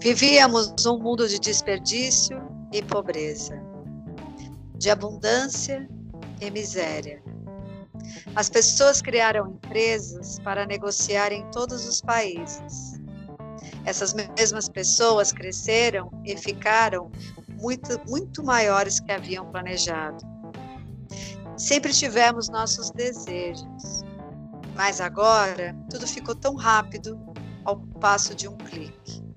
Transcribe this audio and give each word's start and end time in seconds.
Vivíamos 0.00 0.86
um 0.86 0.96
mundo 0.96 1.26
de 1.26 1.40
desperdício 1.40 2.40
e 2.72 2.80
pobreza, 2.80 3.60
de 4.76 4.90
abundância 4.90 5.88
e 6.40 6.48
miséria. 6.52 7.20
As 8.36 8.48
pessoas 8.48 9.02
criaram 9.02 9.48
empresas 9.48 10.38
para 10.38 10.64
negociar 10.64 11.32
em 11.32 11.44
todos 11.50 11.84
os 11.84 12.00
países. 12.00 13.00
Essas 13.84 14.14
mesmas 14.14 14.68
pessoas 14.68 15.32
cresceram 15.32 16.12
e 16.24 16.36
ficaram 16.36 17.10
muito, 17.60 18.00
muito 18.08 18.44
maiores 18.44 19.00
que 19.00 19.10
haviam 19.10 19.50
planejado. 19.50 20.24
Sempre 21.56 21.92
tivemos 21.92 22.48
nossos 22.48 22.92
desejos, 22.92 24.04
mas 24.76 25.00
agora 25.00 25.76
tudo 25.90 26.06
ficou 26.06 26.36
tão 26.36 26.54
rápido 26.54 27.18
ao 27.64 27.80
passo 28.00 28.32
de 28.32 28.46
um 28.46 28.56
clique. 28.56 29.27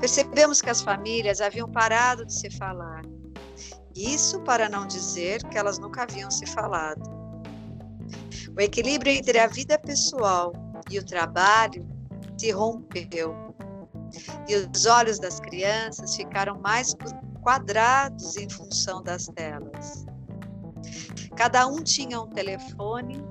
Percebemos 0.00 0.60
que 0.60 0.70
as 0.70 0.82
famílias 0.82 1.40
haviam 1.40 1.70
parado 1.70 2.24
de 2.24 2.34
se 2.34 2.50
falar. 2.50 3.02
Isso 3.94 4.40
para 4.40 4.68
não 4.68 4.86
dizer 4.86 5.42
que 5.44 5.56
elas 5.56 5.78
nunca 5.78 6.02
haviam 6.02 6.30
se 6.30 6.46
falado. 6.46 7.02
O 8.56 8.60
equilíbrio 8.60 9.12
entre 9.12 9.38
a 9.38 9.46
vida 9.46 9.78
pessoal 9.78 10.52
e 10.90 10.98
o 10.98 11.04
trabalho 11.04 11.86
se 12.38 12.50
rompeu. 12.50 13.34
E 14.48 14.56
os 14.56 14.86
olhos 14.86 15.18
das 15.18 15.40
crianças 15.40 16.14
ficaram 16.14 16.58
mais 16.60 16.94
quadrados 17.42 18.36
em 18.36 18.48
função 18.48 19.02
das 19.02 19.26
telas. 19.26 20.04
Cada 21.36 21.66
um 21.66 21.82
tinha 21.82 22.20
um 22.20 22.28
telefone 22.28 23.22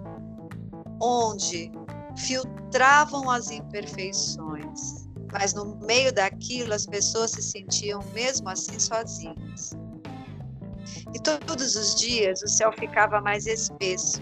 onde 1.01 1.71
filtravam 2.17 3.29
as 3.29 3.51
imperfeições, 3.51 5.04
mas 5.37 5.53
no 5.53 5.75
meio 5.85 6.13
daquilo 6.13 6.73
as 6.73 6.85
pessoas 6.85 7.31
se 7.31 7.41
sentiam 7.41 8.01
mesmo 8.13 8.47
assim 8.47 8.79
sozinhas. 8.79 9.77
E 11.13 11.19
todos 11.19 11.75
os 11.75 11.95
dias 11.95 12.41
o 12.41 12.47
céu 12.47 12.71
ficava 12.71 13.19
mais 13.19 13.45
espesso, 13.45 14.21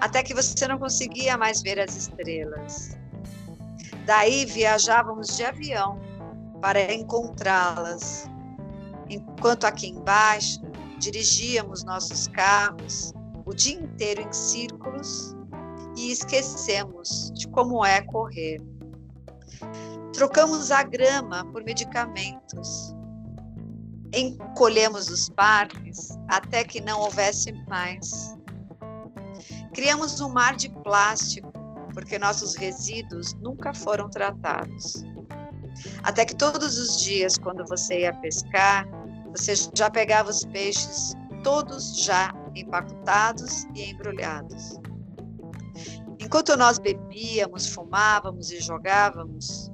até 0.00 0.22
que 0.22 0.32
você 0.32 0.66
não 0.66 0.78
conseguia 0.78 1.36
mais 1.36 1.60
ver 1.60 1.78
as 1.78 1.94
estrelas. 1.94 2.96
Daí 4.06 4.46
viajávamos 4.46 5.36
de 5.36 5.44
avião 5.44 6.00
para 6.62 6.90
encontrá-las, 6.94 8.24
enquanto 9.10 9.64
aqui 9.64 9.88
embaixo 9.88 10.62
dirigíamos 10.98 11.84
nossos 11.84 12.26
carros 12.28 13.12
o 13.44 13.52
dia 13.54 13.78
inteiro 13.78 14.22
em 14.22 14.32
círculos 14.32 15.36
e 15.94 16.10
esquecemos 16.10 17.30
de 17.34 17.46
como 17.48 17.84
é 17.84 18.00
correr. 18.00 18.62
Trocamos 20.12 20.70
a 20.70 20.82
grama 20.82 21.44
por 21.52 21.64
medicamentos. 21.64 22.94
Encolhemos 24.12 25.08
os 25.08 25.28
parques 25.28 26.16
até 26.28 26.64
que 26.64 26.80
não 26.80 27.00
houvesse 27.00 27.52
mais. 27.68 28.36
Criamos 29.74 30.20
um 30.20 30.28
mar 30.28 30.56
de 30.56 30.68
plástico 30.70 31.52
porque 31.92 32.18
nossos 32.18 32.54
resíduos 32.54 33.34
nunca 33.34 33.74
foram 33.74 34.08
tratados. 34.08 35.04
Até 36.02 36.24
que 36.24 36.34
todos 36.34 36.78
os 36.78 37.00
dias, 37.00 37.36
quando 37.38 37.64
você 37.66 38.00
ia 38.00 38.14
pescar, 38.14 38.86
você 39.30 39.54
já 39.74 39.90
pegava 39.90 40.30
os 40.30 40.44
peixes 40.44 41.14
todos 41.42 42.02
já 42.02 42.32
empacotados 42.54 43.64
e 43.74 43.90
embrulhados. 43.90 44.78
Enquanto 46.28 46.54
nós 46.58 46.78
bebíamos, 46.78 47.68
fumávamos 47.68 48.50
e 48.50 48.60
jogávamos, 48.60 49.72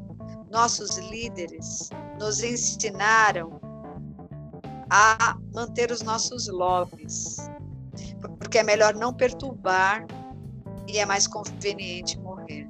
nossos 0.53 0.99
líderes 0.99 1.91
nos 2.17 2.45
ensinaram 2.45 3.61
a 4.89 5.37
manter 5.53 5.91
os 5.91 6.01
nossos 6.01 6.47
lobbies, 6.47 7.39
porque 8.39 8.59
é 8.59 8.63
melhor 8.63 8.95
não 8.95 9.13
perturbar 9.13 10.07
e 10.87 11.01
é 11.01 11.05
mais 11.05 11.27
conveniente 11.27 12.21
morrer. 12.21 12.69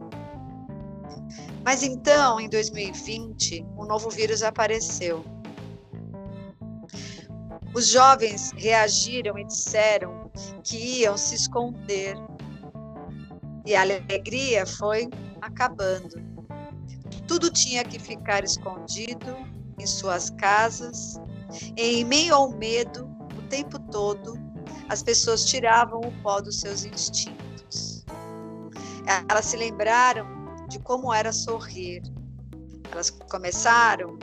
Mas 1.62 1.82
então, 1.82 2.40
em 2.40 2.48
2020, 2.48 3.66
um 3.76 3.84
novo 3.84 4.08
vírus 4.08 4.42
apareceu. 4.42 5.22
Os 7.74 7.88
jovens 7.88 8.50
reagiram 8.56 9.38
e 9.38 9.44
disseram 9.44 10.30
que 10.62 11.02
iam 11.02 11.18
se 11.18 11.34
esconder. 11.34 12.16
E 13.64 13.74
a 13.74 13.80
alegria 13.80 14.66
foi 14.66 15.08
acabando. 15.40 16.22
Tudo 17.26 17.50
tinha 17.50 17.84
que 17.84 17.98
ficar 17.98 18.44
escondido 18.44 19.36
em 19.78 19.86
suas 19.86 20.30
casas. 20.30 21.20
Em 21.76 22.04
meio 22.04 22.34
ao 22.34 22.50
medo, 22.50 23.08
o 23.38 23.42
tempo 23.48 23.78
todo, 23.90 24.34
as 24.88 25.02
pessoas 25.02 25.44
tiravam 25.44 26.00
o 26.00 26.12
pó 26.22 26.40
dos 26.40 26.60
seus 26.60 26.84
instintos. 26.84 28.04
Elas 29.28 29.46
se 29.46 29.56
lembraram 29.56 30.26
de 30.68 30.78
como 30.80 31.12
era 31.12 31.32
sorrir. 31.32 32.02
Elas 32.90 33.10
começaram 33.10 34.18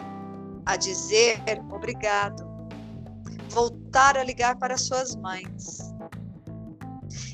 a 0.66 0.76
dizer 0.76 1.42
obrigado. 1.72 2.50
Voltaram 3.50 4.22
a 4.22 4.24
ligar 4.24 4.58
para 4.58 4.78
suas 4.78 5.16
mães. 5.16 5.91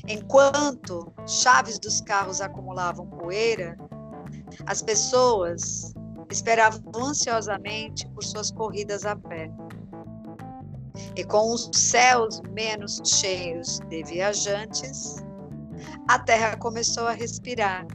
Enquanto 0.08 1.12
chaves 1.26 1.78
dos 1.78 2.00
carros 2.00 2.40
acumulavam 2.40 3.06
poeira, 3.06 3.76
as 4.66 4.80
pessoas 4.80 5.92
esperavam 6.30 6.80
ansiosamente 6.96 8.08
por 8.08 8.24
suas 8.24 8.50
corridas 8.50 9.04
a 9.04 9.14
pé. 9.14 9.50
E 11.14 11.24
com 11.24 11.52
os 11.52 11.70
céus 11.74 12.40
menos 12.50 13.00
cheios 13.04 13.80
de 13.88 14.02
viajantes, 14.02 15.16
a 16.08 16.18
terra 16.18 16.56
começou 16.56 17.06
a 17.06 17.12
respirar. 17.12 17.86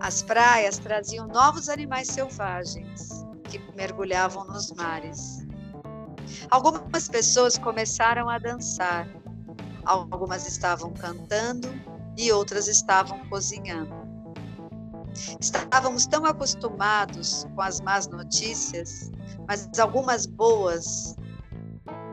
As 0.00 0.22
praias 0.22 0.78
traziam 0.78 1.26
novos 1.28 1.68
animais 1.68 2.08
selvagens 2.08 3.26
que 3.44 3.58
mergulhavam 3.76 4.44
nos 4.46 4.72
mares. 4.72 5.46
Algumas 6.50 7.08
pessoas 7.08 7.58
começaram 7.58 8.28
a 8.28 8.38
dançar, 8.38 9.08
algumas 9.88 10.46
estavam 10.46 10.92
cantando 10.92 11.68
e 12.16 12.30
outras 12.30 12.68
estavam 12.68 13.18
cozinhando. 13.28 13.96
Estávamos 15.40 16.06
tão 16.06 16.24
acostumados 16.24 17.46
com 17.54 17.62
as 17.62 17.80
más 17.80 18.06
notícias, 18.08 19.10
mas 19.46 19.68
algumas 19.78 20.26
boas 20.26 21.16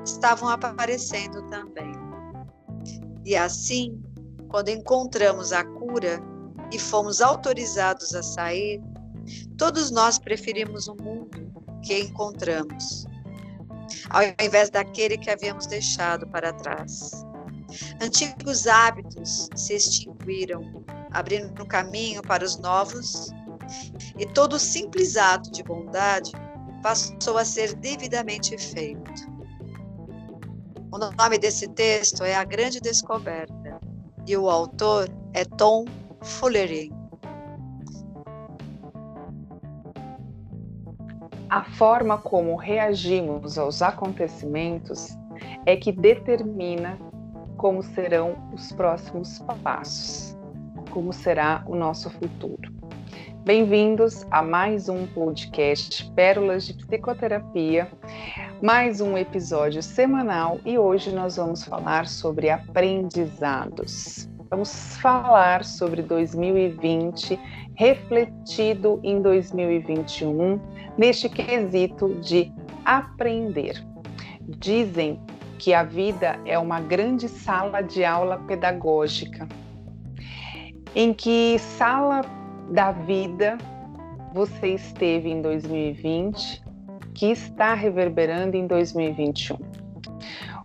estavam 0.05 0.49
aparecendo 0.49 1.41
também. 1.49 1.91
E 3.25 3.35
assim, 3.35 4.01
quando 4.49 4.69
encontramos 4.69 5.51
a 5.51 5.63
cura 5.63 6.19
e 6.71 6.79
fomos 6.79 7.21
autorizados 7.21 8.15
a 8.15 8.23
sair, 8.23 8.81
todos 9.57 9.91
nós 9.91 10.17
preferimos 10.17 10.87
o 10.87 10.95
mundo 10.95 11.53
que 11.83 11.99
encontramos, 11.99 13.05
ao 14.09 14.21
invés 14.43 14.69
daquele 14.69 15.17
que 15.17 15.29
havíamos 15.29 15.67
deixado 15.67 16.27
para 16.27 16.53
trás. 16.53 17.25
Antigos 18.01 18.67
hábitos 18.67 19.49
se 19.55 19.73
extinguiram, 19.75 20.83
abrindo 21.11 21.61
o 21.61 21.67
caminho 21.67 22.21
para 22.21 22.43
os 22.43 22.57
novos, 22.57 23.31
e 24.17 24.25
todo 24.25 24.59
simples 24.59 25.17
ato 25.17 25.51
de 25.51 25.63
bondade 25.63 26.31
passou 26.81 27.37
a 27.37 27.45
ser 27.45 27.73
devidamente 27.75 28.57
feito. 28.57 29.35
O 30.91 30.97
nome 30.97 31.37
desse 31.37 31.67
texto 31.69 32.23
é 32.23 32.35
A 32.35 32.43
Grande 32.43 32.79
Descoberta 32.79 33.81
e 34.27 34.37
o 34.37 34.49
autor 34.49 35.09
é 35.33 35.43
Tom 35.43 35.85
Fullery. 36.21 36.91
A 41.49 41.63
forma 41.63 42.17
como 42.17 42.55
reagimos 42.55 43.57
aos 43.57 43.81
acontecimentos 43.81 45.09
é 45.65 45.75
que 45.75 45.91
determina 45.91 46.97
como 47.65 47.81
serão 47.81 48.37
os 48.53 48.71
próximos 48.73 49.39
passos, 49.63 50.37
como 50.91 51.11
será 51.11 51.63
o 51.65 51.75
nosso 51.75 52.11
futuro. 52.11 52.71
Bem-vindos 53.43 54.23
a 54.29 54.43
mais 54.43 54.87
um 54.87 55.07
podcast 55.07 56.07
Pérolas 56.11 56.67
de 56.67 56.75
Psicoterapia, 56.75 57.91
mais 58.61 59.01
um 59.01 59.17
episódio 59.17 59.81
semanal 59.81 60.59
e 60.63 60.77
hoje 60.77 61.11
nós 61.11 61.37
vamos 61.37 61.63
falar 61.63 62.07
sobre 62.07 62.51
aprendizados. 62.51 64.29
Vamos 64.51 64.97
falar 64.97 65.65
sobre 65.65 66.03
2020 66.03 67.39
refletido 67.73 68.99
em 69.01 69.23
2021 69.23 70.61
neste 70.99 71.27
quesito 71.27 72.13
de 72.21 72.53
aprender. 72.85 73.83
Dizem 74.59 75.19
que 75.57 75.73
a 75.73 75.83
vida 75.83 76.39
é 76.45 76.57
uma 76.57 76.79
grande 76.79 77.27
sala 77.27 77.81
de 77.81 78.03
aula 78.03 78.37
pedagógica, 78.39 79.47
em 80.95 81.13
que 81.13 81.57
sala 81.59 82.21
da 82.71 82.91
vida 82.91 83.57
você 84.33 84.69
esteve 84.69 85.29
em 85.29 85.41
2020 85.41 86.63
que 87.13 87.27
está 87.27 87.73
reverberando 87.73 88.57
em 88.57 88.67
2021? 88.67 89.57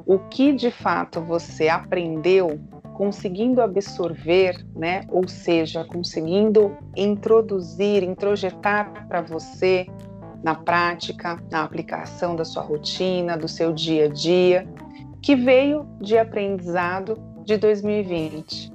O 0.04 0.18
que 0.18 0.52
de 0.52 0.70
fato 0.70 1.20
você 1.20 1.68
aprendeu 1.68 2.60
conseguindo 3.00 3.62
absorver, 3.62 4.62
né? 4.76 5.06
Ou 5.08 5.26
seja, 5.26 5.82
conseguindo 5.84 6.76
introduzir, 6.94 8.02
introjetar 8.02 9.06
para 9.08 9.22
você 9.22 9.86
na 10.42 10.54
prática, 10.54 11.38
na 11.50 11.62
aplicação 11.62 12.34
da 12.34 12.44
sua 12.44 12.62
rotina, 12.62 13.36
do 13.36 13.48
seu 13.48 13.72
dia 13.72 14.06
a 14.06 14.08
dia, 14.08 14.66
que 15.22 15.36
veio 15.36 15.86
de 16.00 16.16
aprendizado 16.16 17.20
de 17.44 17.56
2020. 17.56 18.72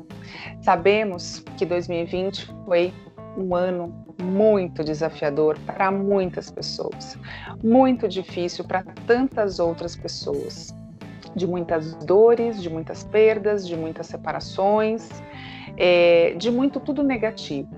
Sabemos 0.61 1.43
que 1.57 1.65
2020 1.65 2.53
foi 2.65 2.93
um 3.37 3.55
ano 3.55 4.05
muito 4.21 4.83
desafiador 4.83 5.57
para 5.65 5.91
muitas 5.91 6.49
pessoas, 6.49 7.17
muito 7.63 8.07
difícil 8.07 8.63
para 8.63 8.83
tantas 9.05 9.59
outras 9.59 9.95
pessoas, 9.95 10.73
de 11.35 11.45
muitas 11.45 11.95
dores, 11.95 12.61
de 12.61 12.69
muitas 12.69 13.03
perdas, 13.03 13.67
de 13.67 13.75
muitas 13.75 14.07
separações, 14.07 15.09
é, 15.77 16.33
de 16.37 16.49
muito 16.49 16.79
tudo 16.79 17.03
negativo. 17.03 17.69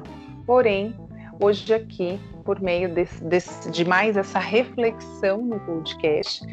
Porém, 0.46 0.96
hoje 1.42 1.74
aqui, 1.74 2.20
por 2.48 2.62
meio 2.62 2.88
desse, 2.94 3.22
desse, 3.26 3.70
de 3.70 3.84
mais 3.84 4.16
essa 4.16 4.40
reflexão 4.40 5.40
no 5.40 5.60
podcast, 5.60 6.46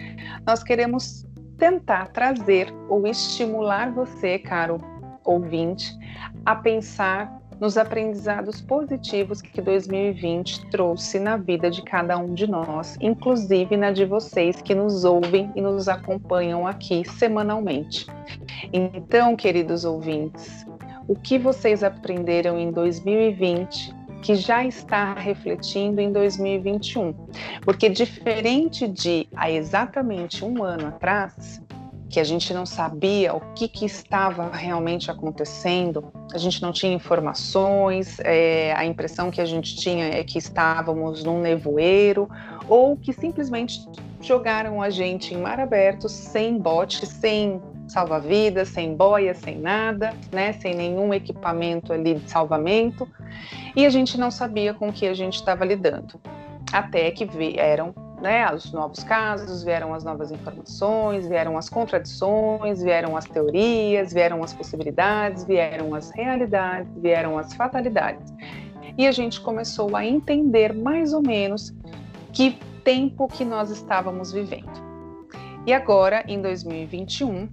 nós 0.44 0.64
queremos 0.64 1.24
tentar 1.56 2.08
trazer 2.08 2.74
ou 2.88 3.06
estimular 3.06 3.92
você, 3.92 4.40
caro 4.40 4.78
ouvinte, 5.24 5.96
a 6.44 6.56
pensar 6.56 7.32
nos 7.60 7.78
aprendizados 7.78 8.60
positivos 8.60 9.40
que 9.40 9.62
2020 9.62 10.66
trouxe 10.70 11.20
na 11.20 11.36
vida 11.36 11.70
de 11.70 11.80
cada 11.82 12.18
um 12.18 12.34
de 12.34 12.48
nós, 12.48 12.96
inclusive 13.00 13.76
na 13.76 13.92
de 13.92 14.04
vocês 14.04 14.60
que 14.60 14.74
nos 14.74 15.04
ouvem 15.04 15.52
e 15.54 15.60
nos 15.60 15.88
acompanham 15.88 16.66
aqui 16.66 17.08
semanalmente. 17.08 18.04
Então, 18.72 19.36
queridos 19.36 19.84
ouvintes, 19.84 20.66
o 21.06 21.14
que 21.14 21.38
vocês 21.38 21.84
aprenderam 21.84 22.58
em 22.58 22.72
2020 22.72 24.03
que 24.24 24.34
já 24.34 24.64
está 24.64 25.12
refletindo 25.12 26.00
em 26.00 26.10
2021? 26.10 27.12
Porque 27.62 27.90
diferente 27.90 28.88
de 28.88 29.28
há 29.36 29.50
exatamente 29.50 30.42
um 30.42 30.64
ano 30.64 30.86
atrás, 30.86 31.60
que 32.08 32.18
a 32.18 32.24
gente 32.24 32.54
não 32.54 32.64
sabia 32.64 33.34
o 33.34 33.40
que, 33.54 33.68
que 33.68 33.84
estava 33.84 34.48
realmente 34.50 35.10
acontecendo, 35.10 36.10
a 36.32 36.38
gente 36.38 36.62
não 36.62 36.72
tinha 36.72 36.94
informações, 36.94 38.18
é, 38.20 38.72
a 38.72 38.86
impressão 38.86 39.30
que 39.30 39.42
a 39.42 39.44
gente 39.44 39.76
tinha 39.76 40.06
é 40.06 40.24
que 40.24 40.38
estávamos 40.38 41.22
num 41.22 41.42
nevoeiro, 41.42 42.26
ou 42.66 42.96
que 42.96 43.12
simplesmente 43.12 43.86
jogaram 44.22 44.80
a 44.80 44.88
gente 44.88 45.34
em 45.34 45.36
mar 45.36 45.60
aberto, 45.60 46.08
sem 46.08 46.56
bote, 46.56 47.04
sem 47.04 47.60
salva-vidas, 47.86 48.68
sem 48.68 48.94
boia, 48.94 49.34
sem 49.34 49.58
nada, 49.58 50.12
né, 50.32 50.52
sem 50.54 50.74
nenhum 50.74 51.12
equipamento 51.12 51.92
ali 51.92 52.14
de 52.14 52.30
salvamento, 52.30 53.08
e 53.76 53.84
a 53.84 53.90
gente 53.90 54.18
não 54.18 54.30
sabia 54.30 54.74
com 54.74 54.92
que 54.92 55.06
a 55.06 55.14
gente 55.14 55.34
estava 55.34 55.64
lidando. 55.64 56.20
Até 56.72 57.10
que 57.10 57.24
vieram 57.24 57.94
né, 58.20 58.50
os 58.52 58.72
novos 58.72 59.04
casos, 59.04 59.62
vieram 59.62 59.92
as 59.92 60.02
novas 60.02 60.30
informações, 60.30 61.28
vieram 61.28 61.58
as 61.58 61.68
contradições, 61.68 62.82
vieram 62.82 63.16
as 63.16 63.26
teorias, 63.26 64.12
vieram 64.12 64.42
as 64.42 64.52
possibilidades, 64.54 65.44
vieram 65.44 65.94
as 65.94 66.10
realidades, 66.10 66.90
vieram 66.96 67.38
as 67.38 67.52
fatalidades. 67.52 68.32
E 68.96 69.06
a 69.06 69.12
gente 69.12 69.40
começou 69.40 69.94
a 69.94 70.04
entender 70.06 70.72
mais 70.72 71.12
ou 71.12 71.20
menos 71.20 71.74
que 72.32 72.58
tempo 72.82 73.28
que 73.28 73.44
nós 73.44 73.70
estávamos 73.70 74.32
vivendo. 74.32 74.84
E 75.66 75.72
agora, 75.72 76.22
em 76.28 76.40
2021, 76.40 77.48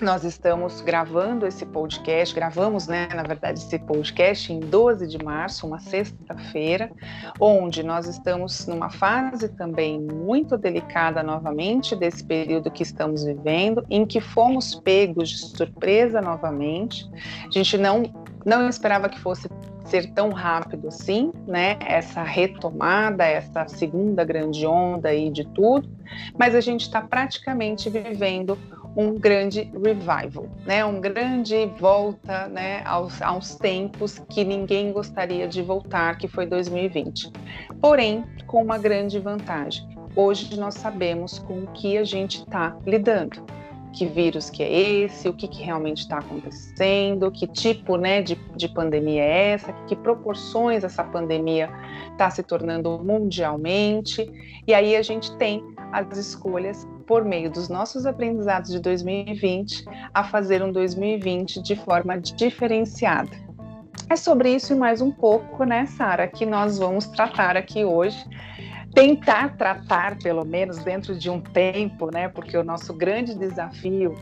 nós 0.00 0.24
estamos 0.24 0.80
gravando 0.80 1.46
esse 1.46 1.64
podcast, 1.64 2.34
gravamos, 2.34 2.86
né, 2.86 3.08
na 3.14 3.22
verdade, 3.22 3.58
esse 3.58 3.78
podcast 3.78 4.52
em 4.52 4.60
12 4.60 5.06
de 5.06 5.22
março, 5.22 5.66
uma 5.66 5.78
sexta-feira, 5.78 6.90
onde 7.38 7.82
nós 7.82 8.06
estamos 8.06 8.66
numa 8.66 8.90
fase 8.90 9.48
também 9.50 10.00
muito 10.00 10.56
delicada 10.58 11.22
novamente 11.22 11.94
desse 11.94 12.24
período 12.24 12.70
que 12.70 12.82
estamos 12.82 13.24
vivendo, 13.24 13.84
em 13.88 14.04
que 14.04 14.20
fomos 14.20 14.74
pegos 14.74 15.28
de 15.28 15.38
surpresa 15.56 16.20
novamente. 16.20 17.08
A 17.46 17.50
gente 17.50 17.78
não 17.78 18.02
não 18.44 18.68
esperava 18.68 19.08
que 19.08 19.20
fosse 19.20 19.48
ser 19.84 20.12
tão 20.12 20.30
rápido 20.30 20.88
assim, 20.88 21.32
né? 21.46 21.76
Essa 21.80 22.22
retomada, 22.22 23.24
essa 23.24 23.66
segunda 23.68 24.24
grande 24.24 24.66
onda 24.66 25.08
aí 25.08 25.30
de 25.30 25.44
tudo, 25.44 25.88
mas 26.38 26.54
a 26.54 26.60
gente 26.60 26.82
está 26.82 27.00
praticamente 27.00 27.88
vivendo 27.90 28.58
um 28.96 29.18
grande 29.18 29.70
revival, 29.72 30.48
né? 30.66 30.84
Um 30.84 31.00
grande 31.00 31.66
volta, 31.78 32.48
né, 32.48 32.82
aos, 32.84 33.20
aos 33.22 33.54
tempos 33.56 34.18
que 34.28 34.44
ninguém 34.44 34.92
gostaria 34.92 35.48
de 35.48 35.62
voltar, 35.62 36.18
que 36.18 36.28
foi 36.28 36.46
2020. 36.46 37.30
Porém, 37.80 38.24
com 38.46 38.62
uma 38.62 38.78
grande 38.78 39.18
vantagem. 39.18 39.88
Hoje 40.14 40.58
nós 40.58 40.74
sabemos 40.74 41.38
com 41.38 41.60
o 41.60 41.66
que 41.68 41.96
a 41.96 42.04
gente 42.04 42.40
está 42.40 42.76
lidando 42.86 43.42
que 43.92 44.06
vírus 44.06 44.48
que 44.48 44.62
é 44.62 44.72
esse, 44.72 45.28
o 45.28 45.34
que, 45.34 45.46
que 45.46 45.62
realmente 45.62 45.98
está 45.98 46.18
acontecendo, 46.18 47.30
que 47.30 47.46
tipo 47.46 47.96
né, 47.96 48.22
de, 48.22 48.34
de 48.56 48.68
pandemia 48.68 49.22
é 49.22 49.50
essa, 49.50 49.72
que 49.86 49.94
proporções 49.94 50.82
essa 50.82 51.04
pandemia 51.04 51.70
está 52.10 52.30
se 52.30 52.42
tornando 52.42 52.98
mundialmente. 52.98 54.28
E 54.66 54.72
aí 54.72 54.96
a 54.96 55.02
gente 55.02 55.36
tem 55.36 55.62
as 55.92 56.16
escolhas 56.16 56.88
por 57.02 57.24
meio 57.24 57.50
dos 57.50 57.68
nossos 57.68 58.06
aprendizados 58.06 58.70
de 58.70 58.80
2020 58.80 59.84
a 60.14 60.24
fazer 60.24 60.62
um 60.62 60.72
2020 60.72 61.62
de 61.62 61.76
forma 61.76 62.18
diferenciada. 62.18 63.30
É 64.08 64.16
sobre 64.16 64.54
isso 64.54 64.72
e 64.72 64.76
mais 64.76 65.00
um 65.00 65.10
pouco, 65.10 65.64
né, 65.64 65.86
Sara, 65.86 66.26
que 66.28 66.44
nós 66.44 66.78
vamos 66.78 67.06
tratar 67.06 67.56
aqui 67.56 67.84
hoje. 67.84 68.22
Tentar 68.94 69.56
tratar, 69.56 70.18
pelo 70.18 70.44
menos 70.44 70.78
dentro 70.84 71.16
de 71.16 71.30
um 71.30 71.40
tempo, 71.40 72.10
né? 72.12 72.28
Porque 72.28 72.54
o 72.58 72.62
nosso 72.62 72.92
grande 72.92 73.34
desafio 73.34 74.14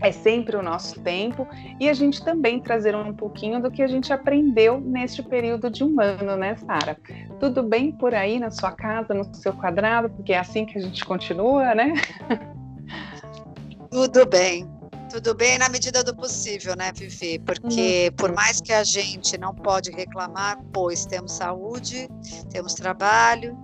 é 0.00 0.12
sempre 0.12 0.56
o 0.56 0.62
nosso 0.62 1.00
tempo 1.00 1.46
e 1.78 1.88
a 1.88 1.94
gente 1.94 2.24
também 2.24 2.60
trazer 2.60 2.94
um 2.94 3.12
pouquinho 3.12 3.60
do 3.60 3.70
que 3.70 3.82
a 3.82 3.86
gente 3.86 4.12
aprendeu 4.12 4.80
neste 4.80 5.22
período 5.22 5.70
de 5.70 5.84
um 5.84 6.00
ano, 6.00 6.36
né, 6.36 6.56
Sara? 6.56 6.96
Tudo 7.38 7.62
bem 7.62 7.92
por 7.92 8.14
aí 8.14 8.38
na 8.38 8.50
sua 8.50 8.72
casa, 8.72 9.14
no 9.14 9.34
seu 9.34 9.52
quadrado, 9.52 10.10
porque 10.10 10.32
é 10.32 10.38
assim 10.38 10.64
que 10.64 10.78
a 10.78 10.82
gente 10.82 11.04
continua, 11.04 11.74
né? 11.74 11.94
Tudo 13.90 14.26
bem. 14.26 14.68
Tudo 15.10 15.34
bem 15.34 15.58
na 15.58 15.68
medida 15.68 16.04
do 16.04 16.14
possível, 16.14 16.76
né, 16.76 16.92
Vivi? 16.94 17.40
Porque 17.40 18.08
uhum. 18.10 18.16
por 18.16 18.32
mais 18.32 18.60
que 18.60 18.72
a 18.72 18.84
gente 18.84 19.36
não 19.36 19.52
pode 19.52 19.90
reclamar, 19.90 20.56
pois 20.72 21.04
temos 21.04 21.32
saúde, 21.32 22.08
temos 22.52 22.74
trabalho, 22.74 23.58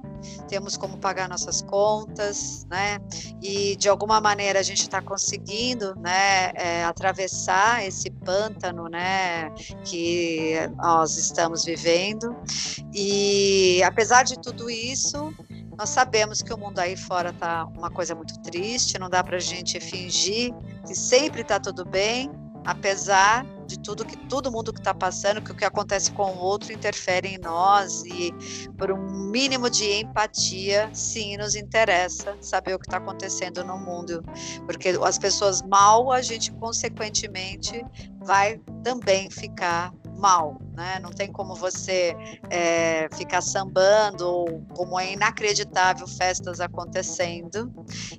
temos 0.49 0.77
como 0.77 0.99
pagar 0.99 1.29
nossas 1.29 1.63
contas, 1.63 2.67
né? 2.71 2.99
E 3.43 3.77
de 3.77 3.89
alguma 3.89 4.21
maneira 4.21 4.61
a 4.61 4.63
gente 4.63 4.83
está 4.83 5.01
conseguindo, 5.03 5.95
né, 5.97 6.53
é, 6.55 6.85
atravessar 6.85 7.85
esse 7.85 8.11
pântano, 8.11 8.89
né, 8.89 9.51
que 9.85 10.55
nós 10.77 11.17
estamos 11.17 11.65
vivendo. 11.65 12.37
E 12.95 13.83
apesar 13.83 14.23
de 14.23 14.39
tudo 14.39 14.71
isso, 14.71 15.33
nós 15.79 15.91
sabemos 15.91 16.43
que 16.43 16.53
o 16.53 16.59
mundo 16.59 16.79
aí 16.79 16.97
fora 16.97 17.33
tá 17.33 17.67
uma 17.77 17.91
coisa 17.91 18.15
muito 18.15 18.39
triste, 18.41 18.99
não 18.99 19.11
dá 19.11 19.23
para 19.23 19.37
a 19.37 19.41
gente 19.41 19.79
fingir 19.79 20.53
que 20.87 20.95
sempre 20.95 21.43
está 21.43 21.61
tudo 21.61 21.85
bem, 21.85 22.31
apesar 22.65 23.45
de 23.67 23.79
tudo 23.79 24.05
que 24.05 24.17
todo 24.29 24.51
mundo 24.51 24.73
que 24.73 24.81
está 24.81 24.95
passando, 24.95 25.43
que 25.43 25.53
o 25.53 25.55
que 25.55 25.65
acontece 25.65 26.11
com 26.13 26.33
o 26.33 26.39
outro 26.39 26.73
interfere 26.73 27.29
em 27.29 27.39
nós 27.39 28.03
e 28.05 28.33
por 28.79 28.91
um 28.91 29.31
mínimo 29.31 29.69
de 29.69 30.01
empatia, 30.01 30.89
sim, 30.93 31.37
nos 31.37 31.55
interessa 31.55 32.37
saber 32.41 32.75
o 32.75 32.79
que 32.79 32.87
está 32.87 32.99
acontecendo 32.99 33.65
no 33.65 33.79
mundo, 33.79 34.23
porque 34.65 34.91
as 35.03 35.19
pessoas 35.19 35.63
mal, 35.63 36.13
a 36.13 36.23
gente 36.23 36.53
consequentemente 36.53 37.85
vai 38.21 38.59
também 38.83 39.31
ficar 39.31 39.93
mal, 40.17 40.61
né? 40.75 40.99
Não 41.01 41.11
tem 41.11 41.31
como 41.31 41.55
você 41.55 42.17
é, 42.51 43.09
ficar 43.15 43.41
sambando, 43.41 44.27
ou 44.27 44.63
como 44.75 44.99
é 44.99 45.13
inacreditável 45.13 46.07
festas 46.07 46.61
acontecendo, 46.61 47.73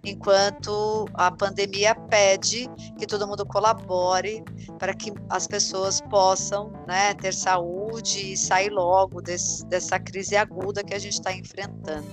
enquanto 0.03 1.05
a 1.13 1.31
pandemia 1.31 1.95
pede 1.95 2.67
que 2.97 3.05
todo 3.05 3.27
mundo 3.27 3.45
colabore 3.45 4.43
para 4.77 4.93
que 4.93 5.11
as 5.29 5.47
pessoas 5.47 6.01
possam 6.01 6.71
né, 6.87 7.13
ter 7.15 7.33
saúde 7.33 8.33
e 8.33 8.37
sair 8.37 8.69
logo 8.69 9.21
desse, 9.21 9.65
dessa 9.65 9.99
crise 9.99 10.35
aguda 10.35 10.83
que 10.83 10.93
a 10.93 10.99
gente 10.99 11.13
está 11.13 11.33
enfrentando. 11.33 12.07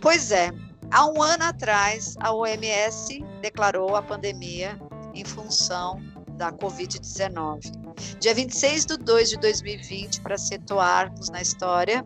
Pois 0.00 0.30
é, 0.32 0.50
há 0.90 1.06
um 1.06 1.22
ano 1.22 1.44
atrás, 1.44 2.16
a 2.20 2.34
OMS 2.34 3.24
declarou 3.40 3.94
a 3.94 4.02
pandemia 4.02 4.78
em 5.14 5.24
função 5.24 6.00
da 6.42 6.50
Covid-19. 6.50 7.70
Dia 8.18 8.34
26 8.34 8.86
de 8.86 8.96
2 8.96 9.30
de 9.30 9.36
2020, 9.36 10.22
para 10.22 10.36
situarmos 10.36 11.30
na 11.30 11.40
história, 11.40 12.02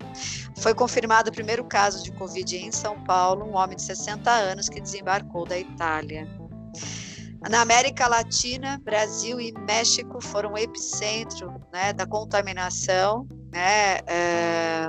foi 0.59 0.75
confirmado 0.75 1.31
o 1.31 1.33
primeiro 1.33 1.65
caso 1.65 2.05
de 2.05 2.13
Covid 2.13 2.55
em 2.55 2.71
São 2.71 3.03
Paulo, 3.05 3.47
um 3.47 3.57
homem 3.57 3.77
de 3.77 3.83
60 3.83 4.31
anos 4.31 4.69
que 4.69 4.79
desembarcou 4.79 5.47
da 5.47 5.59
Itália. 5.59 6.29
Na 7.49 7.63
América 7.63 8.07
Latina, 8.09 8.79
Brasil 8.85 9.41
e 9.41 9.53
México 9.67 10.21
foram 10.21 10.53
o 10.53 10.59
epicentro 10.59 11.55
né, 11.73 11.95
da 11.95 12.07
contaminação. 12.07 13.27
Né, 13.51 14.01
é, 14.07 14.89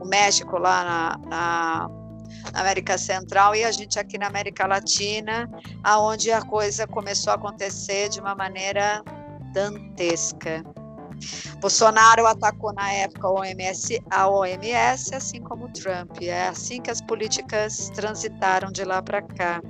o 0.00 0.06
México 0.06 0.58
lá 0.58 0.84
na, 0.84 1.28
na, 1.28 2.05
na, 2.52 2.60
América 2.60 2.98
Central 2.98 3.54
e 3.54 3.64
a 3.64 3.70
gente 3.70 3.98
aqui 3.98 4.18
na 4.18 4.26
América 4.26 4.66
Latina, 4.66 5.48
aonde 5.82 6.30
a 6.30 6.42
coisa 6.42 6.86
começou 6.86 7.32
a 7.32 7.36
acontecer 7.36 8.08
de 8.08 8.20
uma 8.20 8.34
maneira 8.34 9.02
dantesca. 9.52 10.64
Bolsonaro 11.60 12.26
atacou 12.26 12.72
na 12.72 12.92
época 12.92 13.26
a 13.26 13.30
OMS, 13.30 14.02
a 14.10 14.28
OMS, 14.28 15.14
assim 15.14 15.40
como 15.40 15.72
Trump. 15.72 16.20
É 16.20 16.48
assim 16.48 16.80
que 16.80 16.90
as 16.90 17.00
políticas 17.00 17.90
transitaram 17.94 18.70
de 18.70 18.84
lá 18.84 19.02
para 19.02 19.22
cá. 19.22 19.62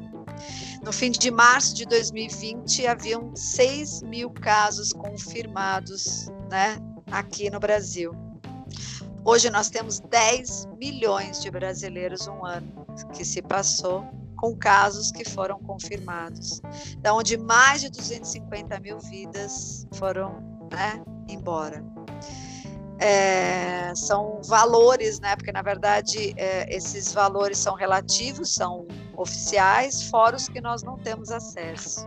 No 0.82 0.92
fim 0.92 1.10
de 1.10 1.30
março 1.30 1.74
de 1.74 1.86
2020, 1.86 2.86
haviam 2.86 3.34
6 3.34 4.02
mil 4.02 4.30
casos 4.30 4.92
confirmados 4.92 6.28
né, 6.50 6.78
aqui 7.10 7.50
no 7.50 7.58
Brasil. 7.58 8.25
Hoje 9.28 9.50
nós 9.50 9.68
temos 9.68 9.98
10 9.98 10.68
milhões 10.78 11.42
de 11.42 11.50
brasileiros 11.50 12.28
um 12.28 12.46
ano 12.46 12.86
que 13.12 13.24
se 13.24 13.42
passou 13.42 14.08
com 14.36 14.54
casos 14.54 15.10
que 15.10 15.28
foram 15.28 15.58
confirmados, 15.58 16.60
da 16.98 17.12
onde 17.12 17.36
mais 17.36 17.80
de 17.80 17.90
250 17.90 18.78
mil 18.78 19.00
vidas 19.00 19.84
foram 19.94 20.40
né, 20.70 21.02
embora. 21.28 21.84
É, 23.00 23.92
são 23.96 24.40
valores, 24.44 25.18
né? 25.18 25.34
Porque 25.34 25.50
na 25.50 25.60
verdade 25.60 26.32
é, 26.36 26.72
esses 26.72 27.12
valores 27.12 27.58
são 27.58 27.74
relativos, 27.74 28.54
são 28.54 28.86
oficiais, 29.16 30.04
fora 30.04 30.36
os 30.36 30.48
que 30.48 30.60
nós 30.60 30.84
não 30.84 30.96
temos 30.98 31.32
acesso. 31.32 32.06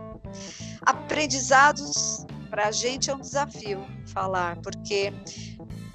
Aprendizados 0.86 2.24
para 2.48 2.68
a 2.68 2.72
gente 2.72 3.10
é 3.10 3.14
um 3.14 3.20
desafio 3.20 3.86
falar, 4.06 4.56
porque 4.62 5.12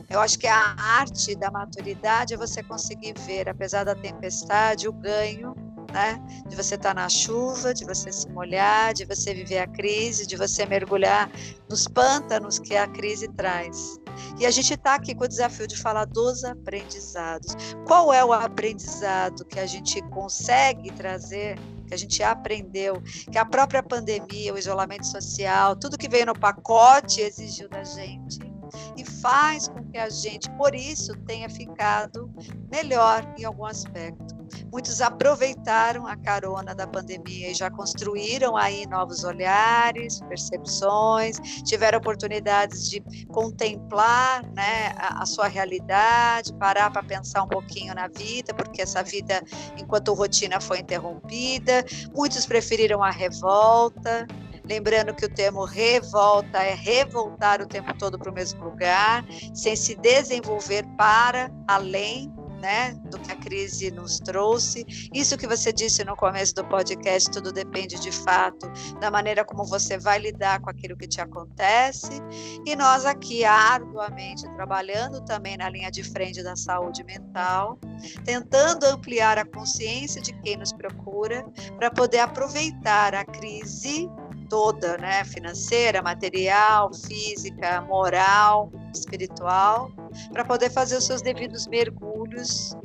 eu 0.09 0.19
acho 0.19 0.37
que 0.37 0.47
a 0.47 0.75
arte 0.77 1.35
da 1.35 1.49
maturidade 1.51 2.33
é 2.33 2.37
você 2.37 2.61
conseguir 2.63 3.13
ver, 3.19 3.49
apesar 3.49 3.83
da 3.83 3.95
tempestade, 3.95 4.87
o 4.87 4.93
ganho 4.93 5.55
né? 5.95 6.21
De 6.45 6.57
você 6.57 6.75
estar 6.75 6.93
na 6.93 7.07
chuva, 7.07 7.73
de 7.73 7.85
você 7.85 8.11
se 8.11 8.29
molhar, 8.29 8.93
de 8.93 9.05
você 9.05 9.33
viver 9.33 9.59
a 9.59 9.67
crise, 9.67 10.27
de 10.27 10.35
você 10.35 10.65
mergulhar 10.65 11.31
nos 11.69 11.87
pântanos 11.87 12.59
que 12.59 12.75
a 12.75 12.85
crise 12.85 13.29
traz. 13.29 13.97
E 14.37 14.45
a 14.45 14.51
gente 14.51 14.73
está 14.73 14.95
aqui 14.95 15.15
com 15.15 15.23
o 15.23 15.27
desafio 15.27 15.65
de 15.65 15.77
falar 15.77 16.03
dos 16.03 16.43
aprendizados. 16.43 17.55
Qual 17.87 18.13
é 18.13 18.23
o 18.25 18.33
aprendizado 18.33 19.45
que 19.45 19.57
a 19.57 19.65
gente 19.65 20.01
consegue 20.09 20.91
trazer 20.91 21.57
que 21.87 21.93
a 21.93 21.97
gente 21.97 22.23
aprendeu, 22.23 22.99
que 23.31 23.37
a 23.37 23.45
própria 23.45 23.83
pandemia, 23.83 24.51
o 24.51 24.57
isolamento 24.57 25.05
social, 25.05 25.75
tudo 25.75 25.99
que 25.99 26.09
veio 26.09 26.25
no 26.25 26.33
pacote 26.33 27.21
exigiu 27.21 27.69
da 27.69 27.83
gente 27.83 28.54
e 28.97 29.05
faz 29.05 29.67
com 29.67 29.83
que 29.85 29.97
a 29.97 30.09
gente, 30.09 30.49
por 30.51 30.73
isso, 30.75 31.15
tenha 31.25 31.49
ficado 31.49 32.29
melhor 32.71 33.25
em 33.37 33.45
algum 33.45 33.65
aspecto. 33.65 34.35
Muitos 34.71 35.01
aproveitaram 35.01 36.05
a 36.05 36.15
carona 36.15 36.75
da 36.75 36.85
pandemia 36.85 37.51
e 37.51 37.53
já 37.53 37.69
construíram 37.69 38.55
aí 38.55 38.85
novos 38.87 39.23
olhares, 39.23 40.19
percepções, 40.21 41.39
tiveram 41.63 41.97
oportunidades 41.97 42.89
de 42.89 43.01
contemplar 43.27 44.43
né, 44.53 44.93
a, 44.97 45.23
a 45.23 45.25
sua 45.25 45.47
realidade, 45.47 46.53
parar 46.53 46.91
para 46.91 47.03
pensar 47.03 47.43
um 47.43 47.47
pouquinho 47.47 47.93
na 47.95 48.07
vida, 48.07 48.53
porque 48.53 48.81
essa 48.81 49.01
vida, 49.03 49.41
enquanto 49.77 50.13
rotina, 50.13 50.59
foi 50.59 50.79
interrompida. 50.79 51.85
Muitos 52.13 52.45
preferiram 52.45 53.03
a 53.03 53.11
revolta, 53.11 54.27
Lembrando 54.67 55.13
que 55.13 55.25
o 55.25 55.29
termo 55.29 55.63
revolta 55.63 56.63
é 56.63 56.73
revoltar 56.73 57.61
o 57.61 57.67
tempo 57.67 57.95
todo 57.97 58.17
para 58.17 58.31
o 58.31 58.33
mesmo 58.33 58.63
lugar, 58.63 59.25
sem 59.53 59.75
se 59.75 59.95
desenvolver 59.95 60.85
para 60.97 61.51
além 61.67 62.33
né, 62.65 62.93
do 63.11 63.19
que 63.19 63.31
a 63.31 63.35
crise 63.35 63.91
nos 63.91 64.19
trouxe. 64.19 64.83
Isso 65.13 65.37
que 65.37 65.45
você 65.45 65.71
disse 65.71 66.03
no 66.03 66.15
começo 66.15 66.55
do 66.55 66.65
podcast, 66.65 67.29
tudo 67.29 67.51
depende 67.51 67.99
de 67.99 68.11
fato 68.11 68.67
da 68.99 69.11
maneira 69.11 69.45
como 69.45 69.63
você 69.65 69.99
vai 69.99 70.17
lidar 70.17 70.59
com 70.61 70.69
aquilo 70.71 70.97
que 70.97 71.07
te 71.07 71.21
acontece. 71.21 72.21
E 72.65 72.75
nós 72.75 73.05
aqui 73.05 73.45
arduamente 73.45 74.49
trabalhando 74.55 75.23
também 75.25 75.57
na 75.57 75.69
linha 75.69 75.91
de 75.91 76.03
frente 76.03 76.41
da 76.41 76.55
saúde 76.55 77.03
mental, 77.03 77.77
tentando 78.23 78.85
ampliar 78.85 79.37
a 79.37 79.45
consciência 79.45 80.19
de 80.19 80.33
quem 80.41 80.57
nos 80.57 80.73
procura 80.73 81.45
para 81.77 81.91
poder 81.91 82.19
aproveitar 82.19 83.13
a 83.13 83.23
crise 83.23 84.09
toda, 84.49 84.97
né, 84.97 85.23
financeira, 85.25 86.01
material, 86.01 86.93
física, 86.93 87.81
moral, 87.81 88.71
espiritual, 88.93 89.91
para 90.31 90.45
poder 90.45 90.69
fazer 90.71 90.97
os 90.97 91.05
seus 91.05 91.21
devidos 91.21 91.67
mergulhos 91.67 92.75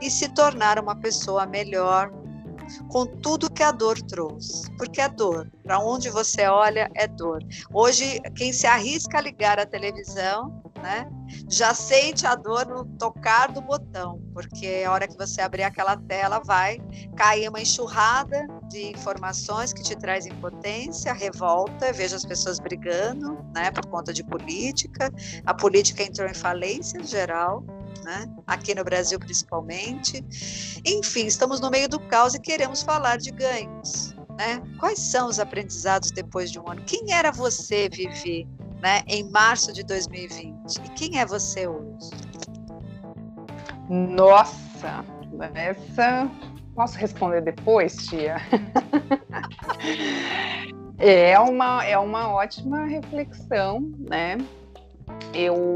e 0.00 0.10
se 0.10 0.28
tornar 0.28 0.78
uma 0.78 0.96
pessoa 0.96 1.46
melhor 1.46 2.12
com 2.88 3.06
tudo 3.06 3.50
que 3.50 3.62
a 3.62 3.70
dor 3.70 4.00
trouxe. 4.02 4.70
Porque 4.76 5.00
a 5.00 5.08
dor, 5.08 5.50
para 5.62 5.78
onde 5.78 6.10
você 6.10 6.46
olha, 6.46 6.90
é 6.94 7.06
dor. 7.06 7.42
Hoje, 7.72 8.20
quem 8.36 8.52
se 8.52 8.66
arrisca 8.66 9.18
a 9.18 9.20
ligar 9.20 9.58
a 9.58 9.66
televisão, 9.66 10.62
né, 10.82 11.08
já 11.48 11.72
sente 11.72 12.26
a 12.26 12.34
dor 12.34 12.66
no 12.66 12.84
tocar 12.98 13.50
do 13.50 13.60
botão, 13.60 14.20
porque 14.32 14.84
a 14.86 14.92
hora 14.92 15.08
que 15.08 15.16
você 15.16 15.40
abrir 15.40 15.62
aquela 15.62 15.96
tela 15.96 16.40
vai 16.44 16.78
cair 17.16 17.48
uma 17.48 17.60
enxurrada 17.60 18.46
de 18.68 18.90
informações 18.90 19.72
que 19.72 19.82
te 19.82 19.96
traz 19.96 20.26
impotência, 20.26 21.12
revolta, 21.12 21.92
veja 21.92 22.16
as 22.16 22.24
pessoas 22.24 22.58
brigando, 22.58 23.38
né, 23.54 23.70
por 23.70 23.86
conta 23.86 24.12
de 24.12 24.24
política. 24.24 25.12
A 25.44 25.54
política 25.54 26.02
entrou 26.02 26.28
em 26.28 26.34
falência 26.34 27.02
geral, 27.02 27.64
né? 28.04 28.26
aqui 28.46 28.74
no 28.74 28.84
Brasil 28.84 29.18
principalmente. 29.18 30.24
Enfim, 30.84 31.26
estamos 31.26 31.60
no 31.60 31.70
meio 31.70 31.88
do 31.88 31.98
caos 31.98 32.34
e 32.34 32.40
queremos 32.40 32.82
falar 32.82 33.16
de 33.16 33.30
ganhos. 33.30 34.14
Né? 34.38 34.62
Quais 34.78 34.98
são 34.98 35.28
os 35.28 35.38
aprendizados 35.38 36.10
depois 36.10 36.50
de 36.50 36.58
um 36.58 36.68
ano? 36.68 36.82
Quem 36.86 37.12
era 37.12 37.30
você, 37.30 37.88
Vivi, 37.88 38.46
né, 38.82 39.02
em 39.06 39.28
março 39.30 39.72
de 39.72 39.82
2020? 39.84 40.76
E 40.84 40.88
quem 40.90 41.18
é 41.18 41.26
você 41.26 41.66
hoje? 41.66 42.10
Nossa, 43.88 45.04
essa 45.54 46.30
posso 46.74 46.98
responder 46.98 47.40
depois, 47.40 47.96
tia? 48.08 48.36
é 50.98 51.38
uma 51.38 51.84
é 51.84 51.98
uma 51.98 52.32
ótima 52.32 52.86
reflexão, 52.86 53.80
né? 54.08 54.38
Eu 55.32 55.74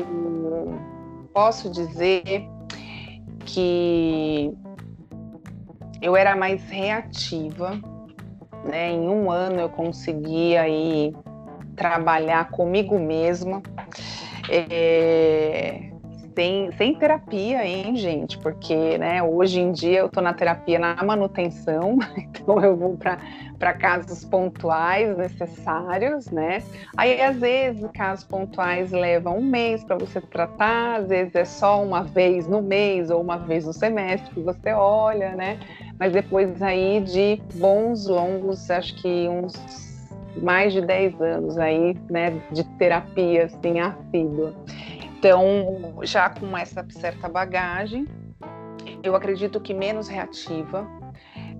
posso 1.32 1.70
dizer 1.70 2.48
que 3.44 4.52
eu 6.00 6.16
era 6.16 6.36
mais 6.36 6.62
reativa, 6.68 7.80
né? 8.64 8.90
Em 8.90 9.08
um 9.08 9.30
ano 9.30 9.60
eu 9.60 9.68
consegui 9.68 10.56
aí 10.56 11.14
trabalhar 11.76 12.50
comigo 12.50 12.98
mesma, 12.98 13.62
é, 14.50 15.87
sem, 16.38 16.70
sem 16.70 16.94
terapia, 16.94 17.66
hein, 17.66 17.96
gente? 17.96 18.38
Porque, 18.38 18.96
né, 18.96 19.20
hoje 19.20 19.58
em 19.58 19.72
dia 19.72 19.98
eu 19.98 20.08
tô 20.08 20.20
na 20.20 20.32
terapia 20.32 20.78
na 20.78 20.94
manutenção, 21.02 21.98
então 22.16 22.62
eu 22.62 22.76
vou 22.76 22.96
para 22.96 23.18
para 23.58 23.74
casos 23.74 24.24
pontuais 24.24 25.18
necessários, 25.18 26.30
né? 26.30 26.62
Aí, 26.96 27.20
às 27.20 27.40
vezes, 27.40 27.84
casos 27.92 28.24
pontuais 28.24 28.92
levam 28.92 29.38
um 29.38 29.44
mês 29.44 29.82
para 29.82 29.96
você 29.96 30.20
tratar, 30.20 31.00
às 31.00 31.08
vezes 31.08 31.34
é 31.34 31.44
só 31.44 31.82
uma 31.82 32.04
vez 32.04 32.46
no 32.46 32.62
mês 32.62 33.10
ou 33.10 33.20
uma 33.20 33.36
vez 33.36 33.66
no 33.66 33.72
semestre 33.72 34.32
que 34.32 34.40
você 34.40 34.72
olha, 34.72 35.34
né? 35.34 35.58
Mas 35.98 36.12
depois 36.12 36.62
aí 36.62 37.00
de 37.00 37.42
bons, 37.54 38.06
longos, 38.06 38.70
acho 38.70 38.94
que 39.02 39.28
uns 39.28 39.52
mais 40.40 40.72
de 40.72 40.80
10 40.80 41.20
anos 41.20 41.58
aí, 41.58 41.96
né, 42.08 42.40
de 42.52 42.62
terapia, 42.78 43.46
assim, 43.46 43.80
assídua. 43.80 44.54
Então, 45.18 45.98
já 46.02 46.30
com 46.30 46.56
essa 46.56 46.86
certa 46.90 47.28
bagagem, 47.28 48.06
eu 49.02 49.16
acredito 49.16 49.60
que 49.60 49.74
menos 49.74 50.06
reativa, 50.06 50.86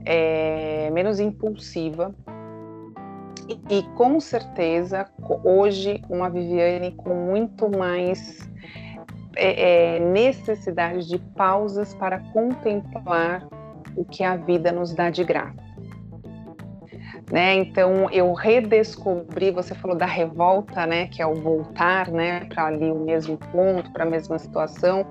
é, 0.04 0.88
menos 0.92 1.18
impulsiva 1.18 2.14
e, 3.48 3.78
e, 3.78 3.82
com 3.96 4.20
certeza 4.20 5.08
hoje 5.42 6.00
uma 6.08 6.30
Viviane 6.30 6.92
com 6.92 7.12
muito 7.14 7.68
mais 7.68 8.48
é, 9.34 9.96
é, 9.96 10.00
necessidade 10.00 11.08
de 11.08 11.18
pausas 11.18 11.92
para 11.94 12.20
contemplar 12.32 13.44
o 13.96 14.04
que 14.04 14.22
a 14.22 14.36
vida 14.36 14.70
nos 14.70 14.94
dá 14.94 15.10
de 15.10 15.24
graça. 15.24 15.67
Né? 17.30 17.54
Então 17.54 18.10
eu 18.10 18.32
redescobri, 18.32 19.50
você 19.50 19.74
falou 19.74 19.96
da 19.96 20.06
revolta, 20.06 20.86
né, 20.86 21.06
que 21.06 21.20
é 21.20 21.26
o 21.26 21.34
voltar, 21.34 22.08
né, 22.10 22.44
para 22.46 22.66
ali 22.66 22.90
o 22.90 22.98
mesmo 22.98 23.36
ponto, 23.52 23.90
para 23.92 24.04
a 24.04 24.08
mesma 24.08 24.38
situação. 24.38 25.06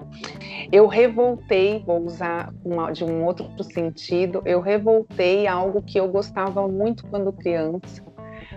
Eu 0.71 0.87
revoltei, 0.87 1.83
vou 1.85 1.99
usar 2.03 2.53
uma, 2.63 2.91
de 2.91 3.03
um 3.03 3.23
outro 3.23 3.63
sentido, 3.63 4.41
eu 4.45 4.59
revoltei 4.59 5.47
algo 5.47 5.81
que 5.81 5.99
eu 5.99 6.07
gostava 6.07 6.67
muito 6.67 7.05
quando 7.07 7.31
criança, 7.31 8.03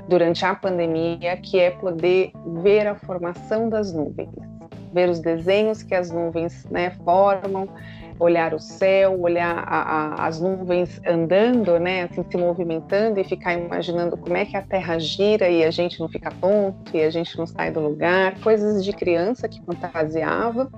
durante 0.09 0.45
a 0.45 0.55
pandemia, 0.55 1.37
que 1.37 1.59
é 1.59 1.71
poder 1.71 2.33
ver 2.62 2.87
a 2.87 2.95
formação 2.95 3.69
das 3.69 3.93
nuvens, 3.93 4.31
ver 4.93 5.09
os 5.09 5.21
desenhos 5.21 5.83
que 5.83 5.95
as 5.95 6.11
nuvens, 6.11 6.64
né, 6.71 6.90
formam 7.05 7.69
olhar 8.21 8.55
o 8.55 8.61
céu, 8.61 9.19
olhar 9.21 9.65
a, 9.67 9.81
a, 9.81 10.27
as 10.27 10.41
nuvens 10.41 11.00
andando, 11.07 11.79
né, 11.81 12.03
assim, 12.03 12.23
se 12.31 12.37
movimentando 12.37 13.19
e 13.19 13.25
ficar 13.25 13.55
imaginando 13.55 14.17
como 14.17 14.37
é 14.37 14.45
que 14.45 14.57
a 14.57 14.62
Terra 14.62 14.99
gira 14.99 15.49
e 15.49 15.65
a 15.65 15.71
gente 15.71 15.99
não 15.99 16.09
fica 16.09 16.31
tonto 16.41 16.95
e 16.95 17.03
a 17.03 17.11
gente 17.11 17.37
não 17.39 17.47
sai 17.47 17.71
do 17.73 17.81
lugar, 17.81 18.39
coisas 18.41 18.85
de 18.85 18.93
criança 18.93 19.49
que 19.49 19.61
fantasiava. 19.65 20.71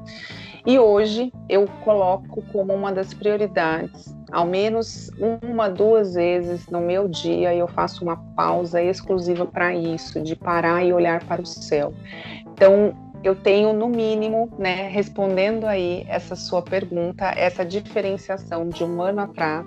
E 0.64 0.78
hoje 0.78 1.32
eu 1.48 1.66
coloco 1.84 2.40
como 2.52 2.72
uma 2.72 2.92
das 2.92 3.12
prioridades, 3.12 4.16
ao 4.30 4.46
menos 4.46 5.10
uma, 5.42 5.68
duas 5.68 6.14
vezes 6.14 6.68
no 6.68 6.80
meu 6.80 7.08
dia, 7.08 7.52
eu 7.52 7.66
faço 7.66 8.04
uma 8.04 8.16
pausa 8.36 8.80
exclusiva 8.80 9.44
para 9.44 9.74
isso, 9.74 10.22
de 10.22 10.36
parar 10.36 10.84
e 10.84 10.92
olhar 10.92 11.24
para 11.24 11.42
o 11.42 11.46
céu. 11.46 11.92
Então, 12.52 12.94
eu 13.22 13.36
tenho, 13.36 13.72
no 13.72 13.88
mínimo, 13.88 14.50
né, 14.58 14.88
respondendo 14.88 15.64
aí 15.66 16.04
essa 16.08 16.34
sua 16.34 16.62
pergunta, 16.62 17.26
essa 17.36 17.64
diferenciação 17.64 18.68
de 18.68 18.82
um 18.84 19.00
ano 19.00 19.20
atrás 19.20 19.66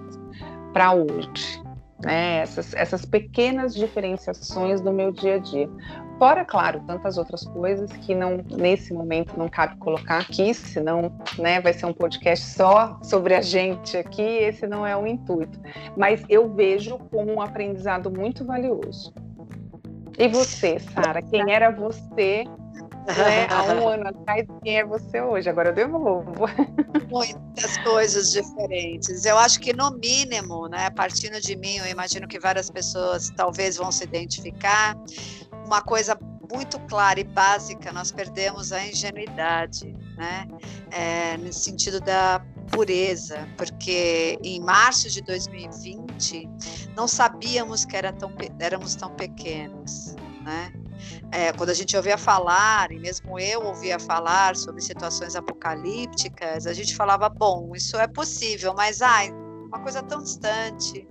para 0.73 0.93
hoje. 0.93 1.63
Né, 2.03 2.39
essas, 2.39 2.73
essas 2.73 3.05
pequenas 3.05 3.73
diferenciações 3.73 4.81
do 4.81 4.91
meu 4.91 5.11
dia 5.11 5.35
a 5.35 5.39
dia. 5.39 5.69
Fora, 6.19 6.43
claro, 6.43 6.81
tantas 6.85 7.17
outras 7.17 7.45
coisas 7.45 7.89
que 7.91 8.13
não 8.13 8.43
nesse 8.51 8.93
momento 8.93 9.37
não 9.37 9.47
cabe 9.47 9.77
colocar 9.77 10.19
aqui, 10.19 10.53
senão 10.53 11.11
né, 11.39 11.61
vai 11.61 11.73
ser 11.73 11.85
um 11.85 11.93
podcast 11.93 12.45
só 12.45 12.99
sobre 13.01 13.33
a 13.33 13.41
gente 13.41 13.97
aqui, 13.97 14.21
esse 14.21 14.67
não 14.67 14.85
é 14.85 14.95
o 14.95 15.07
intuito. 15.07 15.59
Mas 15.95 16.23
eu 16.29 16.53
vejo 16.53 16.99
como 17.09 17.33
um 17.33 17.41
aprendizado 17.41 18.11
muito 18.11 18.45
valioso. 18.45 19.13
E 20.17 20.27
você, 20.27 20.79
Sara, 20.79 21.21
quem 21.21 21.51
era 21.51 21.71
você 21.71 22.45
né, 23.05 23.47
há 23.51 23.63
um 23.73 23.87
ano 23.87 24.07
atrás, 24.07 24.45
quem 24.63 24.79
é 24.79 24.85
você 24.85 25.21
hoje? 25.21 25.49
Agora 25.49 25.69
eu 25.69 25.73
devolvo. 25.73 26.45
Muitas 27.09 27.77
coisas 27.79 28.31
diferentes. 28.31 29.25
Eu 29.25 29.37
acho 29.37 29.59
que, 29.59 29.73
no 29.73 29.91
mínimo, 29.91 30.67
né, 30.67 30.89
partindo 30.89 31.39
de 31.39 31.55
mim, 31.55 31.77
eu 31.77 31.87
imagino 31.87 32.27
que 32.27 32.39
várias 32.39 32.69
pessoas 32.69 33.29
talvez 33.35 33.77
vão 33.77 33.91
se 33.91 34.03
identificar. 34.03 34.95
Uma 35.65 35.81
coisa 35.81 36.17
muito 36.51 36.79
clara 36.81 37.19
e 37.19 37.23
básica, 37.23 37.91
nós 37.91 38.11
perdemos 38.11 38.71
a 38.71 38.85
ingenuidade, 38.85 39.95
né? 40.15 40.47
É, 40.91 41.37
no 41.37 41.51
sentido 41.51 41.99
da 41.99 42.39
pureza, 42.71 43.47
porque 43.57 44.39
em 44.43 44.59
março 44.59 45.09
de 45.09 45.21
2020 45.21 46.47
não 46.95 47.07
sabíamos 47.07 47.85
que 47.85 47.95
era 47.95 48.13
tão, 48.13 48.31
éramos 48.59 48.95
tão 48.95 49.09
pequenos, 49.11 50.15
né? 50.43 50.71
É, 51.31 51.51
quando 51.53 51.69
a 51.69 51.73
gente 51.73 51.95
ouvia 51.95 52.17
falar, 52.17 52.91
e 52.91 52.99
mesmo 52.99 53.39
eu 53.39 53.61
ouvia 53.63 53.99
falar 53.99 54.55
sobre 54.55 54.81
situações 54.81 55.35
apocalípticas, 55.35 56.67
a 56.67 56.73
gente 56.73 56.95
falava, 56.95 57.29
bom, 57.29 57.71
isso 57.75 57.97
é 57.97 58.07
possível, 58.07 58.73
mas 58.75 59.01
ai, 59.01 59.31
uma 59.65 59.79
coisa 59.79 60.01
tão 60.01 60.21
distante, 60.21 61.05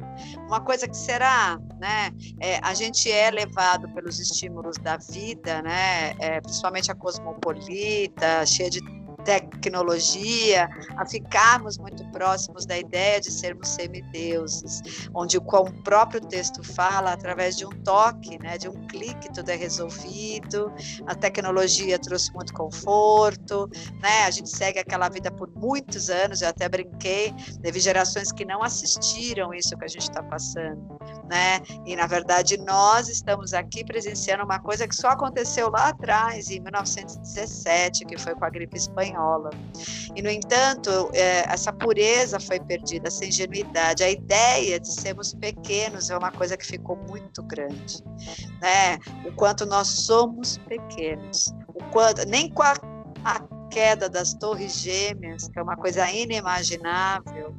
uma 0.46 0.60
coisa 0.60 0.88
que 0.88 0.96
será, 0.96 1.58
né? 1.78 2.10
É, 2.40 2.58
a 2.62 2.72
gente 2.72 3.10
é 3.10 3.30
levado 3.30 3.88
pelos 3.90 4.18
estímulos 4.18 4.76
da 4.78 4.96
vida, 4.96 5.60
né? 5.62 6.14
É, 6.18 6.40
principalmente 6.40 6.90
a 6.90 6.94
cosmopolita, 6.94 8.46
cheia 8.46 8.70
de 8.70 8.80
tecnologia, 9.24 10.68
a 10.96 11.06
ficarmos 11.06 11.78
muito 11.78 12.04
próximos 12.10 12.66
da 12.66 12.78
ideia 12.78 13.20
de 13.20 13.30
sermos 13.30 13.68
semideuses, 13.68 15.08
onde 15.14 15.40
como 15.40 15.70
o 15.70 15.82
próprio 15.82 16.20
texto 16.20 16.62
fala, 16.62 17.12
através 17.12 17.56
de 17.56 17.66
um 17.66 17.70
toque, 17.70 18.38
né, 18.38 18.58
de 18.58 18.68
um 18.68 18.86
clique, 18.86 19.32
tudo 19.32 19.48
é 19.48 19.56
resolvido, 19.56 20.72
a 21.06 21.14
tecnologia 21.14 21.98
trouxe 21.98 22.32
muito 22.32 22.52
conforto, 22.52 23.68
né, 24.00 24.24
a 24.26 24.30
gente 24.30 24.50
segue 24.50 24.78
aquela 24.78 25.08
vida 25.08 25.30
por 25.30 25.50
muitos 25.56 26.10
anos, 26.10 26.42
eu 26.42 26.48
até 26.48 26.68
brinquei, 26.68 27.34
teve 27.62 27.80
gerações 27.80 28.30
que 28.30 28.44
não 28.44 28.62
assistiram 28.62 29.52
isso 29.54 29.76
que 29.76 29.84
a 29.84 29.88
gente 29.88 30.02
está 30.02 30.22
passando, 30.22 30.98
né, 31.28 31.60
e 31.86 31.96
na 31.96 32.06
verdade 32.06 32.56
nós 32.58 33.08
estamos 33.08 33.54
aqui 33.54 33.84
presenciando 33.84 34.44
uma 34.44 34.58
coisa 34.58 34.86
que 34.86 34.94
só 34.94 35.08
aconteceu 35.08 35.70
lá 35.70 35.88
atrás, 35.88 36.50
em 36.50 36.60
1917, 36.60 38.04
que 38.04 38.18
foi 38.18 38.34
com 38.34 38.44
a 38.44 38.50
gripe 38.50 38.76
espanhola, 38.76 39.13
espanhola. 39.14 39.50
E, 40.14 40.22
no 40.22 40.28
entanto, 40.28 41.10
é, 41.12 41.44
essa 41.52 41.72
pureza 41.72 42.40
foi 42.40 42.60
perdida, 42.60 43.08
essa 43.08 43.24
ingenuidade. 43.24 44.02
A 44.02 44.10
ideia 44.10 44.78
de 44.80 44.92
sermos 44.92 45.32
pequenos 45.34 46.10
é 46.10 46.18
uma 46.18 46.32
coisa 46.32 46.56
que 46.56 46.66
ficou 46.66 46.96
muito 47.08 47.42
grande. 47.42 48.02
Né? 48.60 48.98
O 49.24 49.32
quanto 49.32 49.64
nós 49.64 49.86
somos 49.88 50.58
pequenos. 50.58 51.54
O 51.68 51.82
quanto, 51.90 52.26
nem 52.28 52.50
com 52.50 52.62
a, 52.62 52.74
a 53.24 53.40
queda 53.70 54.08
das 54.08 54.34
torres 54.34 54.80
gêmeas, 54.80 55.48
que 55.48 55.58
é 55.58 55.62
uma 55.62 55.76
coisa 55.76 56.10
inimaginável, 56.10 57.54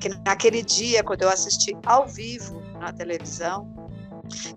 que 0.00 0.08
naquele 0.26 0.62
dia, 0.62 1.02
quando 1.02 1.22
eu 1.22 1.28
assisti 1.28 1.76
ao 1.86 2.06
vivo 2.06 2.60
na 2.78 2.92
televisão, 2.92 3.78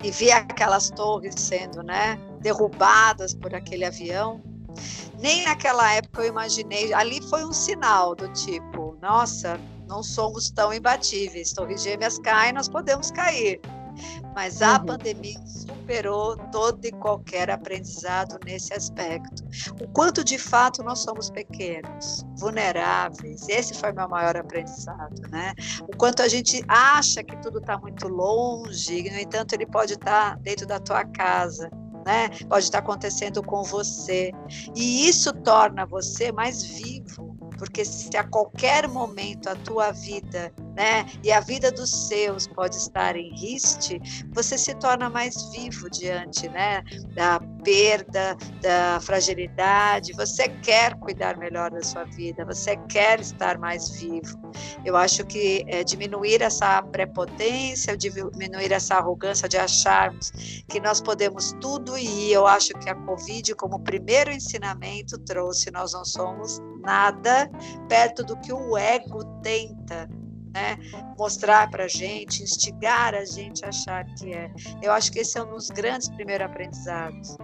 e 0.04 0.10
vi 0.10 0.30
aquelas 0.30 0.88
torres 0.90 1.34
sendo 1.36 1.82
né, 1.82 2.16
derrubadas 2.40 3.34
por 3.34 3.52
aquele 3.52 3.84
avião, 3.84 4.40
nem 5.18 5.44
naquela 5.44 5.92
época 5.92 6.22
eu 6.22 6.28
imaginei. 6.28 6.92
Ali 6.92 7.22
foi 7.22 7.44
um 7.44 7.52
sinal 7.52 8.14
do 8.14 8.28
tipo: 8.32 8.96
nossa, 9.00 9.58
não 9.88 10.02
somos 10.02 10.50
tão 10.50 10.72
imbatíveis. 10.72 11.52
Torres 11.52 11.82
Gêmeas 11.82 12.18
caem, 12.18 12.52
nós 12.52 12.68
podemos 12.68 13.10
cair. 13.10 13.60
Mas 14.34 14.60
a 14.60 14.78
uhum. 14.78 14.86
pandemia 14.86 15.38
superou 15.46 16.36
todo 16.50 16.84
e 16.84 16.90
qualquer 16.90 17.48
aprendizado 17.50 18.38
nesse 18.44 18.74
aspecto. 18.74 19.44
O 19.80 19.88
quanto 19.88 20.24
de 20.24 20.36
fato 20.36 20.82
nós 20.82 21.00
somos 21.00 21.30
pequenos, 21.30 22.24
vulneráveis. 22.36 23.48
Esse 23.48 23.74
foi 23.74 23.92
meu 23.92 24.08
maior 24.08 24.36
aprendizado, 24.36 25.22
né? 25.30 25.54
O 25.82 25.96
quanto 25.96 26.22
a 26.22 26.28
gente 26.28 26.64
acha 26.66 27.22
que 27.22 27.36
tudo 27.36 27.58
está 27.58 27.78
muito 27.78 28.08
longe, 28.08 29.08
no 29.10 29.18
entanto, 29.18 29.52
ele 29.52 29.66
pode 29.66 29.92
estar 29.94 30.32
tá 30.32 30.38
dentro 30.42 30.66
da 30.66 30.80
tua 30.80 31.04
casa 31.04 31.70
né? 32.04 32.28
Pode 32.48 32.64
estar 32.64 32.78
acontecendo 32.78 33.42
com 33.42 33.62
você. 33.62 34.30
E 34.74 35.08
isso 35.08 35.32
torna 35.32 35.86
você 35.86 36.30
mais 36.32 36.62
vivo, 36.62 37.36
porque 37.58 37.84
se 37.84 38.16
a 38.16 38.24
qualquer 38.24 38.88
momento 38.88 39.48
a 39.48 39.56
tua 39.56 39.90
vida, 39.92 40.52
né, 40.74 41.06
e 41.22 41.32
a 41.32 41.40
vida 41.40 41.70
dos 41.70 42.08
seus 42.08 42.46
pode 42.46 42.76
estar 42.76 43.16
em 43.16 43.30
risco, 43.34 43.64
você 44.32 44.56
se 44.58 44.74
torna 44.74 45.08
mais 45.08 45.50
vivo 45.50 45.88
diante, 45.90 46.48
né, 46.48 46.82
da 47.14 47.40
perda, 47.64 48.36
da 48.60 49.00
fragilidade. 49.00 50.12
Você 50.12 50.48
quer 50.48 50.94
cuidar 50.96 51.36
melhor 51.38 51.70
da 51.70 51.82
sua 51.82 52.04
vida, 52.04 52.44
você 52.44 52.76
quer 52.88 53.20
estar 53.20 53.58
mais 53.58 53.90
vivo. 53.98 54.38
Eu 54.84 54.96
acho 54.96 55.24
que 55.24 55.64
é, 55.66 55.82
diminuir 55.82 56.42
essa 56.42 56.82
prepotência, 56.82 57.96
diminuir 57.96 58.70
essa 58.70 58.96
arrogância 58.96 59.48
de 59.48 59.56
acharmos 59.56 60.30
que 60.68 60.78
nós 60.80 61.00
podemos 61.00 61.52
tudo 61.60 61.96
e 61.96 62.32
eu 62.32 62.46
acho 62.46 62.72
que 62.74 62.88
a 62.88 62.94
Covid, 62.94 63.54
como 63.54 63.80
primeiro 63.80 64.30
ensinamento, 64.30 65.18
trouxe: 65.18 65.70
nós 65.70 65.92
não 65.92 66.04
somos 66.04 66.60
nada 66.80 67.50
perto 67.88 68.22
do 68.22 68.36
que 68.36 68.52
o 68.52 68.76
ego 68.76 69.24
tenta 69.42 70.08
né, 70.54 70.78
mostrar 71.18 71.68
para 71.70 71.84
a 71.84 71.88
gente, 71.88 72.42
instigar 72.42 73.14
a 73.14 73.24
gente 73.24 73.64
a 73.64 73.68
achar 73.68 74.04
que 74.14 74.32
é. 74.32 74.50
Eu 74.80 74.92
acho 74.92 75.10
que 75.10 75.18
esse 75.18 75.36
é 75.36 75.42
um 75.42 75.50
dos 75.50 75.68
grandes 75.68 76.08
primeiros 76.08 76.46
aprendizados. 76.46 77.36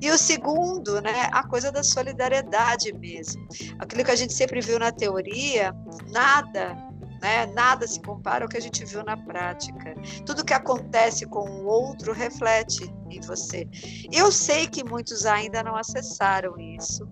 E 0.00 0.10
o 0.10 0.18
segundo, 0.18 1.00
né, 1.00 1.28
a 1.32 1.46
coisa 1.46 1.70
da 1.70 1.82
solidariedade 1.82 2.92
mesmo. 2.92 3.46
Aquilo 3.78 4.04
que 4.04 4.10
a 4.10 4.16
gente 4.16 4.34
sempre 4.34 4.60
viu 4.60 4.78
na 4.78 4.90
teoria, 4.90 5.72
nada 6.12 6.76
né? 7.20 7.46
Nada 7.46 7.86
se 7.86 8.00
compara 8.00 8.44
ao 8.44 8.48
que 8.48 8.56
a 8.56 8.60
gente 8.60 8.84
viu 8.84 9.02
na 9.02 9.16
prática. 9.16 9.94
Tudo 10.24 10.44
que 10.44 10.52
acontece 10.52 11.26
com 11.26 11.48
o 11.48 11.66
outro 11.66 12.12
reflete 12.12 12.92
em 13.10 13.20
você. 13.20 13.68
Eu 14.12 14.30
sei 14.30 14.66
que 14.66 14.84
muitos 14.84 15.26
ainda 15.26 15.62
não 15.62 15.76
acessaram 15.76 16.58
isso, 16.58 17.08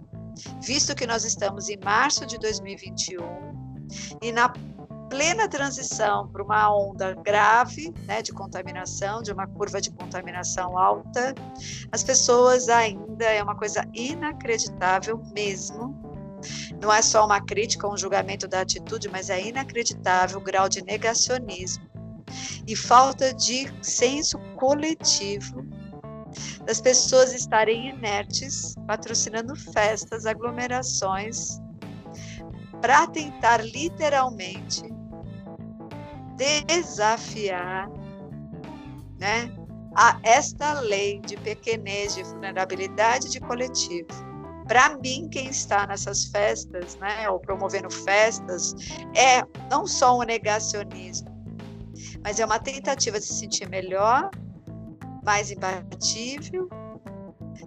visto 0.60 0.94
que 0.94 1.06
nós 1.06 1.24
estamos 1.24 1.68
em 1.68 1.78
março 1.82 2.26
de 2.26 2.38
2021 2.38 3.18
e 4.22 4.32
na 4.32 4.52
plena 5.14 5.48
transição 5.48 6.26
para 6.26 6.42
uma 6.42 6.76
onda 6.76 7.14
grave 7.14 7.94
né, 8.04 8.20
de 8.20 8.32
contaminação, 8.32 9.22
de 9.22 9.30
uma 9.32 9.46
curva 9.46 9.80
de 9.80 9.92
contaminação 9.92 10.76
alta, 10.76 11.32
as 11.92 12.02
pessoas 12.02 12.68
ainda 12.68 13.24
é 13.24 13.40
uma 13.40 13.54
coisa 13.54 13.88
inacreditável 13.94 15.22
mesmo. 15.32 15.96
Não 16.82 16.92
é 16.92 17.00
só 17.00 17.24
uma 17.24 17.40
crítica, 17.40 17.88
um 17.88 17.96
julgamento 17.96 18.48
da 18.48 18.62
atitude, 18.62 19.08
mas 19.08 19.30
é 19.30 19.40
inacreditável 19.40 20.38
o 20.38 20.42
grau 20.42 20.68
de 20.68 20.82
negacionismo 20.82 21.84
e 22.66 22.74
falta 22.74 23.32
de 23.32 23.72
senso 23.82 24.36
coletivo 24.56 25.64
das 26.66 26.80
pessoas 26.80 27.32
estarem 27.32 27.90
inertes, 27.90 28.74
patrocinando 28.84 29.54
festas, 29.54 30.26
aglomerações, 30.26 31.60
para 32.80 33.06
tentar 33.06 33.64
literalmente 33.64 34.93
desafiar 36.36 37.88
né, 39.18 39.50
a 39.96 40.18
esta 40.22 40.80
lei 40.80 41.20
de 41.20 41.36
pequenez, 41.36 42.14
de 42.14 42.22
vulnerabilidade 42.22 43.30
de 43.30 43.40
coletivo. 43.40 44.08
Para 44.66 44.96
mim, 44.98 45.28
quem 45.30 45.48
está 45.48 45.86
nessas 45.86 46.24
festas, 46.24 46.96
né, 46.96 47.28
ou 47.28 47.38
promovendo 47.38 47.90
festas, 47.90 48.74
é 49.14 49.42
não 49.70 49.86
só 49.86 50.18
um 50.18 50.22
negacionismo, 50.22 51.28
mas 52.22 52.40
é 52.40 52.44
uma 52.44 52.58
tentativa 52.58 53.20
de 53.20 53.26
se 53.26 53.34
sentir 53.34 53.68
melhor, 53.68 54.30
mais 55.22 55.50
imbatível, 55.50 56.68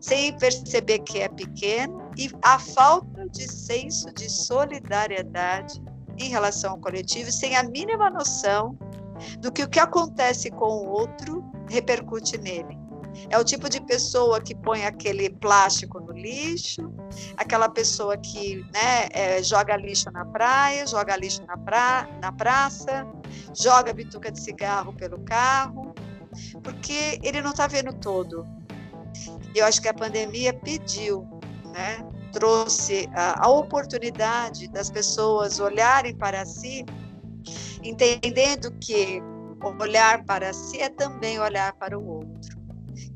sem 0.02 0.36
perceber 0.38 1.00
que 1.00 1.20
é 1.20 1.30
pequeno, 1.30 2.12
e 2.18 2.30
a 2.42 2.58
falta 2.60 3.28
de 3.30 3.48
senso 3.48 4.12
de 4.14 4.30
solidariedade 4.30 5.82
em 6.18 6.30
relação 6.30 6.72
ao 6.72 6.78
coletivo, 6.78 7.32
sem 7.32 7.56
a 7.56 7.64
mínima 7.64 8.10
noção 8.10 8.78
do 9.40 9.52
que 9.52 9.64
o 9.64 9.70
que 9.70 9.80
acontece 9.80 10.50
com 10.52 10.66
o 10.66 10.90
outro 10.90 11.44
repercute 11.70 12.38
nele. 12.38 12.78
É 13.30 13.38
o 13.38 13.44
tipo 13.44 13.68
de 13.70 13.82
pessoa 13.82 14.40
que 14.40 14.54
põe 14.54 14.86
aquele 14.86 15.30
plástico 15.30 16.00
no 16.00 16.12
lixo, 16.12 16.94
aquela 17.36 17.68
pessoa 17.68 18.16
que 18.18 18.58
né, 18.74 19.08
é, 19.12 19.42
joga 19.42 19.76
lixo 19.76 20.12
na 20.12 20.24
praia, 20.24 20.86
joga 20.86 21.16
lixo 21.18 21.44
na, 21.46 21.58
pra, 21.58 22.08
na 22.22 22.32
praça, 22.32 23.08
joga 23.56 23.94
bituca 23.94 24.32
de 24.32 24.40
cigarro 24.40 24.94
pelo 24.94 25.20
carro, 25.20 25.96
porque 26.62 27.20
ele 27.24 27.42
não 27.42 27.52
está 27.52 27.66
vendo 27.66 27.92
todo. 27.94 28.46
Eu 29.56 29.66
acho 29.66 29.82
que 29.82 29.88
a 29.88 29.94
pandemia 29.94 30.54
pediu, 30.54 31.28
né, 31.74 32.06
trouxe 32.38 33.10
a, 33.16 33.46
a 33.46 33.50
oportunidade 33.50 34.68
das 34.68 34.92
pessoas 34.92 35.60
olharem 35.60 36.16
para 36.16 36.46
si, 36.46 36.86
entendendo 37.84 38.72
que 38.80 39.22
olhar 39.80 40.24
para 40.24 40.54
si 40.54 40.80
é 40.80 40.90
também 40.90 41.40
olhar 41.40 41.74
para 41.74 41.98
o 41.98 42.08
outro. 42.08 42.58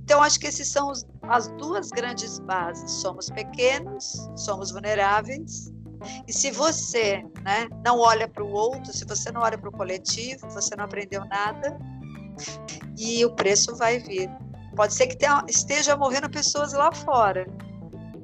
Então, 0.03 0.23
acho 0.23 0.39
que 0.39 0.47
esses 0.47 0.67
são 0.67 0.89
os, 0.89 1.05
as 1.21 1.47
duas 1.49 1.89
grandes 1.89 2.39
bases. 2.39 2.89
Somos 2.91 3.29
pequenos, 3.29 4.27
somos 4.35 4.71
vulneráveis. 4.71 5.71
E 6.27 6.33
se 6.33 6.49
você 6.49 7.23
né, 7.43 7.67
não 7.85 7.99
olha 7.99 8.27
para 8.27 8.43
o 8.43 8.51
outro, 8.51 8.91
se 8.91 9.05
você 9.05 9.31
não 9.31 9.41
olha 9.41 9.57
para 9.57 9.69
o 9.69 9.71
coletivo, 9.71 10.49
você 10.49 10.75
não 10.75 10.85
aprendeu 10.85 11.23
nada 11.25 11.77
e 12.97 13.23
o 13.23 13.35
preço 13.35 13.75
vai 13.75 13.99
vir. 13.99 14.27
Pode 14.75 14.95
ser 14.95 15.07
que 15.07 15.15
tenha, 15.15 15.43
esteja 15.47 15.95
morrendo 15.95 16.27
pessoas 16.29 16.73
lá 16.73 16.91
fora, 16.91 17.45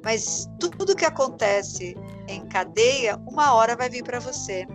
mas 0.02 0.48
tudo 0.58 0.96
que 0.96 1.04
acontece 1.04 1.96
em 2.28 2.46
cadeia, 2.46 3.16
uma 3.26 3.54
hora 3.54 3.76
vai 3.76 3.88
vir 3.88 4.04
para 4.04 4.18
você. 4.18 4.66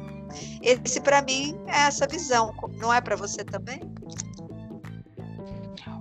Esse, 0.62 1.00
para 1.02 1.22
mim, 1.22 1.58
é 1.68 1.88
essa 1.88 2.08
visão. 2.08 2.54
Não 2.80 2.94
é 2.94 3.00
para 3.00 3.16
você 3.16 3.44
também? 3.44 3.80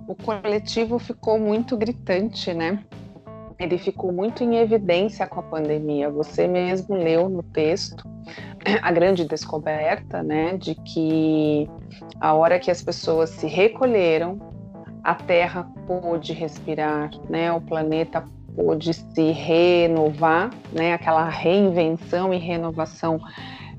O 0.07 0.15
coletivo 0.15 0.99
ficou 0.99 1.39
muito 1.39 1.77
gritante, 1.77 2.53
né? 2.53 2.83
Ele 3.59 3.77
ficou 3.77 4.11
muito 4.11 4.43
em 4.43 4.57
evidência 4.57 5.25
com 5.27 5.39
a 5.39 5.43
pandemia. 5.43 6.09
Você 6.09 6.47
mesmo 6.47 6.95
leu 6.95 7.29
no 7.29 7.43
texto 7.43 8.03
a 8.81 8.91
grande 8.91 9.25
descoberta, 9.25 10.23
né, 10.23 10.57
de 10.57 10.75
que 10.75 11.69
a 12.19 12.33
hora 12.33 12.59
que 12.59 12.71
as 12.71 12.81
pessoas 12.81 13.29
se 13.29 13.47
recolheram, 13.47 14.39
a 15.03 15.15
Terra 15.15 15.69
pôde 15.85 16.31
respirar, 16.31 17.09
né, 17.29 17.51
o 17.51 17.59
planeta 17.59 18.23
pôde 18.55 18.93
se 18.93 19.31
renovar, 19.31 20.49
né, 20.71 20.93
aquela 20.93 21.27
reinvenção 21.29 22.33
e 22.33 22.37
renovação 22.37 23.19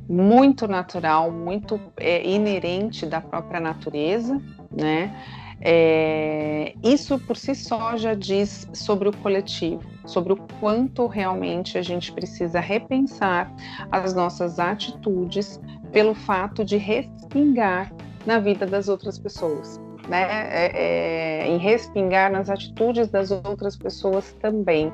muito 0.08 0.68
natural, 0.68 1.30
muito 1.30 1.80
é, 1.96 2.26
inerente 2.28 3.06
da 3.06 3.20
própria 3.20 3.60
natureza, 3.60 4.40
né? 4.70 5.14
É, 5.60 6.74
isso 6.82 7.18
por 7.20 7.36
si 7.36 7.54
só 7.54 7.96
já 7.96 8.12
diz 8.12 8.68
sobre 8.74 9.08
o 9.08 9.16
coletivo, 9.16 9.82
sobre 10.04 10.34
o 10.34 10.36
quanto 10.60 11.06
realmente 11.06 11.78
a 11.78 11.82
gente 11.82 12.12
precisa 12.12 12.60
repensar 12.60 13.50
as 13.90 14.14
nossas 14.14 14.58
atitudes 14.58 15.58
pelo 15.90 16.14
fato 16.14 16.64
de 16.64 16.76
respingar 16.76 17.90
na 18.26 18.38
vida 18.38 18.66
das 18.66 18.88
outras 18.88 19.18
pessoas. 19.18 19.80
Né, 20.08 20.22
é, 20.22 21.44
é, 21.44 21.46
em 21.48 21.56
respingar 21.56 22.30
nas 22.30 22.50
atitudes 22.50 23.08
das 23.08 23.30
outras 23.30 23.74
pessoas 23.74 24.32
também. 24.34 24.92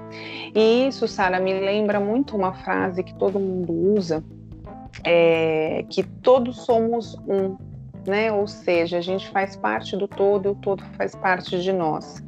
E 0.55 0.87
isso, 0.87 1.09
Sara, 1.09 1.41
me 1.41 1.53
lembra 1.53 1.99
muito 1.99 2.37
uma 2.37 2.53
frase 2.53 3.03
que 3.03 3.13
todo 3.15 3.41
mundo 3.41 3.73
usa, 3.73 4.23
é, 5.03 5.85
que 5.89 6.05
todos 6.05 6.65
somos 6.65 7.17
um, 7.27 7.57
né? 8.07 8.33
Ou 8.33 8.47
seja, 8.47 8.99
a 8.99 9.01
gente 9.01 9.29
faz 9.31 9.57
parte 9.57 9.97
do 9.97 10.07
todo 10.07 10.47
e 10.47 10.53
o 10.53 10.55
todo 10.55 10.83
faz 10.97 11.15
parte 11.15 11.61
de 11.61 11.73
nós. 11.73 12.23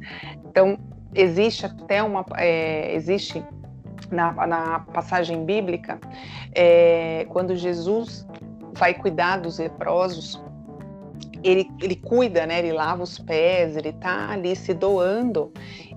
Então, 0.49 0.77
existe 1.15 1.65
até 1.65 2.01
uma. 2.03 2.25
É, 2.37 2.93
existe 2.95 3.43
na, 4.11 4.31
na, 4.45 4.79
passagem 4.79 5.45
bíblica, 5.45 5.99
é, 6.53 7.25
quando 7.29 7.55
Jesus 7.55 8.27
vai 8.73 8.93
cuidar 8.93 9.37
dos 9.37 9.59
leprosos, 9.59 10.41
ele, 11.43 11.69
ele 11.81 11.95
cuida, 11.95 12.45
né? 12.45 12.59
Ele 12.59 12.71
lava 12.71 13.03
os 13.03 13.19
pés, 13.19 13.75
ele 13.75 13.89
está 13.89 14.29
ali 14.29 14.55
se 14.55 14.73
doando 14.73 15.51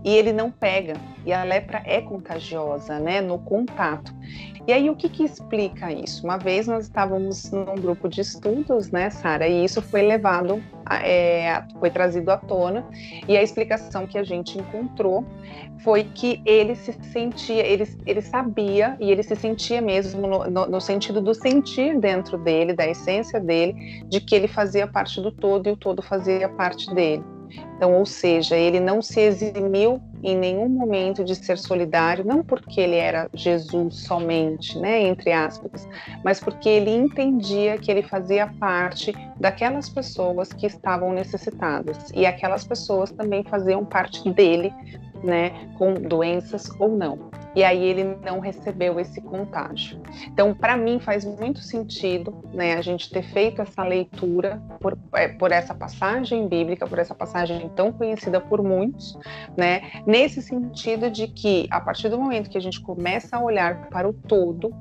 e 0.04 0.14
ele 0.14 0.32
não 0.32 0.50
pega. 0.50 0.94
E 1.24 1.32
a 1.32 1.42
lepra 1.42 1.82
é 1.84 2.00
contagiosa, 2.00 2.98
né? 2.98 3.20
No 3.20 3.38
contato. 3.38 4.14
E 4.66 4.72
aí, 4.72 4.90
o 4.90 4.96
que, 4.96 5.08
que 5.08 5.22
explica 5.22 5.92
isso? 5.92 6.24
Uma 6.24 6.38
vez 6.38 6.66
nós 6.66 6.86
estávamos 6.86 7.52
num 7.52 7.76
grupo 7.76 8.08
de 8.08 8.20
estudos, 8.20 8.90
né, 8.90 9.10
Sara, 9.10 9.46
e 9.46 9.64
isso 9.64 9.80
foi 9.80 10.02
levado, 10.02 10.60
é, 11.04 11.62
foi 11.78 11.88
trazido 11.88 12.32
à 12.32 12.36
tona, 12.36 12.84
e 13.28 13.36
a 13.36 13.42
explicação 13.42 14.08
que 14.08 14.18
a 14.18 14.24
gente 14.24 14.58
encontrou 14.58 15.24
foi 15.84 16.02
que 16.02 16.42
ele 16.44 16.74
se 16.74 16.92
sentia, 17.12 17.64
ele, 17.64 17.88
ele 18.04 18.20
sabia 18.20 18.96
e 18.98 19.08
ele 19.08 19.22
se 19.22 19.36
sentia 19.36 19.80
mesmo 19.80 20.26
no, 20.26 20.50
no, 20.50 20.66
no 20.66 20.80
sentido 20.80 21.20
do 21.20 21.32
sentir 21.32 22.00
dentro 22.00 22.36
dele, 22.36 22.72
da 22.72 22.88
essência 22.88 23.38
dele, 23.38 24.02
de 24.08 24.20
que 24.20 24.34
ele 24.34 24.48
fazia 24.48 24.86
parte 24.88 25.20
do 25.20 25.30
todo 25.30 25.68
e 25.68 25.72
o 25.72 25.76
todo 25.76 26.02
fazia 26.02 26.48
parte 26.48 26.92
dele. 26.92 27.22
Então, 27.76 27.94
ou 27.94 28.04
seja, 28.04 28.56
ele 28.56 28.80
não 28.80 29.00
se 29.00 29.20
eximiu 29.20 30.00
em 30.22 30.36
nenhum 30.36 30.68
momento 30.68 31.24
de 31.24 31.34
ser 31.34 31.58
solidário, 31.58 32.24
não 32.24 32.42
porque 32.42 32.80
ele 32.80 32.96
era 32.96 33.28
Jesus 33.34 33.96
somente, 33.96 34.78
né, 34.78 35.02
entre 35.02 35.32
aspas, 35.32 35.88
mas 36.24 36.40
porque 36.40 36.68
ele 36.68 36.90
entendia 36.90 37.78
que 37.78 37.90
ele 37.90 38.02
fazia 38.02 38.46
parte 38.58 39.12
daquelas 39.38 39.88
pessoas 39.88 40.52
que 40.52 40.66
estavam 40.66 41.12
necessitadas 41.12 42.10
e 42.14 42.26
aquelas 42.26 42.64
pessoas 42.64 43.10
também 43.10 43.44
faziam 43.44 43.84
parte 43.84 44.28
dele 44.30 44.72
né, 45.22 45.50
com 45.76 45.94
doenças 45.94 46.68
ou 46.78 46.88
não. 46.88 47.30
E 47.54 47.64
aí 47.64 47.82
ele 47.82 48.18
não 48.22 48.38
recebeu 48.38 49.00
esse 49.00 49.18
contágio. 49.20 49.98
Então, 50.26 50.52
para 50.52 50.76
mim 50.76 51.00
faz 51.00 51.24
muito 51.24 51.60
sentido, 51.60 52.44
né, 52.52 52.74
a 52.74 52.82
gente 52.82 53.08
ter 53.08 53.22
feito 53.22 53.62
essa 53.62 53.82
leitura 53.82 54.60
por, 54.78 54.96
é, 55.14 55.28
por 55.28 55.50
essa 55.50 55.74
passagem 55.74 56.46
bíblica, 56.48 56.86
por 56.86 56.98
essa 56.98 57.14
passagem 57.14 57.70
tão 57.74 57.90
conhecida 57.90 58.40
por 58.40 58.62
muitos, 58.62 59.18
né, 59.56 60.02
nesse 60.06 60.40
sentido 60.40 61.10
de 61.10 61.26
que 61.26 61.66
a 61.70 61.80
partir 61.80 62.08
do 62.08 62.18
momento 62.18 62.48
que 62.48 62.56
a 62.56 62.60
gente 62.60 62.80
começa 62.80 63.36
a 63.36 63.42
olhar 63.42 63.88
para 63.88 64.08
o 64.08 64.12
todo, 64.12 64.72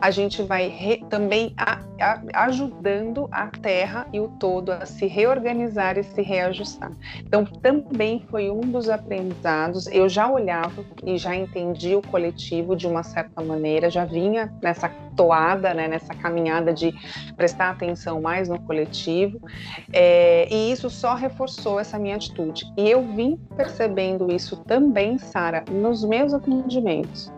a 0.00 0.10
gente 0.10 0.42
vai 0.42 0.68
re, 0.68 1.04
também 1.08 1.52
a, 1.56 1.80
a, 2.00 2.44
ajudando 2.44 3.28
a 3.30 3.46
Terra 3.46 4.06
e 4.12 4.20
o 4.20 4.28
todo 4.28 4.70
a 4.70 4.86
se 4.86 5.06
reorganizar 5.06 5.98
e 5.98 6.04
se 6.04 6.22
reajustar. 6.22 6.92
Então, 7.18 7.44
também 7.44 8.24
foi 8.30 8.50
um 8.50 8.60
dos 8.60 8.88
aprendizados. 8.88 9.86
Eu 9.88 10.08
já 10.08 10.30
olhava 10.30 10.84
e 11.04 11.18
já 11.18 11.34
entendi 11.34 11.94
o 11.94 12.02
coletivo 12.02 12.76
de 12.76 12.86
uma 12.86 13.02
certa 13.02 13.42
maneira, 13.42 13.90
já 13.90 14.04
vinha 14.04 14.52
nessa 14.62 14.88
toada, 15.18 15.74
né, 15.74 15.88
nessa 15.88 16.14
caminhada 16.14 16.72
de 16.72 16.94
prestar 17.36 17.70
atenção 17.70 18.20
mais 18.20 18.48
no 18.48 18.60
coletivo, 18.60 19.40
é, 19.92 20.46
e 20.48 20.70
isso 20.70 20.88
só 20.88 21.14
reforçou 21.14 21.80
essa 21.80 21.98
minha 21.98 22.14
atitude. 22.14 22.72
E 22.76 22.88
eu 22.88 23.02
vim 23.02 23.36
percebendo 23.56 24.32
isso 24.32 24.56
também, 24.58 25.18
Sara, 25.18 25.64
nos 25.68 26.04
meus 26.04 26.32
atendimentos. 26.32 27.32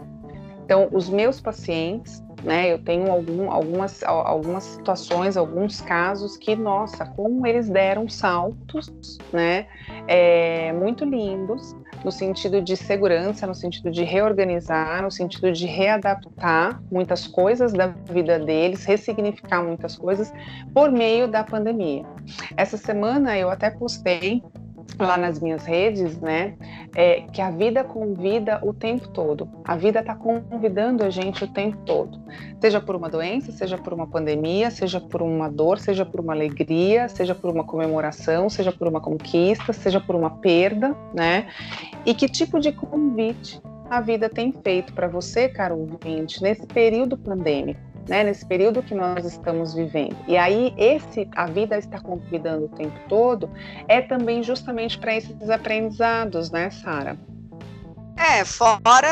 Então, 0.63 0.89
os 0.93 1.09
meus 1.09 1.41
pacientes, 1.41 2.23
né? 2.43 2.73
Eu 2.73 2.79
tenho 2.79 3.11
algum, 3.11 3.51
algumas, 3.51 4.03
algumas 4.03 4.65
situações, 4.65 5.37
alguns 5.37 5.81
casos 5.81 6.37
que, 6.37 6.57
nossa, 6.57 7.05
como 7.05 7.47
eles 7.47 7.69
deram 7.69 8.09
saltos, 8.09 8.91
né? 9.33 9.67
É, 10.07 10.73
muito 10.73 11.05
lindos 11.05 11.75
no 12.05 12.11
sentido 12.11 12.63
de 12.63 12.77
segurança, 12.77 13.47
no 13.47 13.55
sentido 13.55 13.91
de 13.91 14.05
reorganizar, 14.05 15.03
no 15.03 15.11
sentido 15.11 15.53
de 15.53 15.67
readaptar 15.67 16.81
muitas 16.91 17.27
coisas 17.27 17.73
da 17.73 17.89
vida 17.89 18.39
deles, 18.39 18.85
ressignificar 18.85 19.63
muitas 19.63 19.97
coisas 19.97 20.33
por 20.73 20.91
meio 20.91 21.29
da 21.29 21.45
pandemia. 21.45 22.05
Essa 22.57 22.77
semana 22.77 23.37
eu 23.37 23.51
até 23.51 23.71
postei 23.71 24.43
lá 25.03 25.17
nas 25.17 25.41
minhas 25.41 25.65
redes, 25.65 26.21
né, 26.21 26.55
é, 26.95 27.23
que 27.33 27.41
a 27.41 27.51
vida 27.51 27.83
convida 27.85 28.61
o 28.63 28.73
tempo 28.73 29.09
todo. 29.09 29.49
A 29.65 29.77
vida 29.77 30.01
está 30.01 30.15
convidando 30.15 31.05
a 31.05 31.11
gente 31.11 31.45
o 31.45 31.49
tempo 31.49 31.77
todo. 31.85 32.21
Seja 32.61 32.81
por 32.81 32.95
uma 32.95 33.09
doença, 33.09 33.53
seja 33.53 33.79
por 33.79 33.93
uma 33.93 34.07
pandemia, 34.07 34.71
seja 34.71 35.01
por 35.01 35.23
uma 35.23 35.49
dor, 35.49 35.79
seja 35.79 36.05
por 36.05 36.21
uma 36.21 36.33
alegria, 36.33 37.09
seja 37.09 37.35
por 37.35 37.51
uma 37.51 37.65
comemoração, 37.65 38.49
seja 38.49 38.73
por 38.73 38.89
uma 38.89 39.01
conquista, 39.01 39.73
seja 39.73 40.01
por 40.01 40.15
uma 40.15 40.31
perda, 40.31 40.95
né? 41.15 41.49
E 42.05 42.15
que 42.15 42.29
tipo 42.29 42.61
de 42.61 42.73
convite 42.73 43.61
a 43.89 44.01
vida 44.01 44.29
tem 44.29 44.53
feito 44.53 44.93
para 44.93 45.09
você, 45.09 45.49
caro 45.49 45.77
ouvinte, 45.77 46.43
nesse 46.43 46.67
período 46.67 47.19
pandêmico? 47.19 47.90
Né, 48.09 48.25
nesse 48.25 48.45
período 48.45 48.83
que 48.83 48.95
nós 48.95 49.25
estamos 49.25 49.75
vivendo. 49.75 50.17
E 50.27 50.37
aí 50.37 50.75
esse 50.77 51.29
a 51.35 51.47
vida 51.47 51.79
está 51.79 52.01
convidando 52.01 52.67
o 52.67 52.69
tempo 52.69 52.99
todo 53.09 53.51
é 53.89 54.01
também 54.01 54.43
justamente 54.43 54.99
para 54.99 55.15
esses 55.15 55.49
aprendizados, 55.49 56.51
né, 56.51 56.71
Sara? 56.71 57.17
É, 58.21 58.45
fora 58.45 59.09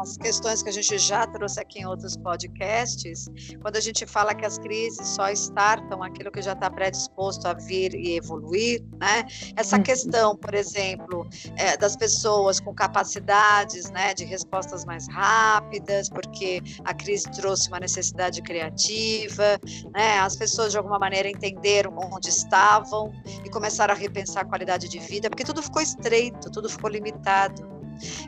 as 0.00 0.16
questões 0.16 0.62
que 0.62 0.68
a 0.68 0.72
gente 0.72 0.96
já 0.96 1.26
trouxe 1.26 1.58
aqui 1.58 1.80
em 1.80 1.86
outros 1.86 2.16
podcasts, 2.16 3.28
quando 3.60 3.76
a 3.76 3.80
gente 3.80 4.06
fala 4.06 4.32
que 4.32 4.46
as 4.46 4.58
crises 4.58 5.08
só 5.08 5.28
startam 5.30 6.02
aquilo 6.04 6.30
que 6.30 6.40
já 6.40 6.52
está 6.52 6.70
predisposto 6.70 7.48
a 7.48 7.54
vir 7.54 7.94
e 7.96 8.16
evoluir, 8.16 8.84
né? 9.00 9.26
Essa 9.56 9.76
uhum. 9.76 9.82
questão, 9.82 10.36
por 10.36 10.54
exemplo, 10.54 11.26
é, 11.56 11.76
das 11.76 11.96
pessoas 11.96 12.60
com 12.60 12.72
capacidades, 12.72 13.90
né, 13.90 14.14
de 14.14 14.24
respostas 14.24 14.84
mais 14.84 15.08
rápidas, 15.08 16.08
porque 16.08 16.62
a 16.84 16.94
crise 16.94 17.28
trouxe 17.32 17.68
uma 17.68 17.80
necessidade 17.80 18.40
criativa, 18.40 19.58
né? 19.92 20.20
As 20.20 20.36
pessoas 20.36 20.70
de 20.70 20.78
alguma 20.78 20.98
maneira 20.98 21.28
entenderam 21.28 21.92
onde 22.12 22.28
estavam 22.28 23.12
e 23.44 23.50
começaram 23.50 23.92
a 23.92 23.96
repensar 23.96 24.42
a 24.42 24.44
qualidade 24.44 24.88
de 24.88 25.00
vida, 25.00 25.28
porque 25.28 25.44
tudo 25.44 25.60
ficou 25.60 25.82
estreito, 25.82 26.50
tudo 26.52 26.68
ficou 26.68 26.88
limitado. 26.88 27.75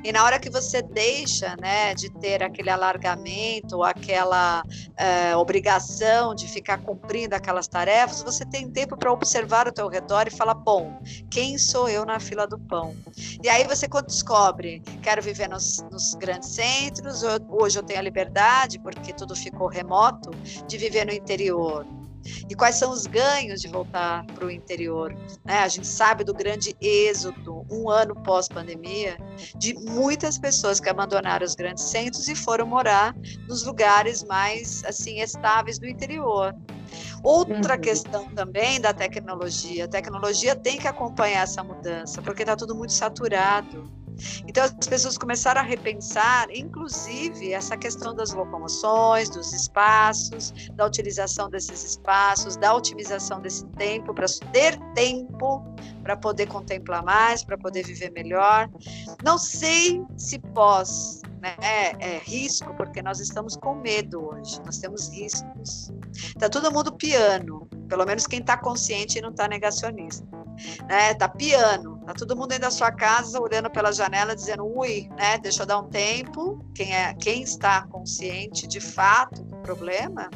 E 0.02 0.12
na 0.12 0.24
hora 0.24 0.38
que 0.38 0.50
você 0.50 0.83
deixa 0.83 1.54
né, 1.61 1.94
de 1.94 2.11
ter 2.11 2.42
aquele 2.42 2.70
alargamento, 2.70 3.83
aquela 3.83 4.62
é, 4.96 5.37
obrigação 5.37 6.35
de 6.35 6.48
ficar 6.48 6.78
cumprindo 6.78 7.35
aquelas 7.35 7.68
tarefas, 7.68 8.22
você 8.22 8.44
tem 8.44 8.70
tempo 8.70 8.96
para 8.96 9.12
observar 9.12 9.68
o 9.68 9.72
teu 9.72 9.88
redor 9.88 10.26
e 10.26 10.31
falar, 10.31 10.54
bom, 10.54 11.00
quem 11.31 11.59
sou 11.59 11.88
eu 11.88 12.04
na 12.04 12.18
fila 12.20 12.46
do 12.46 12.59
pão? 12.59 12.96
E 13.42 13.48
aí 13.48 13.64
você 13.64 13.87
descobre, 14.02 14.81
quero 15.02 15.22
viver 15.22 15.48
nos, 15.48 15.83
nos 15.90 16.14
grandes 16.14 16.50
centros, 16.50 17.22
hoje 17.48 17.78
eu 17.78 17.83
tenho 17.83 17.98
a 17.98 18.02
liberdade, 18.02 18.78
porque 18.78 19.12
tudo 19.12 19.35
ficou 19.35 19.68
remoto, 19.68 20.31
de 20.66 20.78
viver 20.78 21.04
no 21.04 21.12
interior. 21.12 21.87
E 22.49 22.55
quais 22.55 22.77
são 22.77 22.91
os 22.91 23.07
ganhos 23.07 23.61
de 23.61 23.69
voltar 23.69 24.25
para 24.27 24.47
o 24.47 24.51
interior? 24.51 25.14
Né? 25.45 25.59
A 25.59 25.69
gente 25.69 25.87
sabe 25.87 26.25
do 26.25 26.35
grande 26.35 26.75
êxodo, 26.81 27.67
um 27.71 27.88
ano 27.88 28.14
pós-pandemia, 28.23 29.19
de 29.57 29.75
muitas 29.75 30.38
pessoas 30.38 30.81
que 30.81 30.88
abandonaram 30.88 31.45
os 31.45 31.55
grandes 31.55 31.85
centros 31.85 32.29
e 32.29 32.35
foram 32.35 32.67
morar 32.67 33.14
nos 33.47 33.64
lugares 33.64 34.25
mais 34.25 34.85
assim 34.85 35.21
estáveis 35.21 35.79
do 35.79 35.87
interior. 35.87 36.55
Outra 37.23 37.75
uhum. 37.75 37.81
questão 37.81 38.29
também 38.35 38.81
da 38.81 38.93
tecnologia. 38.93 39.85
A 39.85 39.88
tecnologia 39.88 40.55
tem 40.55 40.79
que 40.79 40.88
acompanhar 40.88 41.43
essa 41.43 41.62
mudança, 41.62 42.23
porque 42.23 42.43
está 42.43 42.57
tudo 42.57 42.75
muito 42.75 42.93
saturado. 42.93 43.91
Então 44.46 44.64
as 44.64 44.87
pessoas 44.87 45.16
começaram 45.16 45.61
a 45.61 45.64
repensar, 45.64 46.48
inclusive, 46.50 47.52
essa 47.52 47.76
questão 47.76 48.14
das 48.14 48.33
locomoções, 48.33 49.31
dos 49.31 49.52
espaços, 49.52 50.52
da 50.74 50.87
utilização 50.87 51.48
desses 51.48 51.85
espaços, 51.85 52.57
da 52.57 52.74
otimização 52.74 53.40
desse 53.40 53.66
tempo, 53.76 54.14
para 54.14 54.26
ter 54.52 54.78
tempo 54.94 55.62
para 56.09 56.16
poder 56.16 56.47
contemplar 56.47 57.05
mais, 57.05 57.44
para 57.44 57.59
poder 57.59 57.85
viver 57.85 58.11
melhor. 58.12 58.71
Não 59.23 59.37
sei 59.37 60.03
se 60.16 60.38
pós 60.38 61.21
né, 61.38 61.55
é, 61.61 62.14
é 62.14 62.18
risco, 62.18 62.73
porque 62.77 63.03
nós 63.03 63.21
estamos 63.21 63.57
com 63.57 63.75
medo 63.75 64.31
hoje, 64.31 64.59
nós 64.64 64.79
temos 64.79 65.11
riscos. 65.11 65.92
Está 66.14 66.49
todo 66.49 66.73
mundo 66.73 66.94
piano, 66.94 67.68
pelo 67.90 68.07
menos 68.07 68.27
quem 68.27 68.40
está 68.40 68.57
consciente 68.57 69.18
e 69.18 69.21
não 69.21 69.29
está 69.29 69.47
negacionista 69.47 70.27
né? 70.88 71.14
Tá 71.14 71.29
piano, 71.29 72.01
tá 72.05 72.12
todo 72.14 72.35
mundo 72.35 72.49
dentro 72.49 72.62
da 72.62 72.71
sua 72.71 72.90
casa 72.90 73.40
olhando 73.40 73.71
pela 73.71 73.92
janela 73.92 74.35
dizendo, 74.35 74.64
ui, 74.64 75.09
né? 75.16 75.38
Deixa 75.38 75.62
eu 75.62 75.66
dar 75.66 75.79
um 75.79 75.88
tempo. 75.88 76.64
Quem 76.75 76.94
é, 76.94 77.14
quem 77.14 77.42
está 77.42 77.83
consciente 77.83 78.66
de 78.66 78.81
fato 78.81 79.44
do 79.44 79.57
problema 79.59 80.29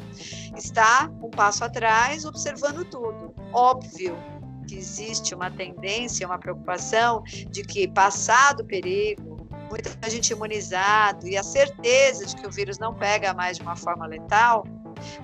está 0.57 1.11
um 1.23 1.31
passo 1.31 1.65
atrás, 1.65 2.25
observando 2.25 2.85
tudo. 2.85 3.35
Óbvio 3.53 4.17
que 4.62 4.77
existe 4.77 5.35
uma 5.35 5.51
tendência, 5.51 6.27
uma 6.27 6.38
preocupação 6.38 7.22
de 7.25 7.62
que 7.62 7.88
passado 7.88 8.61
o 8.61 8.64
perigo, 8.64 9.46
muita 9.70 10.11
gente 10.11 10.31
imunizado 10.33 11.27
e 11.27 11.37
a 11.37 11.42
certeza 11.42 12.27
de 12.27 12.37
que 12.37 12.46
o 12.46 12.51
vírus 12.51 12.79
não 12.79 12.94
pega 12.94 13.33
mais 13.33 13.57
de 13.57 13.62
uma 13.62 13.77
forma 13.77 14.07
letal, 14.07 14.64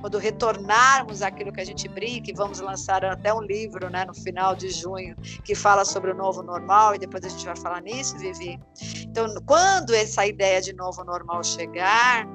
quando 0.00 0.18
retornarmos 0.18 1.22
àquilo 1.22 1.52
que 1.52 1.60
a 1.60 1.64
gente 1.64 1.88
brinca, 1.88 2.30
e 2.30 2.34
vamos 2.34 2.60
lançar 2.60 3.04
até 3.04 3.32
um 3.32 3.42
livro 3.42 3.88
né, 3.90 4.04
no 4.04 4.14
final 4.14 4.54
de 4.54 4.70
junho 4.70 5.14
que 5.44 5.54
fala 5.54 5.84
sobre 5.84 6.10
o 6.10 6.14
novo 6.14 6.42
normal, 6.42 6.94
e 6.94 6.98
depois 6.98 7.24
a 7.24 7.28
gente 7.28 7.44
vai 7.44 7.56
falar 7.56 7.82
nisso, 7.82 8.16
Vivi. 8.18 8.58
Então, 9.02 9.26
quando 9.46 9.94
essa 9.94 10.26
ideia 10.26 10.60
de 10.60 10.72
novo 10.72 11.04
normal 11.04 11.44
chegar, 11.44 12.26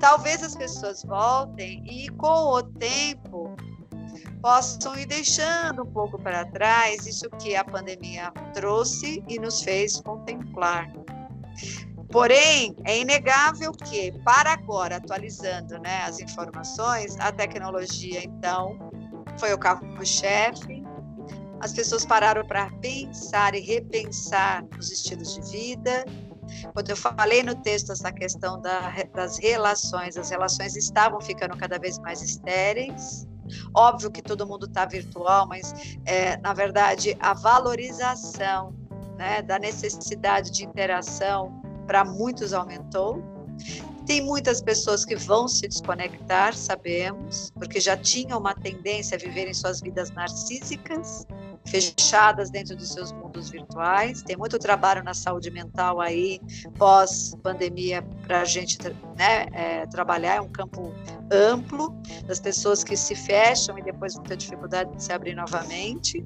talvez 0.00 0.42
as 0.42 0.56
pessoas 0.56 1.02
voltem 1.04 1.82
e 1.86 2.08
com 2.10 2.26
o 2.26 2.62
tempo 2.62 3.56
possam 4.42 4.98
ir 4.98 5.06
deixando 5.06 5.82
um 5.82 5.92
pouco 5.92 6.18
para 6.18 6.44
trás 6.46 7.06
isso 7.06 7.28
que 7.38 7.54
a 7.56 7.64
pandemia 7.64 8.32
trouxe 8.54 9.22
e 9.28 9.38
nos 9.38 9.62
fez 9.62 10.00
contemplar. 10.00 10.90
Porém, 12.10 12.74
é 12.84 12.98
inegável 12.98 13.70
que, 13.72 14.12
para 14.24 14.52
agora, 14.52 14.96
atualizando 14.96 15.78
né, 15.78 16.04
as 16.04 16.20
informações, 16.20 17.18
a 17.20 17.30
tecnologia, 17.30 18.24
então, 18.24 18.78
foi 19.38 19.52
o 19.52 19.58
carro-chefe. 19.58 20.82
As 21.60 21.72
pessoas 21.72 22.06
pararam 22.06 22.46
para 22.46 22.70
pensar 22.80 23.54
e 23.54 23.60
repensar 23.60 24.64
os 24.78 24.90
estilos 24.90 25.34
de 25.34 25.50
vida. 25.50 26.04
Quando 26.72 26.88
eu 26.88 26.96
falei 26.96 27.42
no 27.42 27.54
texto 27.56 27.92
essa 27.92 28.10
questão 28.10 28.58
da, 28.60 28.90
das 29.14 29.38
relações, 29.38 30.16
as 30.16 30.30
relações 30.30 30.76
estavam 30.76 31.20
ficando 31.20 31.58
cada 31.58 31.78
vez 31.78 31.98
mais 31.98 32.22
estéreis. 32.22 33.26
Óbvio 33.74 34.10
que 34.10 34.22
todo 34.22 34.46
mundo 34.46 34.66
está 34.66 34.84
virtual, 34.84 35.46
mas, 35.46 35.98
é, 36.04 36.36
na 36.38 36.52
verdade, 36.52 37.16
a 37.20 37.34
valorização 37.34 38.74
né, 39.16 39.42
da 39.42 39.58
necessidade 39.58 40.50
de 40.50 40.64
interação 40.64 41.60
para 41.86 42.04
muitos 42.04 42.52
aumentou. 42.52 43.22
Tem 44.06 44.22
muitas 44.22 44.62
pessoas 44.62 45.04
que 45.04 45.16
vão 45.16 45.48
se 45.48 45.68
desconectar, 45.68 46.54
sabemos, 46.54 47.50
porque 47.54 47.78
já 47.80 47.96
tinham 47.96 48.38
uma 48.38 48.54
tendência 48.54 49.16
a 49.16 49.18
viverem 49.18 49.52
suas 49.52 49.80
vidas 49.80 50.10
narcísicas, 50.12 51.26
fechadas 51.70 52.50
dentro 52.50 52.76
dos 52.76 52.92
seus 52.92 53.12
mundos 53.12 53.50
virtuais. 53.50 54.22
Tem 54.22 54.36
muito 54.36 54.58
trabalho 54.58 55.02
na 55.02 55.14
saúde 55.14 55.50
mental 55.50 56.00
aí, 56.00 56.40
pós-pandemia, 56.76 58.02
para 58.26 58.40
a 58.40 58.44
gente 58.44 58.78
né, 59.16 59.46
é, 59.52 59.86
trabalhar. 59.86 60.36
É 60.36 60.40
um 60.40 60.48
campo 60.48 60.92
amplo 61.30 61.94
das 62.26 62.40
pessoas 62.40 62.82
que 62.82 62.96
se 62.96 63.14
fecham 63.14 63.78
e 63.78 63.82
depois 63.82 64.14
vão 64.14 64.24
ter 64.24 64.36
dificuldade 64.36 64.94
de 64.94 65.02
se 65.02 65.12
abrir 65.12 65.34
novamente. 65.34 66.24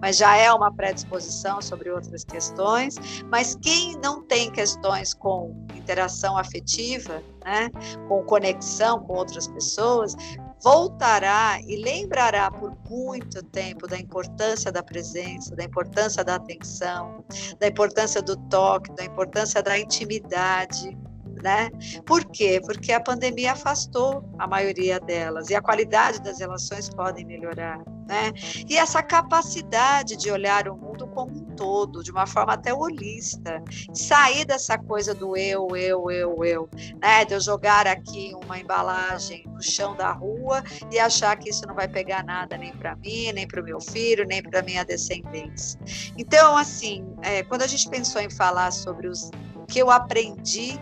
Mas 0.00 0.16
já 0.16 0.36
é 0.36 0.52
uma 0.52 0.72
predisposição 0.72 1.60
sobre 1.60 1.90
outras 1.90 2.24
questões. 2.24 2.96
Mas 3.30 3.56
quem 3.60 3.96
não 3.98 4.22
tem 4.22 4.50
questões 4.50 5.12
com 5.14 5.54
interação 5.74 6.38
afetiva, 6.38 7.22
né, 7.44 7.70
com 8.08 8.22
conexão 8.24 9.00
com 9.00 9.14
outras 9.14 9.46
pessoas, 9.48 10.16
voltará 10.64 11.60
e 11.60 11.76
lembrará 11.76 12.50
por 12.50 12.74
muito 12.88 13.42
tempo 13.42 13.86
da 13.86 13.98
importância 13.98 14.72
da 14.72 14.82
presença, 14.82 15.54
da 15.54 15.62
importância 15.62 16.24
da 16.24 16.36
atenção, 16.36 17.22
da 17.60 17.68
importância 17.68 18.22
do 18.22 18.34
toque, 18.48 18.90
da 18.94 19.04
importância 19.04 19.62
da 19.62 19.78
intimidade. 19.78 20.96
Né? 21.44 21.70
Por 22.06 22.24
quê? 22.24 22.58
Porque 22.64 22.90
a 22.90 22.98
pandemia 22.98 23.52
afastou 23.52 24.24
a 24.38 24.46
maioria 24.46 24.98
delas 24.98 25.50
e 25.50 25.54
a 25.54 25.60
qualidade 25.60 26.22
das 26.22 26.38
relações 26.38 26.88
podem 26.88 27.22
melhorar, 27.22 27.80
né? 28.08 28.32
E 28.66 28.78
essa 28.78 29.02
capacidade 29.02 30.16
de 30.16 30.30
olhar 30.30 30.66
o 30.68 30.74
mundo 30.74 31.06
como 31.08 31.36
um 31.36 31.44
todo, 31.54 32.02
de 32.02 32.10
uma 32.10 32.26
forma 32.26 32.54
até 32.54 32.72
holista. 32.72 33.62
Sair 33.92 34.46
dessa 34.46 34.78
coisa 34.78 35.14
do 35.14 35.36
eu, 35.36 35.68
eu, 35.76 36.10
eu, 36.10 36.44
eu, 36.46 36.68
né? 36.98 37.26
De 37.26 37.34
eu 37.34 37.40
jogar 37.40 37.86
aqui 37.86 38.32
uma 38.42 38.58
embalagem 38.58 39.44
no 39.46 39.62
chão 39.62 39.94
da 39.94 40.12
rua 40.12 40.64
e 40.90 40.98
achar 40.98 41.36
que 41.36 41.50
isso 41.50 41.66
não 41.66 41.74
vai 41.74 41.88
pegar 41.88 42.24
nada 42.24 42.56
nem 42.56 42.72
para 42.72 42.96
mim, 42.96 43.30
nem 43.32 43.46
para 43.46 43.60
o 43.60 43.64
meu 43.64 43.82
filho, 43.82 44.24
nem 44.24 44.42
para 44.42 44.62
minha 44.62 44.82
descendência. 44.82 45.78
Então, 46.16 46.56
assim, 46.56 47.06
é, 47.20 47.42
quando 47.42 47.60
a 47.60 47.66
gente 47.66 47.86
pensou 47.90 48.22
em 48.22 48.30
falar 48.30 48.70
sobre 48.70 49.08
os, 49.08 49.30
o 49.54 49.66
que 49.66 49.78
eu 49.78 49.90
aprendi 49.90 50.80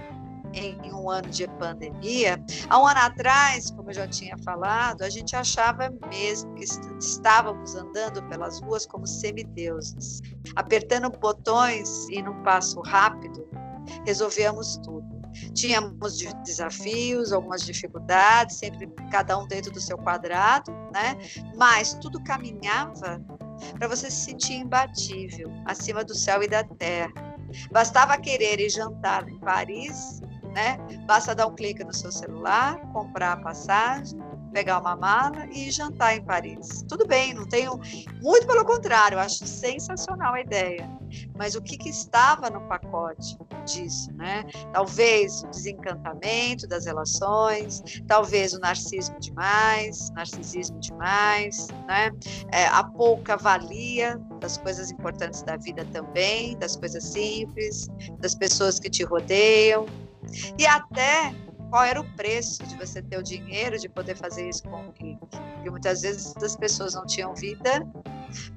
em 0.55 0.93
um 0.93 1.11
ano 1.11 1.29
de 1.29 1.47
pandemia. 1.59 2.43
Há 2.69 2.81
um 2.81 2.87
ano 2.87 3.01
atrás, 3.01 3.71
como 3.71 3.91
eu 3.91 3.95
já 3.95 4.07
tinha 4.07 4.37
falado, 4.39 5.03
a 5.03 5.11
gente 5.11 5.35
achava 5.35 5.93
mesmo 6.09 6.55
que 6.55 6.65
estávamos 6.65 7.75
andando 7.75 8.23
pelas 8.29 8.61
ruas 8.61 8.87
como 8.87 9.07
semideuses, 9.07 10.21
apertando 10.57 11.11
botões 11.11 12.09
e 12.09 12.23
num 12.23 12.43
passo 12.43 12.81
rápido, 12.81 13.49
resolvíamos 14.07 14.77
tudo. 14.79 15.23
Tínhamos 15.55 16.19
desafios, 16.45 17.33
algumas 17.33 17.65
dificuldades, 17.65 18.57
sempre 18.57 18.87
cada 19.11 19.39
um 19.39 19.47
dentro 19.47 19.73
do 19.73 19.81
seu 19.81 19.97
quadrado, 19.97 20.71
né? 20.93 21.17
Mas 21.57 21.95
tudo 21.95 22.23
caminhava 22.23 23.19
para 23.79 23.89
você 23.89 24.11
se 24.11 24.25
sentir 24.25 24.55
imbatível, 24.55 25.51
acima 25.65 26.05
do 26.05 26.15
céu 26.15 26.43
e 26.43 26.49
da 26.49 26.63
terra. 26.63 27.33
Bastava 27.71 28.19
querer 28.19 28.61
ir 28.61 28.71
jantar 28.71 29.27
em 29.29 29.39
Paris 29.39 30.21
né? 30.53 30.79
Basta 31.07 31.35
dar 31.35 31.47
um 31.47 31.55
clique 31.55 31.83
no 31.85 31.93
seu 31.93 32.13
celular, 32.13 32.81
comprar 32.93 33.33
a 33.33 33.37
passagem, 33.37 34.21
pegar 34.53 34.79
uma 34.79 34.95
mala 34.95 35.47
e 35.47 35.71
jantar 35.71 36.17
em 36.17 36.23
Paris. 36.23 36.85
Tudo 36.89 37.07
bem, 37.07 37.35
não 37.35 37.47
tenho. 37.47 37.81
Muito 38.21 38.47
pelo 38.47 38.65
contrário, 38.65 39.19
acho 39.19 39.47
sensacional 39.47 40.35
a 40.35 40.41
ideia. 40.41 40.89
Mas 41.37 41.55
o 41.55 41.63
que, 41.63 41.77
que 41.77 41.89
estava 41.89 42.49
no 42.49 42.61
pacote 42.69 43.37
disso, 43.67 44.13
né? 44.15 44.45
Talvez 44.73 45.43
o 45.43 45.49
desencantamento 45.49 46.67
das 46.67 46.87
relações, 46.87 47.83
talvez 48.07 48.53
o 48.53 48.61
narcisismo 48.61 49.19
demais, 49.21 50.11
narcisismo 50.11 50.79
demais, 50.81 51.69
né? 51.87 52.11
É, 52.51 52.67
a 52.67 52.85
pouca 52.85 53.37
valia 53.37 54.21
das 54.41 54.57
coisas 54.59 54.91
importantes 54.91 55.43
da 55.43 55.57
vida 55.57 55.87
também, 55.93 56.57
das 56.59 56.77
coisas 56.77 57.05
simples, 57.05 57.89
das 58.19 58.35
pessoas 58.35 58.79
que 58.79 58.91
te 58.91 59.05
rodeiam, 59.05 59.87
e 60.59 60.67
até 60.67 61.35
qual 61.73 61.85
era 61.85 61.99
o 61.99 62.05
preço 62.17 62.63
de 62.65 62.77
você 62.77 63.01
ter 63.01 63.17
o 63.17 63.23
dinheiro 63.23 63.79
de 63.79 63.89
poder 63.89 64.15
fazer 64.15 64.47
isso 64.47 64.63
com 64.65 64.93
clique. 64.93 65.27
Porque 65.55 65.71
muitas 65.71 66.03
vezes 66.03 66.37
as 66.37 66.55
pessoas 66.55 66.95
não 66.95 67.07
tinham 67.07 67.35
vida 67.35 67.87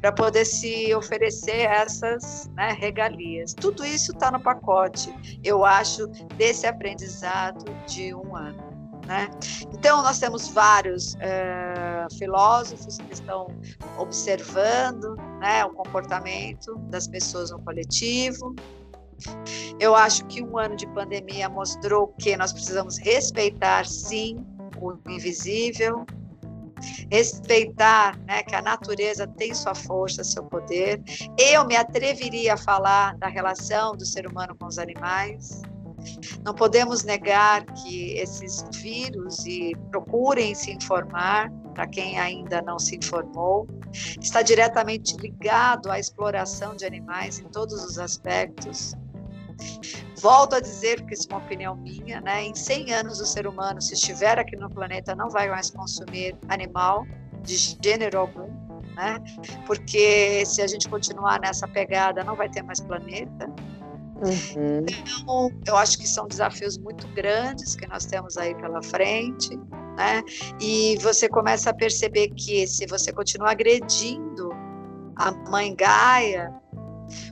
para 0.01 0.11
poder 0.11 0.43
se 0.43 0.93
oferecer 0.93 1.61
essas 1.61 2.49
né, 2.55 2.75
regalias. 2.77 3.53
Tudo 3.53 3.85
isso 3.85 4.11
está 4.11 4.31
no 4.31 4.39
pacote, 4.39 5.13
eu 5.43 5.63
acho, 5.63 6.07
desse 6.35 6.67
aprendizado 6.67 7.63
de 7.87 8.13
um 8.13 8.35
ano. 8.35 8.75
Né? 9.07 9.29
Então, 9.71 10.01
nós 10.01 10.19
temos 10.19 10.49
vários 10.49 11.15
é, 11.19 12.07
filósofos 12.17 12.97
que 12.97 13.13
estão 13.13 13.47
observando 13.97 15.15
né, 15.39 15.63
o 15.63 15.69
comportamento 15.69 16.75
das 16.89 17.07
pessoas 17.07 17.51
no 17.51 17.59
coletivo, 17.61 18.55
eu 19.79 19.95
acho 19.95 20.25
que 20.25 20.43
um 20.43 20.57
ano 20.57 20.75
de 20.75 20.87
pandemia 20.87 21.49
mostrou 21.49 22.07
que 22.19 22.35
nós 22.37 22.51
precisamos 22.51 22.97
respeitar, 22.97 23.85
sim, 23.85 24.45
o 24.79 24.93
invisível, 25.09 26.05
respeitar 27.09 28.17
né, 28.25 28.43
que 28.43 28.55
a 28.55 28.61
natureza 28.61 29.27
tem 29.27 29.53
sua 29.53 29.75
força, 29.75 30.23
seu 30.23 30.43
poder. 30.43 31.01
Eu 31.37 31.65
me 31.65 31.75
atreveria 31.75 32.53
a 32.53 32.57
falar 32.57 33.17
da 33.17 33.27
relação 33.27 33.95
do 33.95 34.05
ser 34.05 34.27
humano 34.27 34.55
com 34.57 34.65
os 34.65 34.77
animais. 34.77 35.61
Não 36.43 36.53
podemos 36.53 37.03
negar 37.03 37.65
que 37.65 38.13
esses 38.13 38.63
vírus, 38.75 39.45
e 39.45 39.75
procurem 39.89 40.53
se 40.53 40.71
informar, 40.71 41.51
para 41.73 41.87
quem 41.87 42.19
ainda 42.19 42.61
não 42.61 42.77
se 42.77 42.95
informou, 42.95 43.67
está 44.21 44.41
diretamente 44.41 45.15
ligado 45.17 45.89
à 45.89 45.99
exploração 45.99 46.75
de 46.75 46.85
animais 46.85 47.39
em 47.39 47.45
todos 47.45 47.83
os 47.83 47.97
aspectos. 47.97 48.95
Volto 50.21 50.55
a 50.55 50.59
dizer, 50.59 51.01
porque 51.01 51.13
isso 51.13 51.27
é 51.29 51.35
uma 51.35 51.43
opinião 51.43 51.75
minha, 51.75 52.21
né? 52.21 52.43
Em 52.43 52.55
100 52.55 52.93
anos 52.93 53.19
o 53.19 53.25
ser 53.25 53.45
humano, 53.45 53.81
se 53.81 53.93
estiver 53.93 54.39
aqui 54.39 54.55
no 54.55 54.69
planeta, 54.69 55.15
não 55.15 55.29
vai 55.29 55.49
mais 55.49 55.69
consumir 55.69 56.35
animal 56.47 57.05
de 57.43 57.55
gênero 57.55 58.19
algum, 58.19 58.47
né? 58.95 59.19
Porque 59.67 60.45
se 60.45 60.61
a 60.61 60.67
gente 60.67 60.89
continuar 60.89 61.39
nessa 61.39 61.67
pegada, 61.67 62.23
não 62.23 62.35
vai 62.35 62.49
ter 62.49 62.63
mais 62.63 62.79
planeta. 62.79 63.47
Uhum. 64.15 64.85
Então, 64.87 65.51
eu 65.67 65.75
acho 65.75 65.97
que 65.97 66.07
são 66.07 66.27
desafios 66.27 66.77
muito 66.77 67.05
grandes 67.09 67.75
que 67.75 67.85
nós 67.87 68.05
temos 68.05 68.37
aí 68.37 68.55
pela 68.55 68.81
frente, 68.81 69.57
né? 69.97 70.23
E 70.59 70.97
você 71.01 71.27
começa 71.27 71.69
a 71.69 71.73
perceber 71.73 72.29
que 72.29 72.65
se 72.65 72.85
você 72.87 73.11
continuar 73.11 73.51
agredindo 73.51 74.49
a 75.17 75.31
mãe 75.49 75.75
Gaia, 75.75 76.53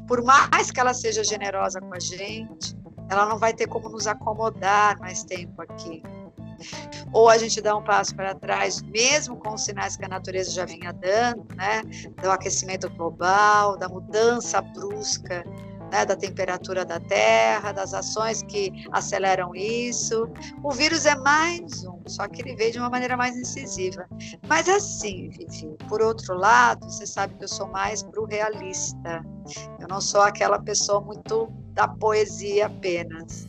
por 0.07 0.23
mais 0.23 0.71
que 0.71 0.79
ela 0.79 0.93
seja 0.93 1.23
generosa 1.23 1.79
com 1.79 1.93
a 1.93 1.99
gente, 1.99 2.75
ela 3.09 3.25
não 3.25 3.37
vai 3.37 3.53
ter 3.53 3.67
como 3.67 3.89
nos 3.89 4.07
acomodar 4.07 4.99
mais 4.99 5.23
tempo 5.23 5.61
aqui. 5.61 6.01
Ou 7.11 7.29
a 7.29 7.37
gente 7.37 7.61
dá 7.61 7.75
um 7.75 7.83
passo 7.83 8.15
para 8.15 8.33
trás, 8.33 8.81
mesmo 8.81 9.35
com 9.35 9.53
os 9.53 9.65
sinais 9.65 9.97
que 9.97 10.05
a 10.05 10.07
natureza 10.07 10.51
já 10.51 10.65
vinha 10.65 10.93
dando, 10.93 11.45
né? 11.55 11.81
Do 12.21 12.31
aquecimento 12.31 12.89
global, 12.91 13.77
da 13.77 13.89
mudança 13.89 14.61
brusca 14.61 15.43
né, 15.93 16.07
da 16.07 16.15
temperatura 16.15 16.83
da 16.83 16.99
Terra, 16.99 17.71
das 17.71 17.93
ações 17.93 18.41
que 18.41 18.73
aceleram 18.91 19.55
isso. 19.55 20.27
O 20.63 20.71
vírus 20.71 21.05
é 21.05 21.13
mais 21.13 21.85
um, 21.85 22.01
só 22.07 22.27
que 22.27 22.41
ele 22.41 22.55
veio 22.55 22.71
de 22.71 22.79
uma 22.79 22.89
maneira 22.89 23.15
mais 23.15 23.37
incisiva. 23.37 24.07
Mas 24.47 24.67
assim, 24.67 25.29
Vivi, 25.29 25.77
por 25.87 26.01
outro 26.01 26.35
lado, 26.35 26.89
você 26.89 27.05
sabe 27.05 27.35
que 27.35 27.43
eu 27.43 27.47
sou 27.47 27.67
mais 27.67 28.01
pro 28.01 28.25
realista. 28.25 29.23
Eu 29.79 29.87
não 29.87 30.01
sou 30.01 30.21
aquela 30.21 30.59
pessoa 30.59 30.99
muito 30.99 31.47
da 31.73 31.87
poesia 31.87 32.65
apenas. 32.65 33.47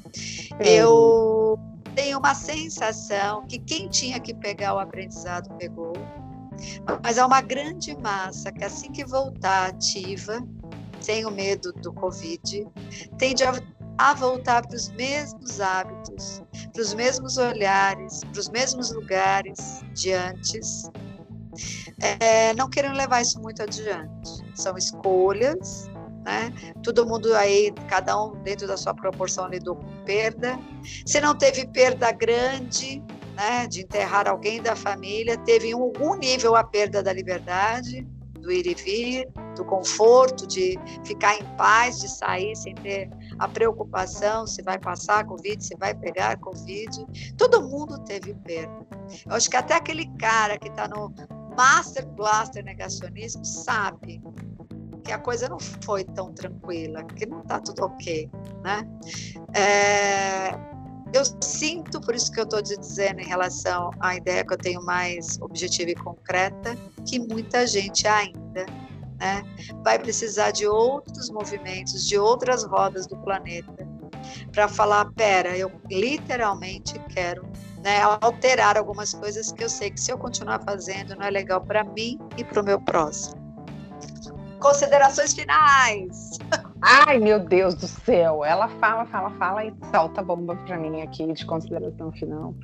Eu 0.60 1.58
tenho 1.94 2.18
uma 2.18 2.34
sensação 2.34 3.46
que 3.46 3.58
quem 3.58 3.88
tinha 3.88 4.20
que 4.20 4.34
pegar 4.34 4.74
o 4.74 4.78
aprendizado 4.78 5.48
pegou, 5.56 5.94
mas 7.02 7.18
há 7.18 7.26
uma 7.26 7.40
grande 7.40 7.96
massa 7.98 8.52
que 8.52 8.64
assim 8.64 8.92
que 8.92 9.04
voltar 9.04 9.70
ativa, 9.70 10.46
sem 11.04 11.26
o 11.26 11.30
medo 11.30 11.72
do 11.74 11.92
Covid, 11.92 12.66
tende 13.18 13.44
a, 13.44 13.52
a 13.98 14.14
voltar 14.14 14.66
para 14.66 14.74
os 14.74 14.88
mesmos 14.90 15.60
hábitos, 15.60 16.42
para 16.72 16.82
os 16.82 16.94
mesmos 16.94 17.36
olhares, 17.36 18.20
para 18.24 18.40
os 18.40 18.48
mesmos 18.48 18.90
lugares 18.90 19.82
de 19.92 20.12
antes, 20.12 20.90
é, 22.00 22.54
não 22.54 22.70
querendo 22.70 22.96
levar 22.96 23.20
isso 23.20 23.38
muito 23.40 23.62
adiante. 23.62 24.30
São 24.54 24.76
escolhas, 24.78 25.90
né? 26.24 26.52
Todo 26.82 27.06
mundo 27.06 27.34
aí, 27.34 27.70
cada 27.88 28.20
um 28.20 28.42
dentro 28.42 28.66
da 28.66 28.76
sua 28.76 28.94
proporção 28.94 29.48
lidou 29.48 29.76
com 29.76 30.04
perda. 30.04 30.58
Se 31.04 31.20
não 31.20 31.36
teve 31.36 31.66
perda 31.66 32.10
grande, 32.12 33.02
né, 33.36 33.66
de 33.66 33.82
enterrar 33.82 34.28
alguém 34.28 34.62
da 34.62 34.74
família, 34.74 35.36
teve 35.36 35.68
em 35.68 35.72
algum 35.72 36.14
nível 36.14 36.56
a 36.56 36.64
perda 36.64 37.02
da 37.02 37.12
liberdade, 37.12 38.06
do 38.44 38.52
ir 38.52 38.66
e 38.66 38.74
vir, 38.74 39.28
do 39.56 39.64
conforto, 39.64 40.46
de 40.46 40.78
ficar 41.04 41.36
em 41.36 41.44
paz, 41.56 42.00
de 42.00 42.08
sair 42.08 42.54
sem 42.54 42.74
ter 42.74 43.08
a 43.38 43.48
preocupação 43.48 44.46
se 44.46 44.62
vai 44.62 44.78
passar 44.78 45.24
Covid, 45.26 45.64
se 45.64 45.74
vai 45.76 45.94
pegar 45.94 46.38
Covid. 46.38 47.06
Todo 47.36 47.62
mundo 47.62 47.98
teve 48.04 48.34
perda. 48.34 48.86
Eu 49.26 49.34
acho 49.34 49.50
que 49.50 49.56
até 49.56 49.74
aquele 49.74 50.06
cara 50.18 50.58
que 50.58 50.68
está 50.68 50.86
no 50.86 51.12
Master 51.56 52.06
Blaster 52.08 52.64
Negacionismo 52.64 53.44
sabe 53.44 54.22
que 55.04 55.12
a 55.12 55.18
coisa 55.18 55.48
não 55.48 55.58
foi 55.60 56.04
tão 56.04 56.32
tranquila, 56.32 57.04
que 57.04 57.26
não 57.26 57.40
está 57.40 57.60
tudo 57.60 57.84
ok, 57.84 58.30
né? 58.62 58.88
É, 59.54 60.73
eu 61.16 61.24
sinto, 61.40 62.00
por 62.00 62.14
isso 62.14 62.30
que 62.30 62.40
eu 62.40 62.44
estou 62.44 62.60
dizendo 62.60 63.20
em 63.20 63.26
relação 63.26 63.90
à 64.00 64.16
ideia 64.16 64.44
que 64.44 64.52
eu 64.52 64.58
tenho 64.58 64.84
mais 64.84 65.38
objetiva 65.40 65.90
e 65.90 65.94
concreta, 65.94 66.76
que 67.06 67.18
muita 67.18 67.66
gente 67.66 68.06
ainda 68.06 68.66
né? 69.18 69.42
Vai 69.82 69.98
precisar 69.98 70.50
de 70.50 70.66
outros 70.66 71.30
movimentos, 71.30 72.06
de 72.06 72.18
outras 72.18 72.64
rodas 72.64 73.06
do 73.06 73.16
planeta, 73.18 73.88
para 74.52 74.68
falar: 74.68 75.10
pera, 75.12 75.56
eu 75.56 75.70
literalmente 75.90 76.98
quero 77.10 77.46
né, 77.82 78.02
alterar 78.20 78.76
algumas 78.76 79.14
coisas 79.14 79.52
que 79.52 79.64
eu 79.64 79.68
sei 79.68 79.90
que 79.90 80.00
se 80.00 80.12
eu 80.12 80.18
continuar 80.18 80.62
fazendo 80.62 81.16
não 81.16 81.26
é 81.26 81.30
legal 81.30 81.60
para 81.60 81.84
mim 81.84 82.18
e 82.36 82.44
para 82.44 82.60
o 82.60 82.64
meu 82.64 82.80
próximo. 82.80 83.42
Considerações 84.60 85.34
finais. 85.34 86.38
Ai, 86.86 87.18
meu 87.18 87.40
Deus 87.40 87.74
do 87.74 87.86
céu! 87.86 88.44
Ela 88.44 88.68
fala, 88.68 89.06
fala, 89.06 89.30
fala 89.38 89.64
e 89.64 89.72
salta 89.90 90.22
bomba 90.22 90.54
para 90.54 90.76
mim 90.76 91.00
aqui 91.00 91.32
de 91.32 91.46
consideração 91.46 92.12
final. 92.12 92.54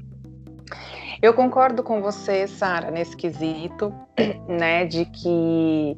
Eu 1.22 1.32
concordo 1.32 1.82
com 1.82 2.02
você, 2.02 2.46
Sara, 2.46 2.90
nesse 2.90 3.16
quesito, 3.16 3.90
né, 4.46 4.84
de 4.84 5.06
que 5.06 5.96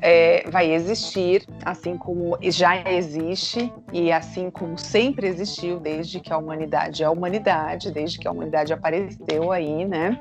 é, 0.00 0.48
vai 0.48 0.72
existir, 0.72 1.44
assim 1.64 1.98
como 1.98 2.38
já 2.44 2.88
existe 2.92 3.72
e 3.92 4.12
assim 4.12 4.48
como 4.48 4.78
sempre 4.78 5.26
existiu 5.26 5.80
desde 5.80 6.20
que 6.20 6.32
a 6.32 6.38
humanidade 6.38 7.02
é 7.02 7.06
a 7.06 7.10
humanidade, 7.10 7.90
desde 7.90 8.20
que 8.20 8.28
a 8.28 8.30
humanidade 8.30 8.72
apareceu 8.72 9.50
aí, 9.50 9.84
né? 9.84 10.20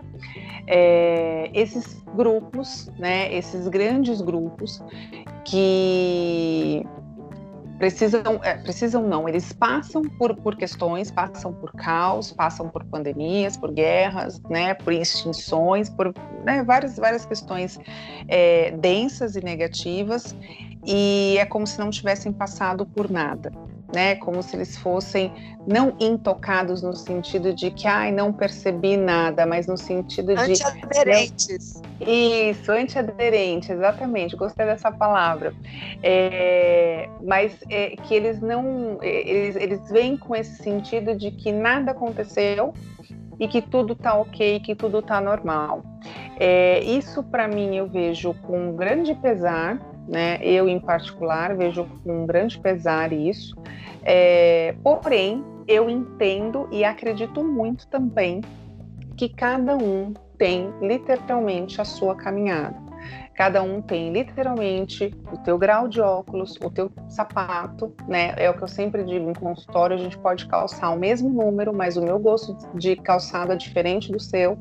É, 0.67 1.49
esses 1.53 2.01
grupos, 2.15 2.89
né? 2.97 3.33
Esses 3.33 3.67
grandes 3.67 4.21
grupos 4.21 4.81
que 5.43 6.85
precisam, 7.77 8.39
é, 8.41 8.55
precisam 8.55 9.07
não, 9.07 9.27
eles 9.27 9.51
passam 9.51 10.01
por, 10.03 10.35
por 10.35 10.55
questões, 10.55 11.11
passam 11.11 11.53
por 11.53 11.71
caos, 11.73 12.31
passam 12.31 12.69
por 12.69 12.83
pandemias, 12.85 13.57
por 13.57 13.71
guerras, 13.71 14.41
né, 14.49 14.73
por 14.73 14.93
extinções, 14.93 15.89
por 15.89 16.13
né, 16.43 16.63
várias, 16.63 16.97
várias 16.97 17.25
questões 17.25 17.79
é, 18.27 18.71
densas 18.71 19.35
e 19.35 19.41
negativas, 19.41 20.35
e 20.85 21.35
é 21.37 21.45
como 21.45 21.67
se 21.67 21.77
não 21.79 21.89
tivessem 21.89 22.31
passado 22.31 22.85
por 22.85 23.09
nada 23.09 23.51
né? 23.93 24.15
Como 24.15 24.41
se 24.41 24.55
eles 24.55 24.77
fossem 24.77 25.31
não 25.67 25.95
intocados 25.99 26.81
no 26.81 26.95
sentido 26.95 27.53
de 27.53 27.71
que, 27.71 27.87
ai, 27.87 28.11
não 28.11 28.31
percebi 28.31 28.97
nada, 28.97 29.45
mas 29.45 29.67
no 29.67 29.77
sentido 29.77 30.35
de. 30.35 30.51
Antiaderentes. 30.51 31.81
Isso, 31.99 32.71
antiaderente, 32.71 33.71
exatamente, 33.71 34.35
gostei 34.35 34.65
dessa 34.65 34.91
palavra. 34.91 35.53
É, 36.03 37.09
mas 37.23 37.57
é, 37.69 37.95
que 37.95 38.13
eles 38.13 38.41
não. 38.41 38.97
É, 39.01 39.29
eles, 39.29 39.55
eles 39.55 39.89
vêm 39.89 40.17
com 40.17 40.35
esse 40.35 40.61
sentido 40.61 41.15
de 41.15 41.31
que 41.31 41.51
nada 41.51 41.91
aconteceu 41.91 42.73
e 43.39 43.47
que 43.47 43.61
tudo 43.61 43.93
está 43.93 44.13
ok, 44.15 44.59
que 44.59 44.75
tudo 44.75 44.99
está 44.99 45.19
normal. 45.19 45.83
É, 46.39 46.79
isso, 46.83 47.23
para 47.23 47.47
mim, 47.47 47.75
eu 47.75 47.87
vejo 47.87 48.33
com 48.45 48.75
grande 48.75 49.13
pesar, 49.15 49.79
né? 50.07 50.37
Eu, 50.41 50.69
em 50.69 50.79
particular, 50.79 51.55
vejo 51.55 51.85
com 52.03 52.23
um 52.23 52.25
grande 52.25 52.59
pesar 52.59 53.11
isso. 53.11 53.55
É, 54.03 54.75
porém, 54.83 55.43
eu 55.67 55.89
entendo 55.89 56.67
e 56.71 56.83
acredito 56.83 57.43
muito 57.43 57.87
também 57.87 58.41
que 59.17 59.29
cada 59.29 59.75
um 59.75 60.13
tem 60.37 60.71
literalmente 60.81 61.81
a 61.81 61.85
sua 61.85 62.15
caminhada. 62.15 62.84
Cada 63.35 63.61
um 63.61 63.81
tem 63.81 64.13
literalmente 64.13 65.13
o 65.31 65.37
teu 65.37 65.57
grau 65.57 65.89
de 65.89 65.99
óculos, 65.99 66.55
o 66.63 66.69
teu 66.69 66.89
sapato, 67.09 67.93
né? 68.07 68.33
É 68.37 68.49
o 68.49 68.53
que 68.53 68.63
eu 68.63 68.67
sempre 68.67 69.03
digo 69.03 69.29
em 69.29 69.33
consultório, 69.33 69.95
a 69.95 69.99
gente 69.99 70.17
pode 70.17 70.45
calçar 70.47 70.89
o 70.91 70.97
mesmo 70.97 71.29
número, 71.29 71.73
mas 71.75 71.97
o 71.97 72.01
meu 72.01 72.17
gosto 72.17 72.57
de 72.75 72.95
calçado 72.95 73.51
é 73.51 73.55
diferente 73.57 74.09
do 74.09 74.19
seu, 74.19 74.57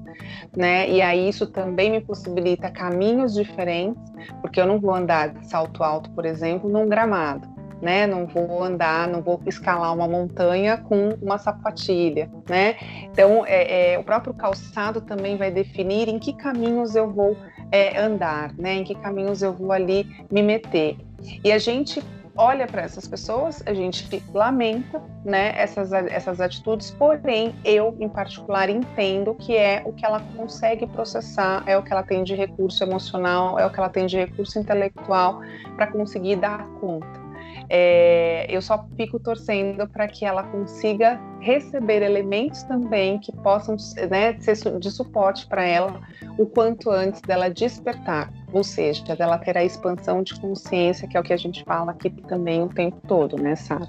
né? 0.56 0.90
E 0.90 1.00
aí 1.00 1.28
isso 1.28 1.46
também 1.46 1.90
me 1.90 2.00
possibilita 2.00 2.68
caminhos 2.68 3.32
diferentes, 3.32 4.02
porque 4.40 4.60
eu 4.60 4.66
não 4.66 4.80
vou 4.80 4.92
andar 4.92 5.28
de 5.28 5.46
salto 5.46 5.84
alto, 5.84 6.10
por 6.10 6.26
exemplo, 6.26 6.68
num 6.68 6.88
gramado 6.88 7.54
né? 7.84 8.06
Não 8.06 8.26
vou 8.26 8.64
andar, 8.64 9.06
não 9.06 9.20
vou 9.20 9.40
escalar 9.46 9.92
uma 9.94 10.08
montanha 10.08 10.78
com 10.78 11.10
uma 11.20 11.36
sapatilha, 11.36 12.30
né? 12.48 12.76
Então, 13.02 13.44
é, 13.46 13.92
é, 13.92 13.98
o 13.98 14.02
próprio 14.02 14.32
calçado 14.32 15.02
também 15.02 15.36
vai 15.36 15.50
definir 15.50 16.08
em 16.08 16.18
que 16.18 16.32
caminhos 16.32 16.96
eu 16.96 17.12
vou 17.12 17.36
é, 17.74 17.98
andar, 17.98 18.54
né? 18.56 18.74
Em 18.74 18.84
que 18.84 18.94
caminhos 18.94 19.42
eu 19.42 19.52
vou 19.52 19.72
ali 19.72 20.06
me 20.30 20.42
meter. 20.42 20.96
E 21.42 21.50
a 21.50 21.58
gente 21.58 22.00
olha 22.36 22.68
para 22.68 22.82
essas 22.82 23.06
pessoas, 23.06 23.62
a 23.66 23.74
gente 23.74 24.22
lamenta, 24.32 25.02
né, 25.24 25.52
essas, 25.56 25.92
essas 25.92 26.40
atitudes, 26.40 26.90
porém, 26.90 27.54
eu, 27.64 27.96
em 28.00 28.08
particular, 28.08 28.68
entendo 28.68 29.34
que 29.34 29.56
é 29.56 29.82
o 29.84 29.92
que 29.92 30.04
ela 30.04 30.20
consegue 30.36 30.86
processar, 30.86 31.62
é 31.66 31.76
o 31.78 31.82
que 31.82 31.92
ela 31.92 32.02
tem 32.02 32.24
de 32.24 32.34
recurso 32.34 32.82
emocional, 32.82 33.58
é 33.58 33.66
o 33.66 33.70
que 33.70 33.78
ela 33.78 33.88
tem 33.88 34.06
de 34.06 34.16
recurso 34.16 34.58
intelectual 34.58 35.40
para 35.76 35.86
conseguir 35.88 36.36
dar 36.36 36.66
conta. 36.80 37.23
É, 37.68 38.46
eu 38.48 38.60
só 38.60 38.86
fico 38.96 39.18
torcendo 39.18 39.86
para 39.88 40.06
que 40.06 40.24
ela 40.24 40.42
consiga 40.42 41.20
receber 41.40 42.02
elementos 42.02 42.62
também 42.64 43.18
que 43.18 43.32
possam 43.32 43.76
né, 44.10 44.38
ser 44.40 44.78
de 44.78 44.90
suporte 44.90 45.46
para 45.46 45.64
ela 45.64 46.00
o 46.38 46.46
quanto 46.46 46.90
antes 46.90 47.20
dela 47.20 47.48
despertar, 47.48 48.32
ou 48.52 48.64
seja, 48.64 49.16
dela 49.16 49.38
ter 49.38 49.56
a 49.56 49.64
expansão 49.64 50.22
de 50.22 50.38
consciência, 50.40 51.08
que 51.08 51.16
é 51.16 51.20
o 51.20 51.22
que 51.22 51.32
a 51.32 51.36
gente 51.36 51.64
fala 51.64 51.92
aqui 51.92 52.10
também 52.10 52.62
o 52.62 52.68
tempo 52.68 53.00
todo, 53.06 53.36
né, 53.36 53.56
Sara? 53.56 53.88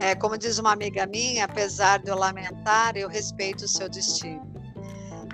É, 0.00 0.14
como 0.14 0.38
diz 0.38 0.58
uma 0.58 0.72
amiga 0.72 1.06
minha, 1.06 1.44
apesar 1.44 1.98
de 1.98 2.08
eu 2.08 2.16
lamentar, 2.16 2.96
eu 2.96 3.08
respeito 3.08 3.64
o 3.64 3.68
seu 3.68 3.88
destino. 3.88 4.51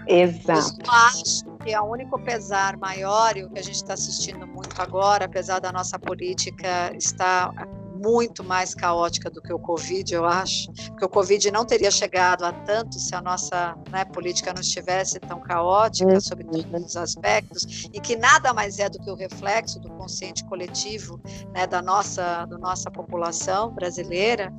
Exato. 0.08 0.80
Eu 0.84 0.90
acho 0.90 1.44
que 1.62 1.72
é 1.72 1.80
o 1.80 1.84
único 1.84 2.18
pesar 2.20 2.76
maior, 2.78 3.36
e 3.36 3.44
o 3.44 3.50
que 3.50 3.58
a 3.58 3.62
gente 3.62 3.76
está 3.76 3.92
assistindo 3.94 4.46
muito 4.46 4.80
agora, 4.80 5.26
apesar 5.26 5.58
da 5.58 5.70
nossa 5.70 5.98
política 5.98 6.90
estar 6.96 7.52
muito 7.98 8.44
mais 8.44 8.74
caótica 8.74 9.30
do 9.30 9.42
que 9.42 9.52
o 9.52 9.58
Covid, 9.58 10.14
eu 10.14 10.24
acho, 10.24 10.72
porque 10.72 11.04
o 11.04 11.08
Covid 11.08 11.50
não 11.50 11.64
teria 11.64 11.90
chegado 11.90 12.44
a 12.44 12.52
tanto 12.52 12.98
se 12.98 13.14
a 13.14 13.20
nossa 13.20 13.76
né, 13.90 14.04
política 14.04 14.52
não 14.52 14.60
estivesse 14.60 15.18
tão 15.20 15.40
caótica 15.40 16.12
uhum. 16.12 16.20
sobre 16.20 16.44
todos 16.44 16.90
os 16.90 16.96
aspectos, 16.96 17.88
e 17.92 18.00
que 18.00 18.16
nada 18.16 18.52
mais 18.52 18.78
é 18.78 18.88
do 18.88 18.98
que 18.98 19.10
o 19.10 19.14
reflexo 19.14 19.80
do 19.80 19.90
consciente 19.90 20.44
coletivo 20.44 21.20
né, 21.52 21.66
da 21.66 21.82
nossa, 21.82 22.46
da 22.46 22.58
nossa 22.58 22.90
população 22.90 23.70
brasileira, 23.72 24.52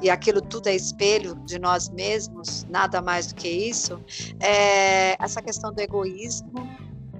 e 0.00 0.08
aquilo 0.08 0.40
tudo 0.40 0.68
é 0.68 0.74
espelho 0.74 1.34
de 1.44 1.58
nós 1.58 1.88
mesmos, 1.90 2.64
nada 2.68 3.02
mais 3.02 3.26
do 3.28 3.34
que 3.34 3.48
isso, 3.48 4.02
é 4.40 5.22
essa 5.22 5.42
questão 5.42 5.72
do 5.72 5.80
egoísmo, 5.80 6.52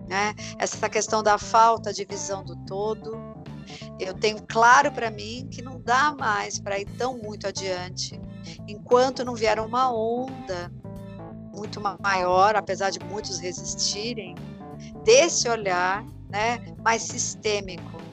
né, 0.08 0.34
essa 0.58 0.88
questão 0.88 1.22
da 1.22 1.36
falta 1.36 1.92
de 1.92 2.04
visão 2.04 2.44
do 2.44 2.56
todo, 2.64 3.25
eu 3.98 4.14
tenho 4.14 4.38
claro 4.46 4.90
para 4.92 5.10
mim 5.10 5.48
que 5.50 5.62
não 5.62 5.80
dá 5.80 6.14
mais 6.18 6.58
para 6.58 6.78
ir 6.78 6.86
tão 6.96 7.18
muito 7.18 7.46
adiante. 7.46 8.20
Enquanto 8.68 9.24
não 9.24 9.34
vier 9.34 9.58
uma 9.58 9.92
onda 9.92 10.72
muito 11.54 11.80
maior, 11.80 12.54
apesar 12.54 12.90
de 12.90 12.98
muitos 13.00 13.38
resistirem, 13.38 14.34
desse 15.04 15.48
olhar 15.48 16.04
né, 16.28 16.58
mais 16.82 17.02
sistêmico 17.02 18.05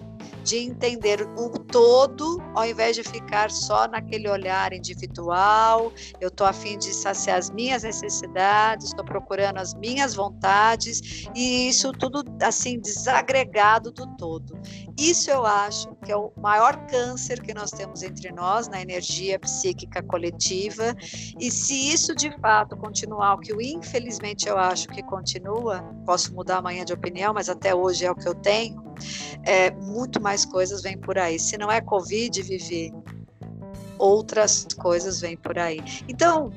de 0.43 0.57
entender 0.57 1.21
o 1.37 1.49
todo, 1.49 2.41
ao 2.53 2.65
invés 2.65 2.95
de 2.95 3.03
ficar 3.03 3.49
só 3.49 3.87
naquele 3.87 4.29
olhar 4.29 4.73
individual. 4.73 5.91
Eu 6.19 6.27
estou 6.27 6.45
a 6.45 6.53
fim 6.53 6.77
de 6.77 6.93
saciar 6.93 7.37
as 7.37 7.49
minhas 7.49 7.83
necessidades, 7.83 8.87
estou 8.87 9.05
procurando 9.05 9.57
as 9.57 9.73
minhas 9.73 10.13
vontades 10.13 11.27
e 11.33 11.69
isso 11.69 11.91
tudo 11.93 12.23
assim 12.41 12.79
desagregado 12.79 13.91
do 13.91 14.05
todo. 14.17 14.59
Isso 14.97 15.31
eu 15.31 15.45
acho 15.45 15.95
que 16.05 16.11
é 16.11 16.17
o 16.17 16.31
maior 16.37 16.85
câncer 16.87 17.41
que 17.41 17.53
nós 17.53 17.71
temos 17.71 18.03
entre 18.03 18.31
nós 18.31 18.67
na 18.67 18.81
energia 18.81 19.39
psíquica 19.39 20.03
coletiva. 20.03 20.95
E 21.39 21.49
se 21.49 21.91
isso 21.91 22.13
de 22.13 22.31
fato 22.39 22.75
continuar, 22.77 23.35
o 23.35 23.39
que 23.39 23.51
eu, 23.51 23.61
infelizmente 23.61 24.47
eu 24.47 24.57
acho 24.57 24.87
que 24.89 25.01
continua, 25.03 25.81
posso 26.05 26.33
mudar 26.35 26.57
amanhã 26.57 26.83
de 26.85 26.93
opinião, 26.93 27.33
mas 27.33 27.49
até 27.49 27.73
hoje 27.73 28.05
é 28.05 28.11
o 28.11 28.15
que 28.15 28.27
eu 28.27 28.35
tenho 28.35 28.92
é, 29.43 29.71
muito 29.71 30.21
mais 30.21 30.45
coisas 30.45 30.81
vêm 30.81 30.97
por 30.97 31.17
aí. 31.17 31.39
Se 31.39 31.57
não 31.57 31.71
é 31.71 31.81
Covid, 31.81 32.41
Vivi, 32.41 32.93
outras 33.97 34.67
coisas 34.77 35.21
vêm 35.21 35.37
por 35.37 35.57
aí. 35.57 35.79
Então, 36.07 36.51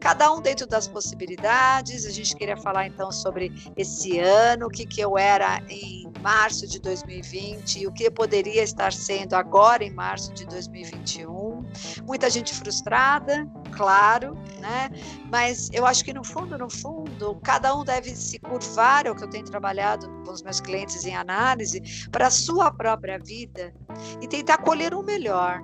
cada 0.00 0.32
um 0.32 0.40
dentro 0.40 0.66
das 0.66 0.88
possibilidades. 0.88 2.06
A 2.06 2.10
gente 2.10 2.34
queria 2.34 2.56
falar 2.56 2.86
então 2.86 3.10
sobre 3.10 3.52
esse 3.76 4.18
ano, 4.18 4.66
o 4.66 4.70
que, 4.70 4.86
que 4.86 5.00
eu 5.00 5.16
era 5.18 5.62
em 5.68 6.10
março 6.22 6.66
de 6.66 6.80
2020 6.80 7.80
e 7.80 7.86
o 7.86 7.92
que 7.92 8.04
eu 8.04 8.12
poderia 8.12 8.62
estar 8.62 8.92
sendo 8.92 9.34
agora 9.34 9.84
em 9.84 9.90
março 9.90 10.32
de 10.32 10.46
2021. 10.46 11.64
Muita 12.04 12.28
gente 12.28 12.54
frustrada, 12.54 13.46
claro, 13.72 14.34
né? 14.58 14.90
Mas 15.30 15.68
eu 15.72 15.86
acho 15.86 16.04
que 16.04 16.12
no 16.12 16.24
fundo, 16.24 16.58
no 16.58 16.70
fundo, 16.70 17.40
cada 17.42 17.74
um 17.74 17.84
deve 17.84 18.14
se 18.14 18.38
curvar, 18.38 19.06
é 19.06 19.10
o 19.10 19.14
que 19.14 19.24
eu 19.24 19.30
tenho 19.30 19.44
trabalhado 19.44 20.08
com 20.24 20.32
os 20.32 20.42
meus 20.42 20.60
clientes 20.60 21.04
em 21.04 21.14
análise, 21.14 21.82
para 22.10 22.26
a 22.26 22.30
sua 22.30 22.70
própria 22.70 23.18
vida 23.18 23.72
e 24.20 24.28
tentar 24.28 24.58
colher 24.58 24.94
o 24.94 25.02
melhor 25.02 25.62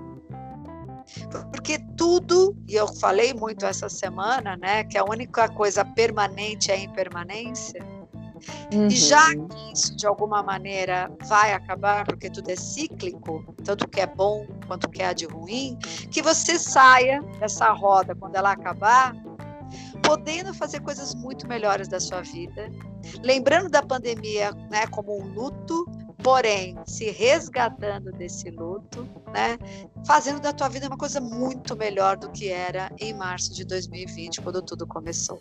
porque 1.53 1.79
tudo, 1.97 2.57
e 2.69 2.75
eu 2.75 2.87
falei 2.87 3.33
muito 3.33 3.65
essa 3.65 3.89
semana, 3.89 4.57
né, 4.57 4.85
que 4.85 4.99
a 4.99 5.05
única 5.05 5.49
coisa 5.49 5.85
permanente 5.85 6.71
é 6.71 6.75
a 6.75 6.79
impermanência. 6.79 7.85
Uhum. 8.73 8.87
E 8.87 8.91
já 8.91 9.35
que 9.35 9.73
isso 9.73 9.97
de 9.97 10.07
alguma 10.07 10.43
maneira 10.43 11.11
vai 11.27 11.53
acabar, 11.53 12.05
porque 12.05 12.29
tudo 12.31 12.51
é 12.51 12.57
cíclico, 12.57 13.45
tanto 13.65 13.89
que 13.89 14.01
é 14.01 14.07
bom 14.07 14.47
quanto 14.67 14.89
que 14.89 15.03
é 15.03 15.13
de 15.15 15.27
ruim, 15.27 15.77
que 16.11 16.23
você 16.23 16.59
saia 16.59 17.23
dessa 17.41 17.73
roda 17.73 18.15
quando 18.15 18.37
ela 18.37 18.53
acabar, 18.53 19.15
podendo 20.03 20.55
fazer 20.55 20.81
coisas 20.81 21.15
muito 21.15 21.49
melhores 21.49 21.89
da 21.89 21.99
sua 21.99 22.21
vida, 22.21 22.71
lembrando 23.23 23.69
da 23.69 23.83
pandemia, 23.83 24.53
né, 24.71 24.87
como 24.89 25.21
um 25.21 25.33
luto, 25.33 25.87
porém 26.27 26.77
se 26.85 27.09
resgatando 27.13 28.11
desse 28.11 28.51
luto, 28.51 29.09
né, 29.33 29.57
fazendo 30.05 30.41
da 30.41 30.53
tua 30.53 30.69
vida 30.69 30.89
uma 30.89 30.97
coisa 30.97 31.21
muito 31.21 31.77
melhor 31.77 32.17
do 32.17 32.29
que 32.33 32.49
era 32.49 32.91
em 32.99 33.15
março 33.15 33.55
de 33.55 33.65
2020, 33.65 34.41
quando 34.41 34.61
tudo 34.61 34.89
começou. 34.89 35.39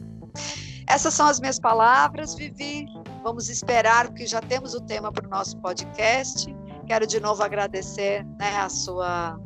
Essas 0.87 1.15
são 1.15 1.25
as 1.25 1.39
minhas 1.39 1.57
palavras, 1.57 2.35
Vivi. 2.35 2.85
Vamos 3.23 3.49
esperar, 3.49 4.09
porque 4.09 4.27
já 4.27 4.39
temos 4.39 4.75
o 4.75 4.81
tema 4.81 5.11
para 5.11 5.25
o 5.25 5.29
nosso 5.31 5.57
podcast. 5.57 6.55
Quero 6.85 7.07
de 7.07 7.19
novo 7.19 7.41
agradecer 7.41 8.23
né, 8.37 8.55
a 8.55 8.69
sua 8.69 9.39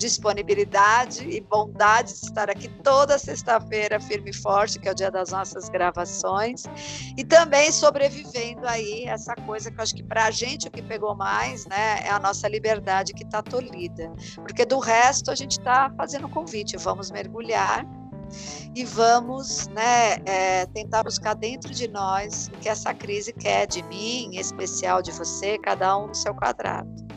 disponibilidade 0.00 1.28
e 1.28 1.42
bondade 1.42 2.08
de 2.08 2.24
estar 2.24 2.48
aqui 2.48 2.68
toda 2.82 3.18
sexta-feira, 3.18 4.00
firme 4.00 4.30
e 4.30 4.34
forte, 4.34 4.78
que 4.78 4.88
é 4.88 4.92
o 4.92 4.94
dia 4.94 5.10
das 5.10 5.30
nossas 5.30 5.68
gravações, 5.68 6.64
e 7.18 7.22
também 7.22 7.70
sobrevivendo 7.70 8.66
aí 8.66 9.04
essa 9.04 9.34
coisa 9.34 9.70
que 9.70 9.78
eu 9.78 9.82
acho 9.82 9.94
que 9.94 10.02
para 10.02 10.24
a 10.24 10.30
gente 10.30 10.68
o 10.68 10.70
que 10.70 10.80
pegou 10.80 11.14
mais, 11.14 11.66
né, 11.66 12.00
é 12.02 12.08
a 12.08 12.18
nossa 12.18 12.48
liberdade 12.48 13.12
que 13.12 13.24
está 13.24 13.42
tolhida, 13.42 14.10
porque 14.36 14.64
do 14.64 14.78
resto 14.78 15.30
a 15.30 15.34
gente 15.34 15.58
está 15.58 15.92
fazendo 15.94 16.30
convite, 16.30 16.78
vamos 16.78 17.10
mergulhar 17.10 17.84
e 18.74 18.86
vamos 18.86 19.68
né, 19.68 20.14
é, 20.24 20.64
tentar 20.66 21.02
buscar 21.02 21.34
dentro 21.34 21.74
de 21.74 21.88
nós 21.88 22.48
o 22.54 22.58
que 22.58 22.70
essa 22.70 22.94
crise 22.94 23.34
quer 23.34 23.66
de 23.66 23.82
mim, 23.82 24.30
em 24.32 24.38
especial 24.38 25.02
de 25.02 25.12
você, 25.12 25.58
cada 25.58 25.98
um 25.98 26.06
no 26.06 26.14
seu 26.14 26.34
quadrado. 26.34 27.09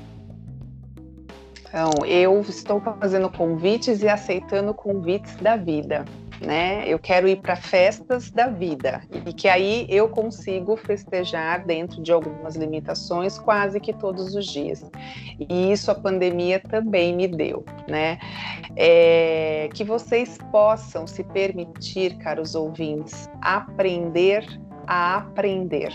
Então, 1.74 2.06
eu 2.06 2.40
estou 2.42 2.80
fazendo 2.80 3.28
convites 3.32 4.04
e 4.04 4.08
aceitando 4.08 4.76
convites 4.76 5.36
da 5.38 5.56
vida, 5.56 6.06
né? 6.40 6.84
Eu 6.86 7.00
quero 7.00 7.28
ir 7.28 7.38
para 7.38 7.56
festas 7.56 8.30
da 8.30 8.48
vida 8.48 9.02
e 9.26 9.34
que 9.34 9.50
aí 9.50 9.88
eu 9.90 10.08
consigo 10.08 10.78
festejar 10.78 11.66
dentro 11.66 12.00
de 12.04 12.12
algumas 12.12 12.56
limitações 12.56 13.40
quase 13.40 13.80
que 13.80 13.92
todos 13.92 14.36
os 14.36 14.46
dias. 14.46 14.86
E 15.40 15.72
isso 15.72 15.90
a 15.90 15.96
pandemia 15.96 16.60
também 16.60 17.16
me 17.16 17.28
deu, 17.28 17.66
né? 17.90 18.20
É, 18.76 19.68
que 19.74 19.84
vocês 19.84 20.38
possam 20.52 21.08
se 21.08 21.24
permitir, 21.24 22.20
caros 22.20 22.54
ouvintes, 22.54 23.28
aprender 23.42 24.46
a 24.86 25.18
aprender. 25.18 25.92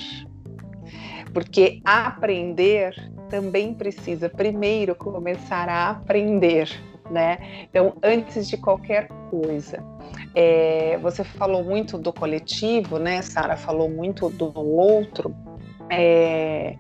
Porque 1.33 1.81
aprender 1.85 2.97
também 3.29 3.75
precisa 3.75 4.29
primeiro 4.29 4.95
começar 4.95 5.69
a 5.69 5.91
aprender, 5.91 6.69
né? 7.11 7.39
Então, 7.71 7.95
antes 8.03 8.49
de 8.49 8.57
qualquer 8.57 9.09
coisa, 9.31 9.83
é, 10.35 10.99
você 10.99 11.25
falou 11.25 11.65
muito 11.65 11.99
do 11.99 12.13
coletivo, 12.13 12.99
né? 12.99 13.23
Sara 13.23 13.57
falou 13.57 13.89
muito 13.89 14.29
do 14.29 14.53
outro. 14.59 15.35
É, 15.91 16.77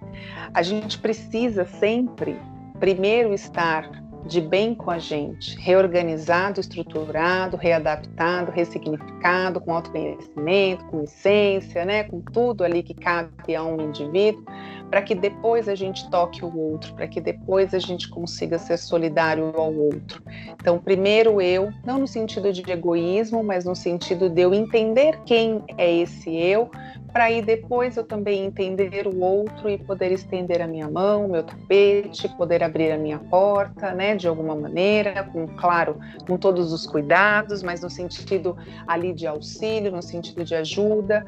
a 0.52 0.62
gente 0.62 0.98
precisa 0.98 1.64
sempre 1.64 2.38
primeiro 2.78 3.32
estar 3.32 3.90
de 4.28 4.40
bem 4.42 4.74
com 4.74 4.90
a 4.90 4.98
gente, 4.98 5.56
reorganizado, 5.58 6.60
estruturado, 6.60 7.56
readaptado, 7.56 8.50
ressignificado, 8.50 9.60
com 9.60 9.72
autoconhecimento, 9.72 10.84
com 10.86 11.02
essência, 11.02 11.84
né, 11.84 12.04
com 12.04 12.20
tudo 12.20 12.62
ali 12.62 12.82
que 12.82 12.94
cabe 12.94 13.56
a 13.56 13.64
um 13.64 13.80
indivíduo, 13.80 14.44
para 14.90 15.02
que 15.02 15.14
depois 15.14 15.68
a 15.68 15.74
gente 15.74 16.08
toque 16.10 16.44
o 16.44 16.56
outro, 16.56 16.94
para 16.94 17.06
que 17.06 17.20
depois 17.20 17.74
a 17.74 17.78
gente 17.78 18.08
consiga 18.08 18.58
ser 18.58 18.78
solidário 18.78 19.52
ao 19.56 19.74
outro. 19.74 20.22
Então, 20.60 20.78
primeiro 20.78 21.40
eu, 21.40 21.72
não 21.84 21.98
no 21.98 22.06
sentido 22.06 22.52
de 22.52 22.62
egoísmo, 22.70 23.42
mas 23.42 23.64
no 23.64 23.76
sentido 23.76 24.28
de 24.28 24.40
eu 24.40 24.54
entender 24.54 25.20
quem 25.24 25.62
é 25.76 25.92
esse 25.92 26.34
eu, 26.34 26.70
para 27.12 27.24
aí 27.24 27.40
depois 27.42 27.96
eu 27.96 28.04
também 28.04 28.44
entender 28.44 29.06
o 29.06 29.20
outro 29.20 29.68
e 29.68 29.78
poder 29.78 30.12
estender 30.12 30.60
a 30.60 30.66
minha 30.66 30.88
mão, 30.88 31.26
meu 31.26 31.42
tapete, 31.42 32.28
poder 32.36 32.62
abrir 32.62 32.92
a 32.92 32.98
minha 32.98 33.18
porta, 33.18 33.92
né, 33.92 34.14
de 34.14 34.28
alguma 34.28 34.54
maneira, 34.54 35.24
com 35.24 35.46
claro, 35.46 35.98
com 36.26 36.36
todos 36.36 36.72
os 36.72 36.86
cuidados, 36.86 37.62
mas 37.62 37.80
no 37.80 37.90
sentido 37.90 38.56
ali 38.86 39.12
de 39.12 39.26
auxílio, 39.26 39.90
no 39.90 40.02
sentido 40.02 40.44
de 40.44 40.54
ajuda. 40.54 41.24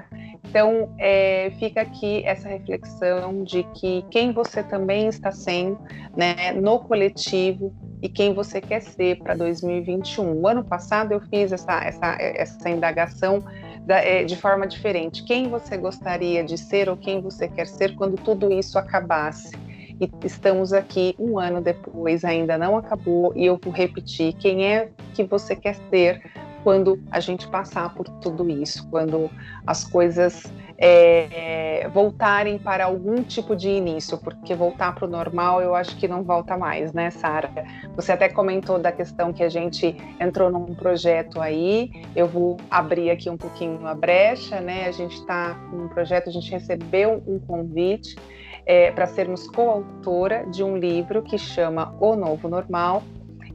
Então, 0.50 0.92
é, 0.98 1.52
fica 1.60 1.80
aqui 1.80 2.24
essa 2.26 2.48
reflexão 2.48 3.44
de 3.44 3.62
que 3.72 4.04
quem 4.10 4.32
você 4.32 4.64
também 4.64 5.06
está 5.06 5.30
sendo, 5.30 5.78
né, 6.16 6.50
no 6.50 6.80
coletivo 6.80 7.72
e 8.02 8.08
quem 8.08 8.34
você 8.34 8.60
quer 8.60 8.80
ser 8.80 9.18
para 9.18 9.34
2021. 9.36 10.40
O 10.40 10.48
ano 10.48 10.64
passado 10.64 11.12
eu 11.12 11.20
fiz 11.20 11.52
essa, 11.52 11.84
essa, 11.84 12.16
essa 12.18 12.68
indagação 12.68 13.44
é, 13.86 14.24
de 14.24 14.34
forma 14.34 14.66
diferente. 14.66 15.22
Quem 15.22 15.48
você 15.48 15.76
gostaria 15.76 16.42
de 16.42 16.58
ser 16.58 16.88
ou 16.88 16.96
quem 16.96 17.20
você 17.20 17.46
quer 17.46 17.68
ser 17.68 17.94
quando 17.94 18.16
tudo 18.16 18.52
isso 18.52 18.76
acabasse? 18.76 19.56
E 20.00 20.10
estamos 20.26 20.72
aqui 20.72 21.14
um 21.16 21.38
ano 21.38 21.60
depois, 21.60 22.24
ainda 22.24 22.58
não 22.58 22.76
acabou, 22.76 23.32
e 23.36 23.46
eu 23.46 23.60
vou 23.62 23.72
repetir: 23.72 24.32
quem 24.32 24.66
é 24.66 24.88
que 25.14 25.22
você 25.22 25.54
quer 25.54 25.76
ser 25.90 26.20
quando 26.62 27.02
a 27.10 27.20
gente 27.20 27.48
passar 27.48 27.94
por 27.94 28.08
tudo 28.20 28.48
isso, 28.48 28.88
quando 28.90 29.30
as 29.66 29.84
coisas 29.84 30.44
é, 30.78 31.88
voltarem 31.92 32.58
para 32.58 32.86
algum 32.86 33.22
tipo 33.22 33.54
de 33.54 33.68
início, 33.68 34.16
porque 34.16 34.54
voltar 34.54 34.94
para 34.94 35.04
o 35.04 35.08
normal 35.08 35.60
eu 35.60 35.74
acho 35.74 35.96
que 35.96 36.08
não 36.08 36.22
volta 36.22 36.56
mais, 36.56 36.92
né, 36.92 37.10
Sara? 37.10 37.50
Você 37.94 38.12
até 38.12 38.28
comentou 38.28 38.78
da 38.78 38.90
questão 38.90 39.32
que 39.32 39.42
a 39.42 39.48
gente 39.48 39.94
entrou 40.18 40.50
num 40.50 40.74
projeto 40.74 41.40
aí, 41.40 41.90
eu 42.16 42.26
vou 42.26 42.56
abrir 42.70 43.10
aqui 43.10 43.28
um 43.28 43.36
pouquinho 43.36 43.86
a 43.86 43.94
brecha, 43.94 44.60
né? 44.60 44.86
A 44.86 44.92
gente 44.92 45.16
está 45.16 45.54
com 45.70 45.84
um 45.84 45.88
projeto, 45.88 46.30
a 46.30 46.32
gente 46.32 46.50
recebeu 46.50 47.22
um 47.26 47.38
convite 47.38 48.16
é, 48.64 48.90
para 48.90 49.06
sermos 49.06 49.46
coautora 49.48 50.46
de 50.46 50.62
um 50.62 50.76
livro 50.76 51.22
que 51.22 51.36
chama 51.36 51.94
O 52.00 52.16
Novo 52.16 52.48
Normal, 52.48 53.02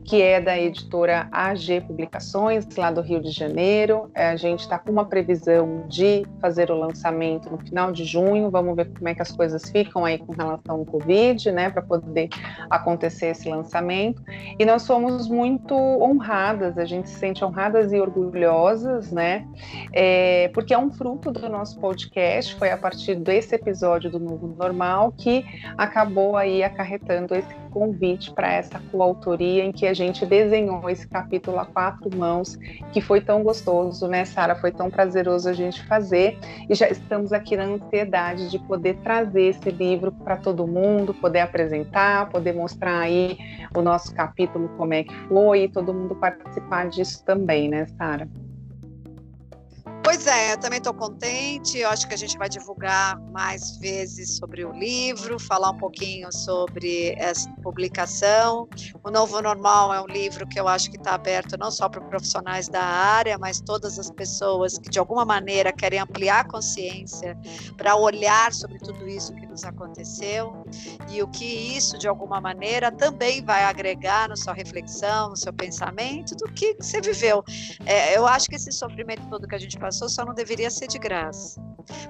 que 0.05 0.21
é 0.21 0.39
da 0.39 0.57
editora 0.57 1.27
AG 1.31 1.81
Publicações, 1.81 2.67
lá 2.77 2.91
do 2.91 3.01
Rio 3.01 3.19
de 3.21 3.31
Janeiro. 3.31 4.11
É, 4.13 4.29
a 4.29 4.35
gente 4.35 4.59
está 4.59 4.77
com 4.77 4.91
uma 4.91 5.05
previsão 5.05 5.83
de 5.87 6.23
fazer 6.39 6.69
o 6.69 6.77
lançamento 6.77 7.49
no 7.49 7.57
final 7.57 7.91
de 7.91 8.05
junho. 8.05 8.51
Vamos 8.51 8.75
ver 8.75 8.85
como 8.93 9.09
é 9.09 9.15
que 9.15 9.21
as 9.21 9.31
coisas 9.31 9.67
ficam 9.69 10.05
aí 10.05 10.19
com 10.19 10.31
relação 10.31 10.75
ao 10.75 10.85
Covid, 10.85 11.51
né, 11.51 11.71
para 11.71 11.81
poder 11.81 12.29
acontecer 12.69 13.27
esse 13.27 13.49
lançamento. 13.49 14.21
E 14.59 14.63
nós 14.63 14.83
somos 14.83 15.27
muito 15.27 15.73
honradas, 15.75 16.77
a 16.77 16.85
gente 16.85 17.09
se 17.09 17.15
sente 17.15 17.43
honradas 17.43 17.91
e 17.91 17.99
orgulhosas, 17.99 19.11
né, 19.11 19.47
é, 19.91 20.49
porque 20.53 20.73
é 20.73 20.77
um 20.77 20.91
fruto 20.91 21.31
do 21.31 21.49
nosso 21.49 21.79
podcast. 21.79 22.53
Foi 22.55 22.69
a 22.69 22.77
partir 22.77 23.15
desse 23.15 23.55
episódio 23.55 24.11
do 24.11 24.19
Novo 24.19 24.55
Normal 24.55 25.11
que 25.17 25.43
acabou 25.75 26.37
aí 26.37 26.63
acarretando 26.63 27.33
esse 27.33 27.65
convite 27.71 28.31
para 28.31 28.53
essa 28.53 28.79
coautoria 28.89 29.65
em 29.65 29.71
que 29.73 29.85
a 29.85 29.93
gente 29.95 30.25
desenhou 30.25 30.89
esse 30.89 31.07
capítulo 31.07 31.57
a 31.57 31.65
quatro 31.65 32.15
mãos, 32.15 32.55
que 32.91 33.01
foi 33.01 33.21
tão 33.21 33.41
gostoso, 33.41 34.07
né, 34.07 34.25
Sara? 34.25 34.55
Foi 34.55 34.71
tão 34.71 34.89
prazeroso 34.89 35.49
a 35.49 35.53
gente 35.53 35.83
fazer 35.85 36.37
e 36.69 36.75
já 36.75 36.87
estamos 36.87 37.33
aqui 37.33 37.57
na 37.57 37.63
ansiedade 37.63 38.49
de 38.51 38.59
poder 38.59 38.97
trazer 38.97 39.43
esse 39.43 39.71
livro 39.71 40.11
para 40.11 40.37
todo 40.37 40.67
mundo, 40.67 41.13
poder 41.13 41.39
apresentar, 41.39 42.29
poder 42.29 42.53
mostrar 42.53 42.99
aí 42.99 43.37
o 43.75 43.81
nosso 43.81 44.13
capítulo 44.13 44.69
como 44.77 44.93
é 44.93 45.03
que 45.03 45.15
foi 45.27 45.63
e 45.63 45.69
todo 45.69 45.93
mundo 45.93 46.15
participar 46.15 46.87
disso 46.89 47.23
também, 47.25 47.69
né, 47.69 47.85
Sara? 47.97 48.27
Pois 50.05 50.27
é, 50.27 50.53
eu 50.53 50.59
também 50.59 50.77
estou 50.77 50.93
contente. 50.93 51.79
Eu 51.79 51.89
acho 51.89 52.07
que 52.07 52.13
a 52.13 52.17
gente 52.17 52.37
vai 52.37 52.47
divulgar 52.47 53.19
mais 53.31 53.75
vezes 53.77 54.37
sobre 54.37 54.63
o 54.63 54.71
livro, 54.71 55.39
falar 55.39 55.71
um 55.71 55.77
pouquinho 55.79 56.31
sobre 56.31 57.15
essa 57.17 57.49
publicação. 57.63 58.69
O 59.03 59.09
Novo 59.09 59.41
Normal 59.41 59.91
é 59.95 59.99
um 59.99 60.05
livro 60.05 60.47
que 60.47 60.59
eu 60.59 60.67
acho 60.67 60.91
que 60.91 60.97
está 60.97 61.15
aberto 61.15 61.57
não 61.57 61.71
só 61.71 61.89
para 61.89 62.01
profissionais 62.01 62.69
da 62.69 62.83
área, 62.83 63.35
mas 63.39 63.59
todas 63.59 63.97
as 63.97 64.11
pessoas 64.11 64.77
que 64.77 64.91
de 64.91 64.99
alguma 64.99 65.25
maneira 65.25 65.73
querem 65.73 65.99
ampliar 65.99 66.41
a 66.41 66.47
consciência 66.47 67.35
para 67.75 67.95
olhar 67.95 68.53
sobre 68.53 68.77
tudo 68.77 69.07
isso 69.07 69.33
que 69.33 69.44
nos 69.55 69.63
aconteceu 69.63 70.65
e 71.09 71.23
o 71.23 71.27
que 71.27 71.45
isso 71.45 71.97
de 71.97 72.07
alguma 72.07 72.41
maneira 72.41 72.91
também 72.91 73.41
vai 73.43 73.63
agregar 73.63 74.27
na 74.27 74.35
sua 74.35 74.53
reflexão, 74.53 75.29
no 75.29 75.37
seu 75.37 75.53
pensamento, 75.53 76.35
do 76.35 76.51
que 76.51 76.75
você 76.77 76.99
viveu. 76.99 77.41
É, 77.85 78.17
eu 78.17 78.27
acho 78.27 78.49
que 78.49 78.55
esse 78.55 78.71
sofrimento 78.71 79.27
todo 79.29 79.47
que 79.47 79.55
a 79.55 79.59
gente 79.59 79.77
passou 79.79 80.09
só 80.09 80.25
não 80.25 80.33
deveria 80.33 80.69
ser 80.69 80.87
de 80.87 80.99
graça. 80.99 81.61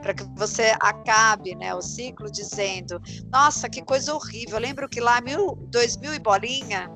Para 0.02 0.14
que 0.14 0.24
você 0.36 0.74
acabe 0.80 1.54
né, 1.56 1.76
o 1.76 1.82
ciclo 1.82 2.32
dizendo: 2.32 3.00
nossa, 3.32 3.70
que 3.70 3.84
coisa 3.84 4.16
horrível. 4.16 4.56
Eu 4.56 4.62
lembro 4.62 4.90
que 4.90 5.00
lá, 5.00 5.22
mil, 5.22 5.56
2000 5.70 6.16
e 6.16 6.20
bolinha, 6.20 6.90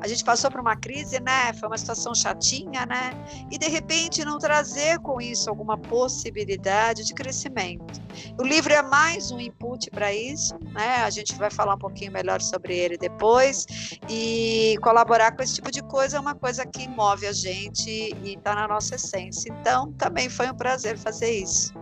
a 0.00 0.08
gente 0.08 0.24
passou 0.24 0.50
por 0.50 0.60
uma 0.60 0.76
crise, 0.76 1.20
né? 1.20 1.52
Foi 1.54 1.68
uma 1.68 1.78
situação 1.78 2.14
chatinha, 2.14 2.86
né? 2.86 3.10
E 3.50 3.58
de 3.58 3.68
repente 3.68 4.24
não 4.24 4.38
trazer 4.38 4.98
com 5.00 5.20
isso 5.20 5.48
alguma 5.48 5.76
possibilidade 5.76 7.04
de 7.04 7.14
crescimento. 7.14 8.00
O 8.38 8.42
livro 8.42 8.72
é 8.72 8.82
mais 8.82 9.30
um 9.30 9.40
input 9.40 9.90
para 9.90 10.12
isso, 10.12 10.54
né? 10.72 10.96
A 11.04 11.10
gente 11.10 11.34
vai 11.36 11.50
falar 11.50 11.74
um 11.74 11.78
pouquinho 11.78 12.12
melhor 12.12 12.40
sobre 12.40 12.76
ele 12.76 12.96
depois 12.96 13.66
e 14.08 14.76
colaborar 14.82 15.32
com 15.32 15.42
esse 15.42 15.54
tipo 15.54 15.70
de 15.70 15.82
coisa 15.82 16.16
é 16.16 16.20
uma 16.20 16.34
coisa 16.34 16.64
que 16.64 16.88
move 16.88 17.26
a 17.26 17.32
gente 17.32 17.90
e 17.90 18.34
está 18.34 18.54
na 18.54 18.68
nossa 18.68 18.94
essência. 18.94 19.52
Então, 19.60 19.92
também 19.92 20.28
foi 20.28 20.50
um 20.50 20.54
prazer 20.54 20.98
fazer 20.98 21.30
isso. 21.30 21.72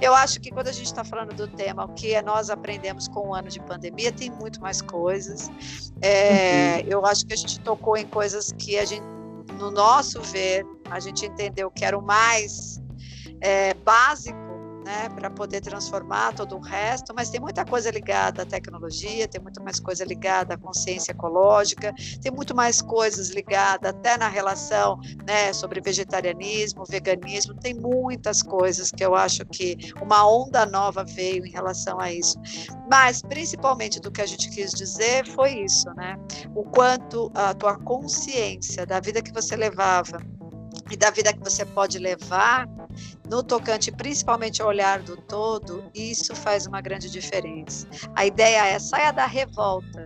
Eu 0.00 0.14
acho 0.14 0.40
que 0.40 0.50
quando 0.50 0.68
a 0.68 0.72
gente 0.72 0.86
está 0.86 1.04
falando 1.04 1.34
do 1.34 1.48
tema, 1.48 1.84
o 1.84 1.88
que 1.94 2.20
nós 2.22 2.50
aprendemos 2.50 3.08
com 3.08 3.28
o 3.28 3.34
ano 3.34 3.48
de 3.48 3.60
pandemia, 3.60 4.12
tem 4.12 4.30
muito 4.30 4.60
mais 4.60 4.80
coisas. 4.80 5.50
É, 6.00 6.82
uhum. 6.84 6.90
Eu 6.90 7.06
acho 7.06 7.26
que 7.26 7.34
a 7.34 7.36
gente 7.36 7.59
tocou 7.60 7.96
em 7.96 8.06
coisas 8.06 8.52
que 8.52 8.78
a 8.78 8.84
gente, 8.84 9.04
no 9.58 9.70
nosso 9.70 10.20
ver, 10.22 10.64
a 10.90 11.00
gente 11.00 11.26
entendeu 11.26 11.70
que 11.70 11.84
era 11.84 11.96
o 11.98 12.02
mais 12.02 12.80
é, 13.40 13.74
básico 13.74 14.49
né, 14.84 15.08
para 15.08 15.30
poder 15.30 15.60
transformar 15.60 16.34
todo 16.34 16.56
o 16.56 16.60
resto, 16.60 17.12
mas 17.14 17.30
tem 17.30 17.40
muita 17.40 17.64
coisa 17.64 17.90
ligada 17.90 18.42
à 18.42 18.46
tecnologia, 18.46 19.28
tem 19.28 19.40
muito 19.40 19.62
mais 19.62 19.78
coisa 19.78 20.04
ligada 20.04 20.54
à 20.54 20.58
consciência 20.58 21.12
ecológica, 21.12 21.94
tem 22.20 22.32
muito 22.32 22.54
mais 22.54 22.80
coisas 22.80 23.30
ligadas 23.30 23.90
até 23.90 24.16
na 24.16 24.28
relação 24.28 24.98
né, 25.26 25.52
sobre 25.52 25.80
vegetarianismo, 25.80 26.84
veganismo, 26.84 27.54
tem 27.54 27.74
muitas 27.74 28.42
coisas 28.42 28.90
que 28.90 29.04
eu 29.04 29.14
acho 29.14 29.44
que 29.46 29.92
uma 30.00 30.28
onda 30.28 30.64
nova 30.66 31.04
veio 31.04 31.44
em 31.46 31.50
relação 31.50 32.00
a 32.00 32.12
isso. 32.12 32.38
Mas, 32.90 33.22
principalmente 33.22 34.00
do 34.00 34.10
que 34.10 34.20
a 34.20 34.26
gente 34.26 34.50
quis 34.50 34.72
dizer 34.72 35.26
foi 35.26 35.60
isso, 35.60 35.88
né? 35.94 36.16
O 36.54 36.64
quanto 36.64 37.30
a 37.34 37.54
tua 37.54 37.78
consciência 37.78 38.84
da 38.84 39.00
vida 39.00 39.22
que 39.22 39.32
você 39.32 39.56
levava 39.56 40.18
e 40.90 40.96
da 40.96 41.10
vida 41.10 41.32
que 41.32 41.40
você 41.40 41.64
pode 41.64 41.98
levar 41.98 42.66
no 43.30 43.44
tocante 43.44 43.92
principalmente 43.92 44.60
ao 44.60 44.66
olhar 44.66 45.00
do 45.00 45.16
todo, 45.16 45.84
isso 45.94 46.34
faz 46.34 46.66
uma 46.66 46.80
grande 46.80 47.08
diferença. 47.08 47.86
A 48.16 48.26
ideia 48.26 48.66
é 48.66 48.76
saia 48.80 49.12
da 49.12 49.24
revolta, 49.24 50.04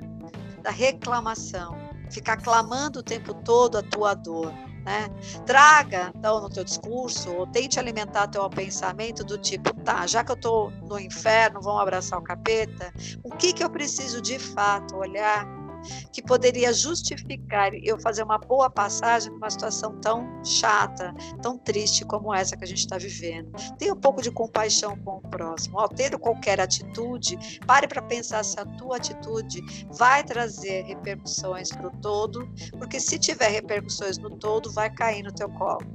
da 0.63 0.71
reclamação, 0.71 1.75
ficar 2.11 2.37
clamando 2.37 2.99
o 2.99 3.03
tempo 3.03 3.33
todo 3.33 3.79
a 3.79 3.83
tua 3.83 4.13
dor. 4.13 4.53
Né? 4.85 5.09
Traga, 5.47 6.13
então, 6.15 6.43
no 6.43 6.51
teu 6.51 6.63
discurso, 6.63 7.33
ou 7.33 7.47
tente 7.47 7.81
alimentar 7.81 8.29
teu 8.29 8.47
pensamento 8.51 9.25
do 9.25 9.39
tipo, 9.39 9.73
tá, 9.81 10.07
já 10.07 10.23
que 10.23 10.31
eu 10.31 10.37
estou 10.37 10.71
no 10.83 11.01
inferno, 11.01 11.63
vamos 11.63 11.81
abraçar 11.81 12.19
o 12.19 12.23
capeta, 12.23 12.93
o 13.23 13.31
que, 13.31 13.55
que 13.55 13.65
eu 13.65 13.71
preciso 13.71 14.21
de 14.21 14.39
fato 14.39 14.97
olhar 14.97 15.64
que 16.13 16.23
poderia 16.23 16.73
justificar 16.73 17.73
eu 17.75 17.99
fazer 17.99 18.23
uma 18.23 18.39
boa 18.39 18.71
passagem 18.71 19.33
numa 19.33 19.51
situação 19.51 19.99
tão 20.01 20.45
chata, 20.45 21.15
tão 21.43 21.59
triste 21.59 22.05
como 22.05 22.35
essa 22.35 22.57
que 22.57 22.65
a 22.65 22.67
gente 22.67 22.81
está 22.81 22.99
vivendo. 22.99 23.51
Tenha 23.79 23.95
um 23.95 24.01
pouco 24.01 24.23
de 24.23 24.31
compaixão 24.31 24.97
com 24.99 25.19
o 25.19 25.21
próximo. 25.21 25.79
Ao 25.79 25.89
ter 25.89 26.19
qualquer 26.19 26.61
atitude, 26.61 27.59
pare 27.67 27.87
para 27.87 28.03
pensar 28.03 28.45
se 28.45 28.59
a 28.59 28.65
tua 28.65 28.97
atitude 28.97 29.61
vai 29.93 30.23
trazer 30.23 30.85
repercussões 30.85 31.71
para 31.71 31.89
o 31.89 31.91
todo, 32.01 32.49
porque 32.79 33.01
se 33.01 33.19
tiver 33.19 33.49
repercussões 33.49 34.19
no 34.19 34.31
todo, 34.31 34.73
vai 34.73 34.91
cair 34.91 35.23
no 35.23 35.33
teu 35.33 35.49
colo. 35.51 35.87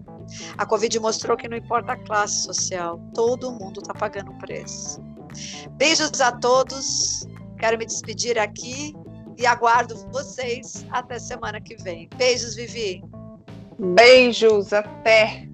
A 0.58 0.66
Covid 0.66 1.00
mostrou 1.00 1.36
que 1.36 1.48
não 1.48 1.58
importa 1.58 1.94
a 1.94 1.98
classe 1.98 2.44
social, 2.44 3.00
todo 3.14 3.52
mundo 3.52 3.82
está 3.82 3.94
pagando 3.94 4.32
um 4.32 4.38
preço. 4.38 5.02
Beijos 5.72 6.22
a 6.22 6.32
todos. 6.32 7.28
Quero 7.58 7.78
me 7.78 7.86
despedir 7.86 8.40
aqui 8.40 8.94
e 9.40 9.46
aguardo 9.46 9.96
vocês 10.12 10.86
até 10.92 11.18
semana 11.18 11.62
que 11.62 11.76
vem. 11.78 12.10
Beijos, 12.18 12.56
Vivi. 12.56 13.02
Beijos, 13.80 14.74
até. 14.74 15.48